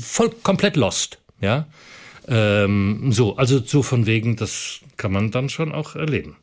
voll 0.00 0.30
komplett 0.42 0.76
lost, 0.76 1.18
ja. 1.40 1.66
Ähm, 2.28 3.10
so, 3.12 3.36
also 3.36 3.60
so 3.64 3.82
von 3.82 4.06
wegen, 4.06 4.36
das 4.36 4.80
kann 4.96 5.12
man 5.12 5.30
dann 5.30 5.48
schon 5.48 5.72
auch 5.72 5.96
erleben. 5.96 6.36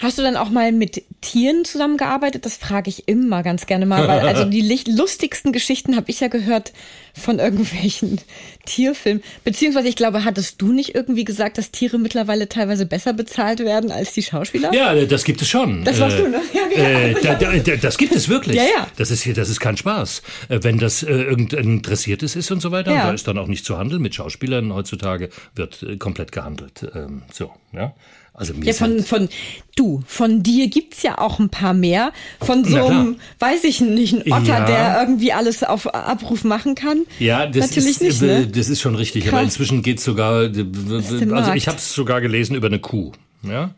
Hast 0.00 0.18
du 0.18 0.22
dann 0.22 0.36
auch 0.36 0.48
mal 0.48 0.72
mit 0.72 1.02
Tieren 1.20 1.66
zusammengearbeitet? 1.66 2.46
Das 2.46 2.56
frage 2.56 2.88
ich 2.88 3.06
immer 3.06 3.42
ganz 3.42 3.66
gerne 3.66 3.84
mal, 3.84 4.08
weil 4.08 4.20
also 4.20 4.44
die 4.44 4.62
lustigsten 4.88 5.52
Geschichten 5.52 5.94
habe 5.94 6.10
ich 6.10 6.20
ja 6.20 6.28
gehört 6.28 6.72
von 7.12 7.38
irgendwelchen 7.38 8.18
Tierfilmen. 8.64 9.22
Beziehungsweise 9.44 9.88
ich 9.88 9.96
glaube, 9.96 10.24
hattest 10.24 10.62
du 10.62 10.72
nicht 10.72 10.94
irgendwie 10.94 11.24
gesagt, 11.24 11.58
dass 11.58 11.70
Tiere 11.70 11.98
mittlerweile 11.98 12.48
teilweise 12.48 12.86
besser 12.86 13.12
bezahlt 13.12 13.60
werden 13.60 13.90
als 13.90 14.14
die 14.14 14.22
Schauspieler? 14.22 14.72
Ja, 14.72 14.94
das 15.04 15.24
gibt 15.24 15.42
es 15.42 15.50
schon. 15.50 15.84
Das 15.84 16.00
warst 16.00 16.18
äh, 16.18 16.22
du, 16.22 16.28
ne? 16.28 16.40
Ja, 16.54 16.82
äh, 16.82 17.14
da, 17.22 17.34
da, 17.34 17.52
da, 17.58 17.76
das 17.76 17.98
gibt 17.98 18.14
es 18.14 18.30
wirklich. 18.30 18.56
Ja, 18.56 18.62
ja. 18.62 18.86
Das 18.96 19.10
ist, 19.10 19.26
das 19.36 19.50
ist 19.50 19.60
kein 19.60 19.76
Spaß. 19.76 20.22
Äh, 20.48 20.60
wenn 20.62 20.78
das 20.78 21.02
äh, 21.02 21.10
irgendein 21.10 21.64
Interessiertes 21.64 22.36
ist 22.36 22.50
und 22.50 22.60
so 22.60 22.70
weiter, 22.70 22.92
ja. 22.92 23.08
da 23.08 23.12
ist 23.12 23.28
dann 23.28 23.36
auch 23.36 23.48
nicht 23.48 23.66
zu 23.66 23.76
handeln. 23.76 24.00
Mit 24.00 24.14
Schauspielern 24.14 24.72
heutzutage 24.72 25.28
wird 25.54 25.82
äh, 25.82 25.98
komplett 25.98 26.32
gehandelt. 26.32 26.90
Ähm, 26.94 27.22
so, 27.30 27.50
ja. 27.74 27.94
Also 28.32 28.54
mir 28.54 28.66
ja, 28.66 28.72
von, 28.72 29.02
von 29.02 29.28
du, 29.76 30.02
von 30.06 30.42
dir 30.42 30.68
gibt's 30.68 31.02
ja 31.02 31.18
auch 31.18 31.38
ein 31.38 31.50
paar 31.50 31.74
mehr. 31.74 32.12
Von 32.40 32.64
so 32.64 32.86
einem, 32.86 33.16
weiß 33.38 33.64
ich 33.64 33.80
nicht, 33.80 34.14
ein 34.14 34.32
Otter, 34.32 34.46
ja. 34.46 34.64
der 34.64 35.00
irgendwie 35.00 35.32
alles 35.32 35.62
auf 35.62 35.92
Abruf 35.94 36.44
machen 36.44 36.74
kann. 36.74 37.04
Ja, 37.18 37.46
das 37.46 37.68
Natürlich 37.68 38.00
ist, 38.00 38.02
nicht, 38.02 38.22
ne? 38.22 38.46
das 38.46 38.68
ist 38.68 38.80
schon 38.80 38.94
richtig. 38.94 39.24
Krass. 39.24 39.34
Aber 39.34 39.42
inzwischen 39.42 39.82
geht's 39.82 40.04
sogar, 40.04 40.50
also 40.50 41.52
ich 41.54 41.68
habe 41.68 41.76
es 41.76 41.92
sogar 41.92 42.20
gelesen 42.20 42.56
über 42.56 42.68
eine 42.68 42.78
Kuh. 42.78 43.12
Ja. 43.42 43.74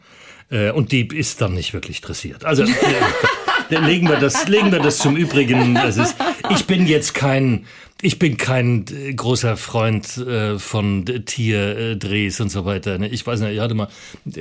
Äh, 0.51 0.71
und 0.71 0.93
die 0.93 1.09
ist 1.09 1.41
dann 1.41 1.55
nicht 1.55 1.73
wirklich 1.73 2.01
dressiert. 2.01 2.45
Also 2.45 2.63
äh, 3.71 3.79
legen 3.79 4.09
wir 4.09 4.17
das, 4.17 4.47
legen 4.49 4.71
wir 4.71 4.81
das 4.81 4.99
zum 4.99 5.17
Übrigen. 5.17 5.77
Ist, 5.77 6.15
ich 6.51 6.67
bin 6.67 6.87
jetzt 6.87 7.15
kein, 7.15 7.65
ich 8.05 8.19
bin 8.19 8.37
kein 8.37 8.85
äh, 8.91 9.15
großer 9.15 9.57
Freund 9.57 10.17
äh, 10.19 10.59
von 10.59 11.05
Tierdrehs 11.07 12.41
und 12.41 12.51
so 12.51 12.65
weiter. 12.65 12.99
Ne? 12.99 13.09
Ich 13.09 13.25
weiß 13.25 13.41
nicht, 13.41 13.53
ich 13.53 13.61
hatte 13.61 13.75
mal 13.75 13.89
äh, 14.27 14.41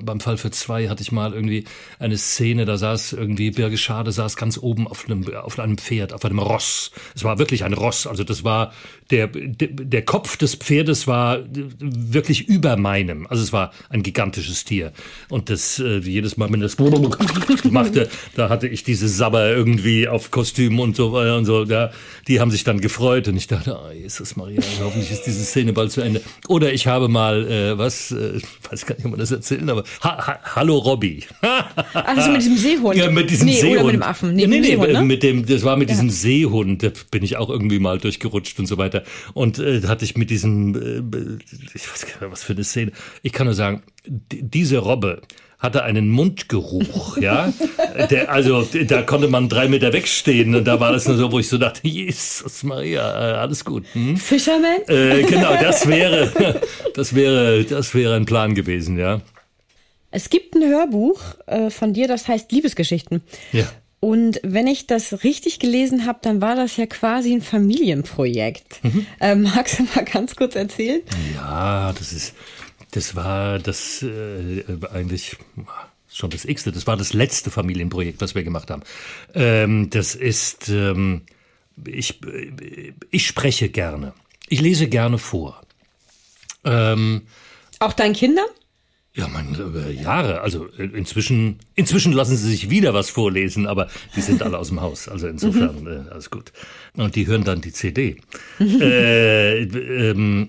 beim 0.00 0.20
Fall 0.20 0.36
für 0.36 0.52
zwei 0.52 0.88
hatte 0.88 1.02
ich 1.02 1.10
mal 1.10 1.34
irgendwie 1.34 1.64
eine 1.98 2.16
Szene, 2.16 2.64
da 2.64 2.78
saß 2.78 3.14
irgendwie 3.14 3.50
Birge 3.50 3.76
Schade 3.76 4.12
saß 4.12 4.36
ganz 4.36 4.58
oben 4.58 4.86
auf 4.86 5.06
einem 5.06 5.34
auf 5.34 5.58
einem 5.58 5.76
Pferd, 5.76 6.12
auf 6.12 6.24
einem 6.24 6.38
Ross. 6.38 6.92
Es 7.16 7.24
war 7.24 7.40
wirklich 7.40 7.64
ein 7.64 7.72
Ross, 7.72 8.06
also 8.06 8.22
das 8.22 8.44
war 8.44 8.72
der 9.10 9.26
der 9.26 10.02
Kopf 10.02 10.36
des 10.36 10.54
Pferdes 10.54 11.08
war 11.08 11.40
wirklich 11.50 12.48
über 12.48 12.76
meinem. 12.76 13.26
Also 13.26 13.42
es 13.42 13.52
war 13.52 13.72
ein 13.88 14.04
gigantisches 14.04 14.64
Tier 14.64 14.92
und 15.28 15.50
das 15.50 15.80
äh, 15.80 15.98
jedes 15.98 16.36
Mal 16.36 16.52
wenn 16.52 16.60
das 16.60 16.76
machte, 17.70 18.08
da 18.36 18.48
hatte 18.48 18.68
ich 18.68 18.84
diese 18.84 19.08
Sabber 19.08 19.50
irgendwie 19.50 20.06
auf 20.06 20.30
Kostüm 20.30 20.78
und 20.78 20.94
so 20.94 21.12
weiter 21.12 21.36
und 21.36 21.44
so. 21.44 21.64
Da 21.64 21.90
die 22.28 22.38
haben 22.38 22.51
sich 22.52 22.64
dann 22.64 22.80
gefreut 22.80 23.26
und 23.26 23.36
ich 23.36 23.48
dachte, 23.48 23.76
oh, 23.76 23.92
Jesus 23.92 24.36
Maria, 24.36 24.60
hoffentlich 24.80 25.10
ist 25.10 25.22
diese 25.22 25.44
Szene 25.44 25.72
bald 25.72 25.90
zu 25.90 26.00
Ende. 26.00 26.20
Oder 26.48 26.72
ich 26.72 26.86
habe 26.86 27.08
mal, 27.08 27.50
äh, 27.50 27.78
was, 27.78 28.12
äh, 28.12 28.36
ich 28.36 28.44
weiß 28.70 28.86
gar 28.86 28.94
nicht, 28.94 29.04
ob 29.04 29.10
man 29.10 29.20
das 29.20 29.32
erzählen, 29.32 29.68
aber 29.68 29.82
ha, 30.02 30.26
ha, 30.26 30.38
Hallo 30.54 30.78
Robby. 30.78 31.24
also 31.92 32.30
mit 32.30 32.42
diesem 32.42 32.56
Seehund? 32.56 32.96
Ja, 32.96 33.10
mit 33.10 33.30
diesem 33.30 33.46
nee, 33.46 33.60
Seehund. 33.60 33.76
Oder 33.76 33.84
mit 33.84 33.94
dem 33.94 34.02
Affen. 34.02 34.34
Nee, 34.34 34.46
nee, 34.46 34.60
nee, 34.60 34.66
Seehund, 34.68 34.92
ne? 34.92 35.02
mit 35.02 35.22
dem, 35.22 35.44
das 35.46 35.64
war 35.64 35.76
mit 35.76 35.90
diesem 35.90 36.08
ja. 36.08 36.12
Seehund, 36.12 36.82
da 36.82 36.90
bin 37.10 37.24
ich 37.24 37.36
auch 37.36 37.50
irgendwie 37.50 37.80
mal 37.80 37.98
durchgerutscht 37.98 38.58
und 38.60 38.66
so 38.66 38.78
weiter. 38.78 39.02
Und 39.34 39.58
äh, 39.58 39.82
hatte 39.88 40.04
ich 40.04 40.16
mit 40.16 40.30
diesem, 40.30 40.74
äh, 40.76 41.38
ich 41.74 41.90
weiß 41.90 42.06
gar 42.06 42.22
nicht, 42.22 42.32
was 42.32 42.44
für 42.44 42.52
eine 42.52 42.64
Szene. 42.64 42.92
Ich 43.22 43.32
kann 43.32 43.46
nur 43.46 43.54
sagen, 43.54 43.82
diese 44.06 44.78
Robbe, 44.78 45.22
hatte 45.62 45.84
einen 45.84 46.08
Mundgeruch, 46.08 47.16
ja. 47.18 47.52
Der, 48.10 48.30
also 48.30 48.66
da 48.88 49.02
konnte 49.02 49.28
man 49.28 49.48
drei 49.48 49.68
Meter 49.68 49.92
wegstehen 49.92 50.56
und 50.56 50.64
da 50.64 50.80
war 50.80 50.92
das 50.92 51.06
nur 51.06 51.16
so, 51.16 51.30
wo 51.30 51.38
ich 51.38 51.48
so 51.48 51.56
dachte, 51.56 51.86
Jesus 51.86 52.64
Maria, 52.64 53.02
äh, 53.02 53.34
alles 53.36 53.64
gut. 53.64 53.84
Hm? 53.92 54.16
Fisherman? 54.16 54.82
Äh, 54.88 55.22
genau, 55.22 55.54
das 55.60 55.86
wäre, 55.86 56.60
das 56.94 57.14
wäre, 57.14 57.62
das 57.64 57.94
wäre 57.94 58.16
ein 58.16 58.26
Plan 58.26 58.56
gewesen, 58.56 58.98
ja. 58.98 59.20
Es 60.10 60.28
gibt 60.30 60.56
ein 60.56 60.68
Hörbuch 60.68 61.20
äh, 61.46 61.70
von 61.70 61.94
dir, 61.94 62.08
das 62.08 62.26
heißt 62.26 62.50
Liebesgeschichten. 62.50 63.22
Ja. 63.52 63.64
Und 64.00 64.40
wenn 64.42 64.66
ich 64.66 64.88
das 64.88 65.22
richtig 65.22 65.60
gelesen 65.60 66.06
habe, 66.06 66.18
dann 66.22 66.40
war 66.40 66.56
das 66.56 66.76
ja 66.76 66.86
quasi 66.86 67.32
ein 67.32 67.40
Familienprojekt. 67.40 68.82
Mhm. 68.82 69.06
Ähm, 69.20 69.42
magst 69.42 69.78
du 69.78 69.84
mal 69.94 70.04
ganz 70.04 70.34
kurz 70.34 70.56
erzählen? 70.56 71.02
Ja, 71.36 71.92
das 71.96 72.12
ist, 72.12 72.34
das 72.92 73.16
war 73.16 73.58
das 73.58 74.02
äh, 74.02 74.64
eigentlich 74.92 75.36
schon 76.08 76.30
das 76.30 76.44
x-te. 76.44 76.72
Das 76.72 76.86
war 76.86 76.96
das 76.96 77.12
letzte 77.12 77.50
Familienprojekt, 77.50 78.20
was 78.20 78.34
wir 78.34 78.44
gemacht 78.44 78.70
haben. 78.70 78.82
Ähm, 79.34 79.90
das 79.90 80.14
ist, 80.14 80.68
ähm, 80.68 81.22
ich, 81.86 82.20
ich 83.10 83.26
spreche 83.26 83.68
gerne. 83.70 84.12
Ich 84.48 84.60
lese 84.60 84.88
gerne 84.88 85.18
vor. 85.18 85.60
Ähm, 86.64 87.22
Auch 87.78 87.94
deinen 87.94 88.14
Kindern? 88.14 88.46
Ja, 89.14 89.28
man, 89.28 89.54
über 89.54 89.90
Jahre. 89.90 90.40
Also 90.40 90.68
äh, 90.78 90.84
inzwischen, 90.84 91.58
inzwischen 91.74 92.12
lassen 92.12 92.36
sie 92.36 92.48
sich 92.50 92.70
wieder 92.70 92.94
was 92.94 93.10
vorlesen, 93.10 93.66
aber 93.66 93.88
die 94.16 94.20
sind 94.20 94.42
alle 94.42 94.58
aus 94.58 94.68
dem 94.68 94.80
Haus. 94.80 95.08
Also 95.08 95.28
insofern 95.28 95.86
äh, 95.86 96.10
alles 96.10 96.30
gut. 96.30 96.52
Und 96.94 97.16
die 97.16 97.26
hören 97.26 97.44
dann 97.44 97.60
die 97.60 97.72
CD. 97.72 98.20
äh, 98.60 99.62
ähm, 99.62 100.48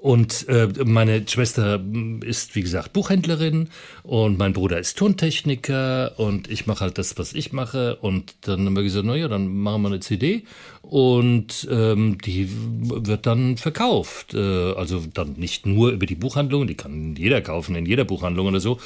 und 0.00 0.48
äh, 0.48 0.68
meine 0.84 1.26
Schwester 1.26 1.80
ist, 2.24 2.54
wie 2.54 2.62
gesagt, 2.62 2.92
Buchhändlerin 2.92 3.68
und 4.04 4.38
mein 4.38 4.52
Bruder 4.52 4.78
ist 4.78 4.96
Tontechniker 4.96 6.18
und 6.20 6.48
ich 6.48 6.68
mache 6.68 6.82
halt 6.82 6.98
das, 6.98 7.18
was 7.18 7.32
ich 7.32 7.52
mache. 7.52 7.96
Und 7.96 8.36
dann 8.42 8.64
haben 8.64 8.76
wir 8.76 8.84
gesagt, 8.84 9.06
naja, 9.06 9.26
dann 9.26 9.52
machen 9.56 9.82
wir 9.82 9.88
eine 9.88 9.98
CD 9.98 10.44
und 10.82 11.66
ähm, 11.68 12.18
die 12.18 12.48
wird 12.48 13.26
dann 13.26 13.56
verkauft. 13.56 14.34
Äh, 14.34 14.72
also 14.74 15.02
dann 15.12 15.32
nicht 15.32 15.66
nur 15.66 15.90
über 15.90 16.06
die 16.06 16.14
Buchhandlung, 16.14 16.68
die 16.68 16.76
kann 16.76 17.16
jeder 17.16 17.40
kaufen 17.40 17.74
in 17.74 17.84
jeder 17.84 18.04
Buchhandlung 18.04 18.46
oder 18.46 18.60
so. 18.60 18.78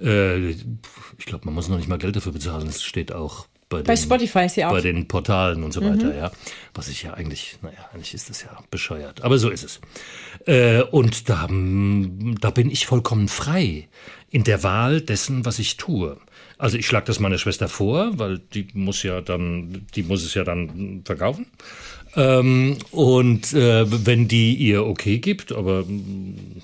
Äh, 0.00 0.50
ich 0.50 1.26
glaube, 1.26 1.46
man 1.46 1.54
muss 1.54 1.68
noch 1.68 1.78
nicht 1.78 1.88
mal 1.88 1.98
Geld 1.98 2.14
dafür 2.14 2.32
bezahlen. 2.32 2.68
Es 2.68 2.84
steht 2.84 3.10
auch 3.10 3.48
bei, 3.70 3.82
bei 3.82 3.94
den, 3.94 4.02
Spotify 4.02 4.46
ist 4.46 4.56
ja 4.56 4.68
auch. 4.68 4.72
Bei 4.72 4.80
den 4.80 5.06
Portalen 5.06 5.62
und 5.62 5.72
so 5.72 5.80
weiter, 5.80 6.06
mhm. 6.06 6.16
ja. 6.16 6.32
Was 6.74 6.88
ich 6.88 7.04
ja 7.04 7.14
eigentlich, 7.14 7.56
naja, 7.62 7.88
eigentlich 7.94 8.14
ist 8.14 8.28
das 8.28 8.42
ja 8.42 8.58
bescheuert. 8.68 9.22
Aber 9.22 9.38
so 9.38 9.48
ist 9.48 9.62
es. 9.62 9.80
Äh, 10.46 10.82
und 10.82 11.28
da, 11.28 11.46
da 11.46 12.50
bin 12.50 12.68
ich 12.68 12.86
vollkommen 12.86 13.28
frei 13.28 13.88
in 14.28 14.42
der 14.42 14.64
Wahl 14.64 15.00
dessen, 15.00 15.44
was 15.44 15.60
ich 15.60 15.76
tue. 15.76 16.16
Also 16.58 16.78
ich 16.78 16.86
schlage 16.86 17.06
das 17.06 17.20
meiner 17.20 17.38
Schwester 17.38 17.68
vor, 17.68 18.18
weil 18.18 18.40
die 18.40 18.66
muss 18.74 19.04
ja 19.04 19.20
dann, 19.20 19.86
die 19.94 20.02
muss 20.02 20.24
es 20.24 20.34
ja 20.34 20.42
dann 20.42 21.02
verkaufen. 21.04 21.46
Ähm, 22.16 22.78
und 22.90 23.52
äh, 23.52 24.06
wenn 24.06 24.26
die 24.26 24.54
ihr 24.54 24.84
okay 24.84 25.18
gibt, 25.18 25.52
aber 25.52 25.84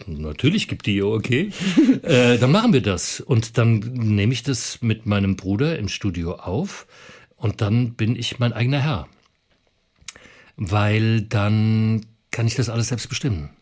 natürlich 0.07 0.68
gibt 0.68 0.86
die 0.86 0.97
ihr 0.97 1.07
okay, 1.07 1.51
äh, 2.03 2.38
dann 2.38 2.51
machen 2.51 2.72
wir 2.72 2.82
das. 2.82 3.20
Und 3.20 3.59
dann 3.59 3.78
nehme 3.78 4.32
ich 4.32 4.42
das 4.42 4.82
mit 4.82 5.07
meinem 5.07 5.36
Bruder 5.36 5.78
im 5.78 5.88
Studio 5.88 6.34
auf 6.34 6.86
und 7.36 7.61
dann 7.61 7.94
bin 7.94 8.16
ich 8.16 8.38
mein 8.38 8.53
eigener 8.53 8.82
Herr. 8.82 9.09
Weil 10.57 11.22
dann 11.22 12.07
kann 12.30 12.47
ich 12.47 12.55
das 12.55 12.68
alles 12.68 12.88
selbst 12.88 13.09
bestimmen 13.09 13.55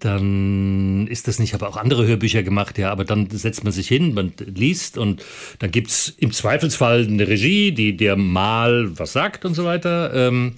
dann 0.00 1.06
ist 1.06 1.28
das 1.28 1.38
nicht, 1.38 1.50
ich 1.50 1.54
habe 1.54 1.68
auch 1.68 1.76
andere 1.76 2.06
Hörbücher 2.06 2.42
gemacht, 2.42 2.78
ja, 2.78 2.90
aber 2.90 3.04
dann 3.04 3.28
setzt 3.30 3.64
man 3.64 3.72
sich 3.72 3.88
hin, 3.88 4.14
man 4.14 4.32
liest 4.38 4.98
und 4.98 5.24
dann 5.58 5.70
gibt's 5.70 6.14
im 6.18 6.32
Zweifelsfall 6.32 7.06
eine 7.06 7.28
Regie, 7.28 7.72
die 7.72 7.96
dir 7.96 8.16
mal 8.16 8.98
was 8.98 9.12
sagt 9.12 9.44
und 9.44 9.54
so 9.54 9.64
weiter. 9.64 10.12
Ähm, 10.14 10.54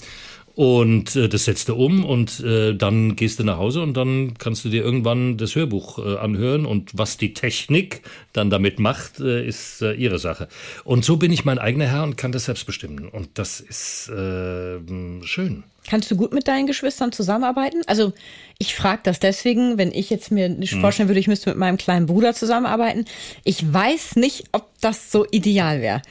Und 0.54 1.16
äh, 1.16 1.28
das 1.28 1.46
setzt 1.46 1.68
du 1.70 1.74
um 1.74 2.04
und 2.04 2.40
äh, 2.40 2.74
dann 2.74 3.16
gehst 3.16 3.38
du 3.38 3.44
nach 3.44 3.56
Hause 3.56 3.82
und 3.82 3.94
dann 3.96 4.34
kannst 4.38 4.64
du 4.64 4.68
dir 4.68 4.82
irgendwann 4.84 5.38
das 5.38 5.54
Hörbuch 5.54 5.98
äh, 5.98 6.16
anhören. 6.18 6.66
Und 6.66 6.90
was 6.92 7.16
die 7.16 7.32
Technik 7.32 8.02
dann 8.34 8.50
damit 8.50 8.78
macht, 8.78 9.18
äh, 9.20 9.46
ist 9.46 9.80
äh, 9.80 9.94
ihre 9.94 10.18
Sache. 10.18 10.48
Und 10.84 11.04
so 11.04 11.16
bin 11.16 11.32
ich 11.32 11.46
mein 11.46 11.58
eigener 11.58 11.86
Herr 11.86 12.02
und 12.02 12.16
kann 12.16 12.32
das 12.32 12.44
selbst 12.44 12.66
bestimmen. 12.66 13.08
Und 13.08 13.30
das 13.34 13.60
ist 13.60 14.10
äh, 14.10 14.78
schön. 15.24 15.64
Kannst 15.88 16.10
du 16.10 16.16
gut 16.16 16.32
mit 16.32 16.46
deinen 16.46 16.66
Geschwistern 16.66 17.12
zusammenarbeiten? 17.12 17.80
Also 17.86 18.12
ich 18.58 18.74
frage 18.74 19.00
das 19.04 19.18
deswegen, 19.18 19.78
wenn 19.78 19.90
ich 19.90 20.10
jetzt 20.10 20.30
mir 20.30 20.48
nicht 20.48 20.74
vorstellen 20.74 21.08
würde, 21.08 21.18
ich 21.18 21.28
müsste 21.28 21.50
mit 21.50 21.58
meinem 21.58 21.76
kleinen 21.76 22.06
Bruder 22.06 22.34
zusammenarbeiten. 22.34 23.06
Ich 23.42 23.72
weiß 23.72 24.16
nicht, 24.16 24.44
ob 24.52 24.68
das 24.80 25.10
so 25.10 25.26
ideal 25.30 25.80
wäre. 25.80 26.02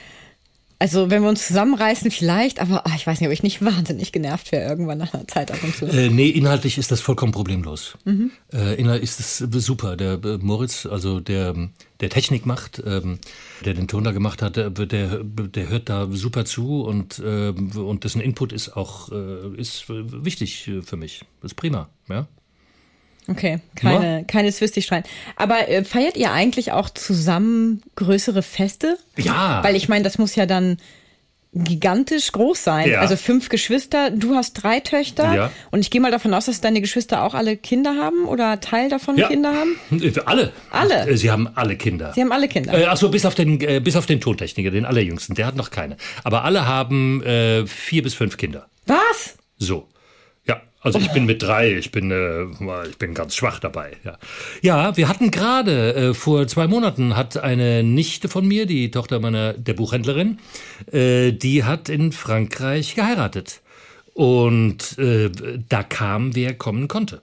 Also 0.82 1.12
wenn 1.12 1.22
wir 1.22 1.30
uns 1.30 1.46
zusammenreißen, 1.46 2.10
vielleicht, 2.10 2.60
aber 2.60 2.88
ach, 2.88 2.96
ich 2.96 3.06
weiß 3.06 3.20
nicht, 3.20 3.28
ob 3.28 3.34
ich 3.34 3.44
nicht 3.44 3.64
wahnsinnig 3.64 4.12
genervt 4.12 4.52
wäre 4.52 4.68
irgendwann 4.68 4.98
nach 4.98 5.14
einer 5.14 5.28
Zeit 5.28 5.52
ab 5.52 5.60
und 5.62 5.76
zu. 5.76 5.86
Äh, 5.86 6.10
nee, 6.10 6.30
inhaltlich 6.30 6.80
ist 6.80 6.90
das 6.90 7.02
vollkommen 7.02 7.32
problemlos. 7.32 8.00
Mhm. 8.04 8.32
Äh, 8.52 8.82
inhaltlich 8.82 9.16
ist 9.16 9.20
das 9.20 9.64
super. 9.64 9.96
Der 9.96 10.14
äh, 10.14 10.40
Moritz, 10.40 10.88
also 10.88 11.20
der, 11.20 11.54
der 12.00 12.10
Technik 12.10 12.48
macht, 12.48 12.82
ähm, 12.84 13.20
der 13.64 13.76
den 13.76 13.88
Ton 13.88 14.04
da 14.04 14.12
gemacht 14.12 14.42
hat, 14.42 14.56
der, 14.56 14.72
der, 14.72 15.24
der 15.24 15.70
hört 15.70 15.88
da 15.88 16.08
super 16.10 16.46
zu 16.46 16.82
und, 16.82 17.20
äh, 17.20 17.50
und 17.50 18.04
dessen 18.04 18.20
Input 18.20 18.52
ist 18.52 18.76
auch 18.76 19.12
äh, 19.12 19.56
ist 19.58 19.86
wichtig 19.88 20.72
für 20.84 20.98
mich. 20.98 21.22
Das 21.44 21.52
ist 21.52 21.58
prima, 21.58 21.90
ja. 22.10 22.26
Okay, 23.28 23.60
keine, 23.76 24.20
ja. 24.20 24.24
keine 24.24 24.52
Zwistigstreiten. 24.52 25.10
Aber 25.36 25.70
äh, 25.70 25.84
feiert 25.84 26.18
ihr 26.18 26.32
eigentlich 26.32 26.72
auch 26.72 26.90
zusammen 26.90 27.82
größere 27.96 28.42
Feste? 28.42 28.98
Ja. 29.18 29.64
Weil 29.64 29.76
ich 29.76 29.90
meine, 29.90 30.04
das 30.04 30.18
muss 30.18 30.36
ja 30.36 30.46
dann 30.46 30.78
gigantisch 31.54 32.32
groß 32.32 32.64
sein. 32.64 32.90
Ja. 32.90 33.02
Also 33.02 33.18
fünf 33.18 33.50
Geschwister, 33.50 34.10
du 34.10 34.36
hast 34.36 34.54
drei 34.54 34.80
Töchter 34.80 35.36
ja. 35.36 35.52
und 35.70 35.82
ich 35.82 35.90
gehe 35.90 36.00
mal 36.00 36.12
davon 36.12 36.34
aus, 36.34 36.46
dass 36.46 36.62
deine 36.62 36.80
Geschwister 36.80 37.24
auch 37.24 37.34
alle 37.34 37.58
Kinder 37.58 37.96
haben 37.98 38.26
oder 38.26 38.62
Teil 38.62 38.90
davon 38.90 39.18
ja. 39.18 39.28
Kinder 39.28 39.54
haben? 39.54 39.76
Alle. 40.26 40.54
Alle. 40.70 41.10
Äh, 41.10 41.18
sie 41.18 41.30
haben 41.30 41.50
alle 41.56 41.76
Kinder. 41.76 42.14
Sie 42.14 42.22
haben 42.22 42.32
alle 42.32 42.48
Kinder. 42.48 42.74
Äh, 42.74 42.86
Achso, 42.86 43.10
bis 43.10 43.26
auf 43.26 43.36
den 43.36 43.60
äh, 43.62 43.82
bis 43.82 43.96
auf 43.96 44.06
den 44.06 44.22
Tontechniker, 44.22 44.72
den 44.72 44.86
allerjüngsten, 44.86 45.36
der 45.36 45.46
hat 45.46 45.56
noch 45.56 45.72
keine. 45.72 45.98
Aber 46.24 46.46
alle 46.46 46.68
haben 46.68 47.22
äh, 47.24 47.66
vier 47.68 48.02
bis 48.02 48.14
fünf 48.14 48.38
Kinder. 48.38 48.68
Was? 48.86 49.36
So. 49.58 49.88
Also 50.84 50.98
ich 50.98 51.12
bin 51.12 51.26
mit 51.26 51.44
drei, 51.44 51.78
ich 51.78 51.92
bin, 51.92 52.10
äh, 52.10 52.88
ich 52.88 52.98
bin 52.98 53.14
ganz 53.14 53.36
schwach 53.36 53.60
dabei. 53.60 53.98
Ja, 54.04 54.18
ja 54.62 54.98
wir 54.98 55.08
hatten 55.08 55.30
gerade 55.30 55.94
äh, 55.94 56.14
vor 56.16 56.48
zwei 56.48 56.68
Monaten 56.68 57.16
hat 57.16 57.38
eine 57.38 57.84
Nichte 57.84 58.28
von 58.28 58.48
mir, 58.48 58.66
die 58.66 58.90
Tochter 58.90 59.20
meiner 59.20 59.54
der 59.54 59.76
Buchhändlerin, 59.76 60.40
äh, 60.92 61.34
die 61.34 61.64
hat 61.64 61.88
in 61.88 62.12
Frankreich 62.12 62.96
geheiratet 62.96 63.62
und 64.16 64.98
äh, 64.98 65.30
da 65.70 65.84
kam 65.84 66.36
wer 66.36 66.56
kommen 66.56 66.88
konnte. 66.88 67.22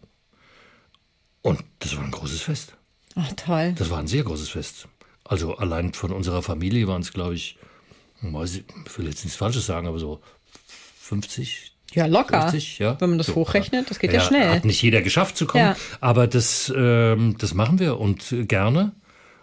Und 1.43 1.65
das 1.81 1.97
war 1.97 2.05
ein 2.05 2.13
großes 2.13 2.43
Fest. 2.43 2.75
Ach 3.17 3.33
toll. 3.33 3.75
Das 3.77 3.91
war 3.91 3.99
ein 3.99 4.07
sehr 4.07 4.23
großes 4.23 4.51
Fest. 4.51 4.87
Also 5.25 5.57
allein 5.57 5.93
von 5.95 6.13
unserer 6.13 6.43
Familie 6.43 6.87
waren 6.87 7.03
es, 7.03 7.13
glaube 7.13 7.35
ich, 7.35 7.59
ich 8.23 8.29
will 8.99 9.07
jetzt 9.07 9.25
nichts 9.25 9.37
Falsches 9.37 9.67
sagen, 9.67 9.89
aber 9.89 9.99
so 9.99 10.21
50, 11.01 11.73
ja, 11.95 12.07
locker. 12.07 12.43
50, 12.43 12.78
ja. 12.78 13.01
Wenn 13.01 13.11
man 13.11 13.18
das 13.18 13.28
so, 13.28 13.34
hochrechnet, 13.34 13.91
das 13.91 13.99
geht 13.99 14.12
ja, 14.12 14.20
ja, 14.20 14.24
schnell. 14.24 14.51
Hat 14.51 14.64
nicht 14.64 14.82
jeder 14.82 15.03
geschafft 15.03 15.36
zu 15.36 15.47
kommen, 15.47 15.64
ja. 15.64 15.76
aber 16.01 16.26
das, 16.26 16.72
ähm, 16.76 17.36
das 17.39 17.55
machen 17.55 17.78
wir 17.78 17.99
und 17.99 18.34
gerne. 18.49 18.93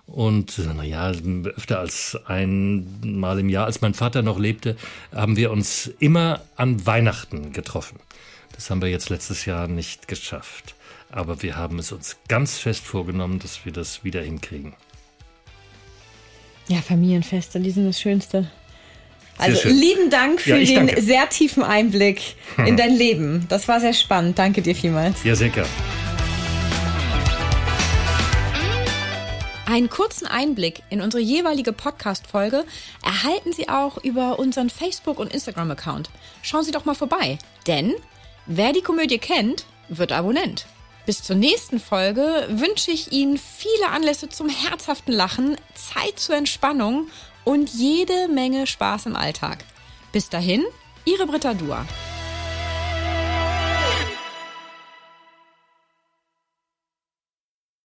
Und 0.07 0.59
naja, 0.59 1.11
öfter 1.55 1.79
als 1.79 2.15
einmal 2.27 3.39
im 3.39 3.49
Jahr, 3.49 3.65
als 3.65 3.81
mein 3.81 3.95
Vater 3.95 4.21
noch 4.21 4.37
lebte, 4.37 4.75
haben 5.13 5.35
wir 5.35 5.51
uns 5.51 5.87
immer 5.99 6.41
an 6.55 6.85
Weihnachten 6.85 7.53
getroffen. 7.53 7.99
Das 8.53 8.69
haben 8.69 8.81
wir 8.81 8.89
jetzt 8.89 9.09
letztes 9.09 9.45
Jahr 9.45 9.67
nicht 9.67 10.07
geschafft. 10.07 10.75
Aber 11.09 11.41
wir 11.41 11.55
haben 11.55 11.79
es 11.79 11.91
uns 11.91 12.17
ganz 12.27 12.57
fest 12.57 12.83
vorgenommen, 12.83 13.39
dass 13.39 13.65
wir 13.65 13.71
das 13.71 14.03
wieder 14.03 14.21
hinkriegen. 14.21 14.73
Ja, 16.67 16.81
Familienfeste, 16.81 17.59
die 17.59 17.71
sind 17.71 17.85
das 17.85 17.99
Schönste. 17.99 18.49
Also 19.38 19.67
lieben 19.67 20.09
Dank 20.09 20.41
für 20.41 20.57
ja, 20.57 20.79
den 20.79 20.88
danke. 20.88 21.01
sehr 21.01 21.27
tiefen 21.29 21.63
Einblick 21.63 22.36
in 22.57 22.67
hm. 22.67 22.77
dein 22.77 22.95
Leben. 22.95 23.45
Das 23.49 23.67
war 23.67 23.79
sehr 23.79 23.93
spannend. 23.93 24.39
Danke 24.39 24.61
dir 24.61 24.75
vielmals. 24.75 25.23
Ja, 25.23 25.36
sehr 25.36 25.49
gerne. 25.49 25.69
Einen 29.67 29.89
kurzen 29.89 30.27
Einblick 30.27 30.83
in 30.89 31.01
unsere 31.01 31.21
jeweilige 31.21 31.73
Podcast-Folge 31.73 32.65
erhalten 33.03 33.51
Sie 33.51 33.67
auch 33.67 33.97
über 34.03 34.38
unseren 34.38 34.69
Facebook- 34.69 35.19
und 35.19 35.33
Instagram-Account. 35.33 36.11
Schauen 36.43 36.63
Sie 36.63 36.71
doch 36.71 36.86
mal 36.86 36.93
vorbei, 36.93 37.39
denn 37.65 37.93
wer 38.45 38.73
die 38.73 38.81
Komödie 38.81 39.17
kennt, 39.17 39.65
wird 39.89 40.11
Abonnent. 40.11 40.67
Bis 41.07 41.23
zur 41.23 41.36
nächsten 41.36 41.79
Folge 41.79 42.47
wünsche 42.49 42.91
ich 42.91 43.11
Ihnen 43.11 43.38
viele 43.38 43.89
Anlässe 43.89 44.29
zum 44.29 44.49
herzhaften 44.49 45.11
Lachen, 45.11 45.57
Zeit 45.73 46.19
zur 46.19 46.36
Entspannung 46.36 47.07
und 47.45 47.69
jede 47.69 48.27
Menge 48.27 48.67
Spaß 48.67 49.05
im 49.05 49.15
Alltag. 49.15 49.63
Bis 50.11 50.29
dahin, 50.29 50.63
Ihre 51.05 51.25
Britta 51.25 51.53
Dua. 51.53 51.85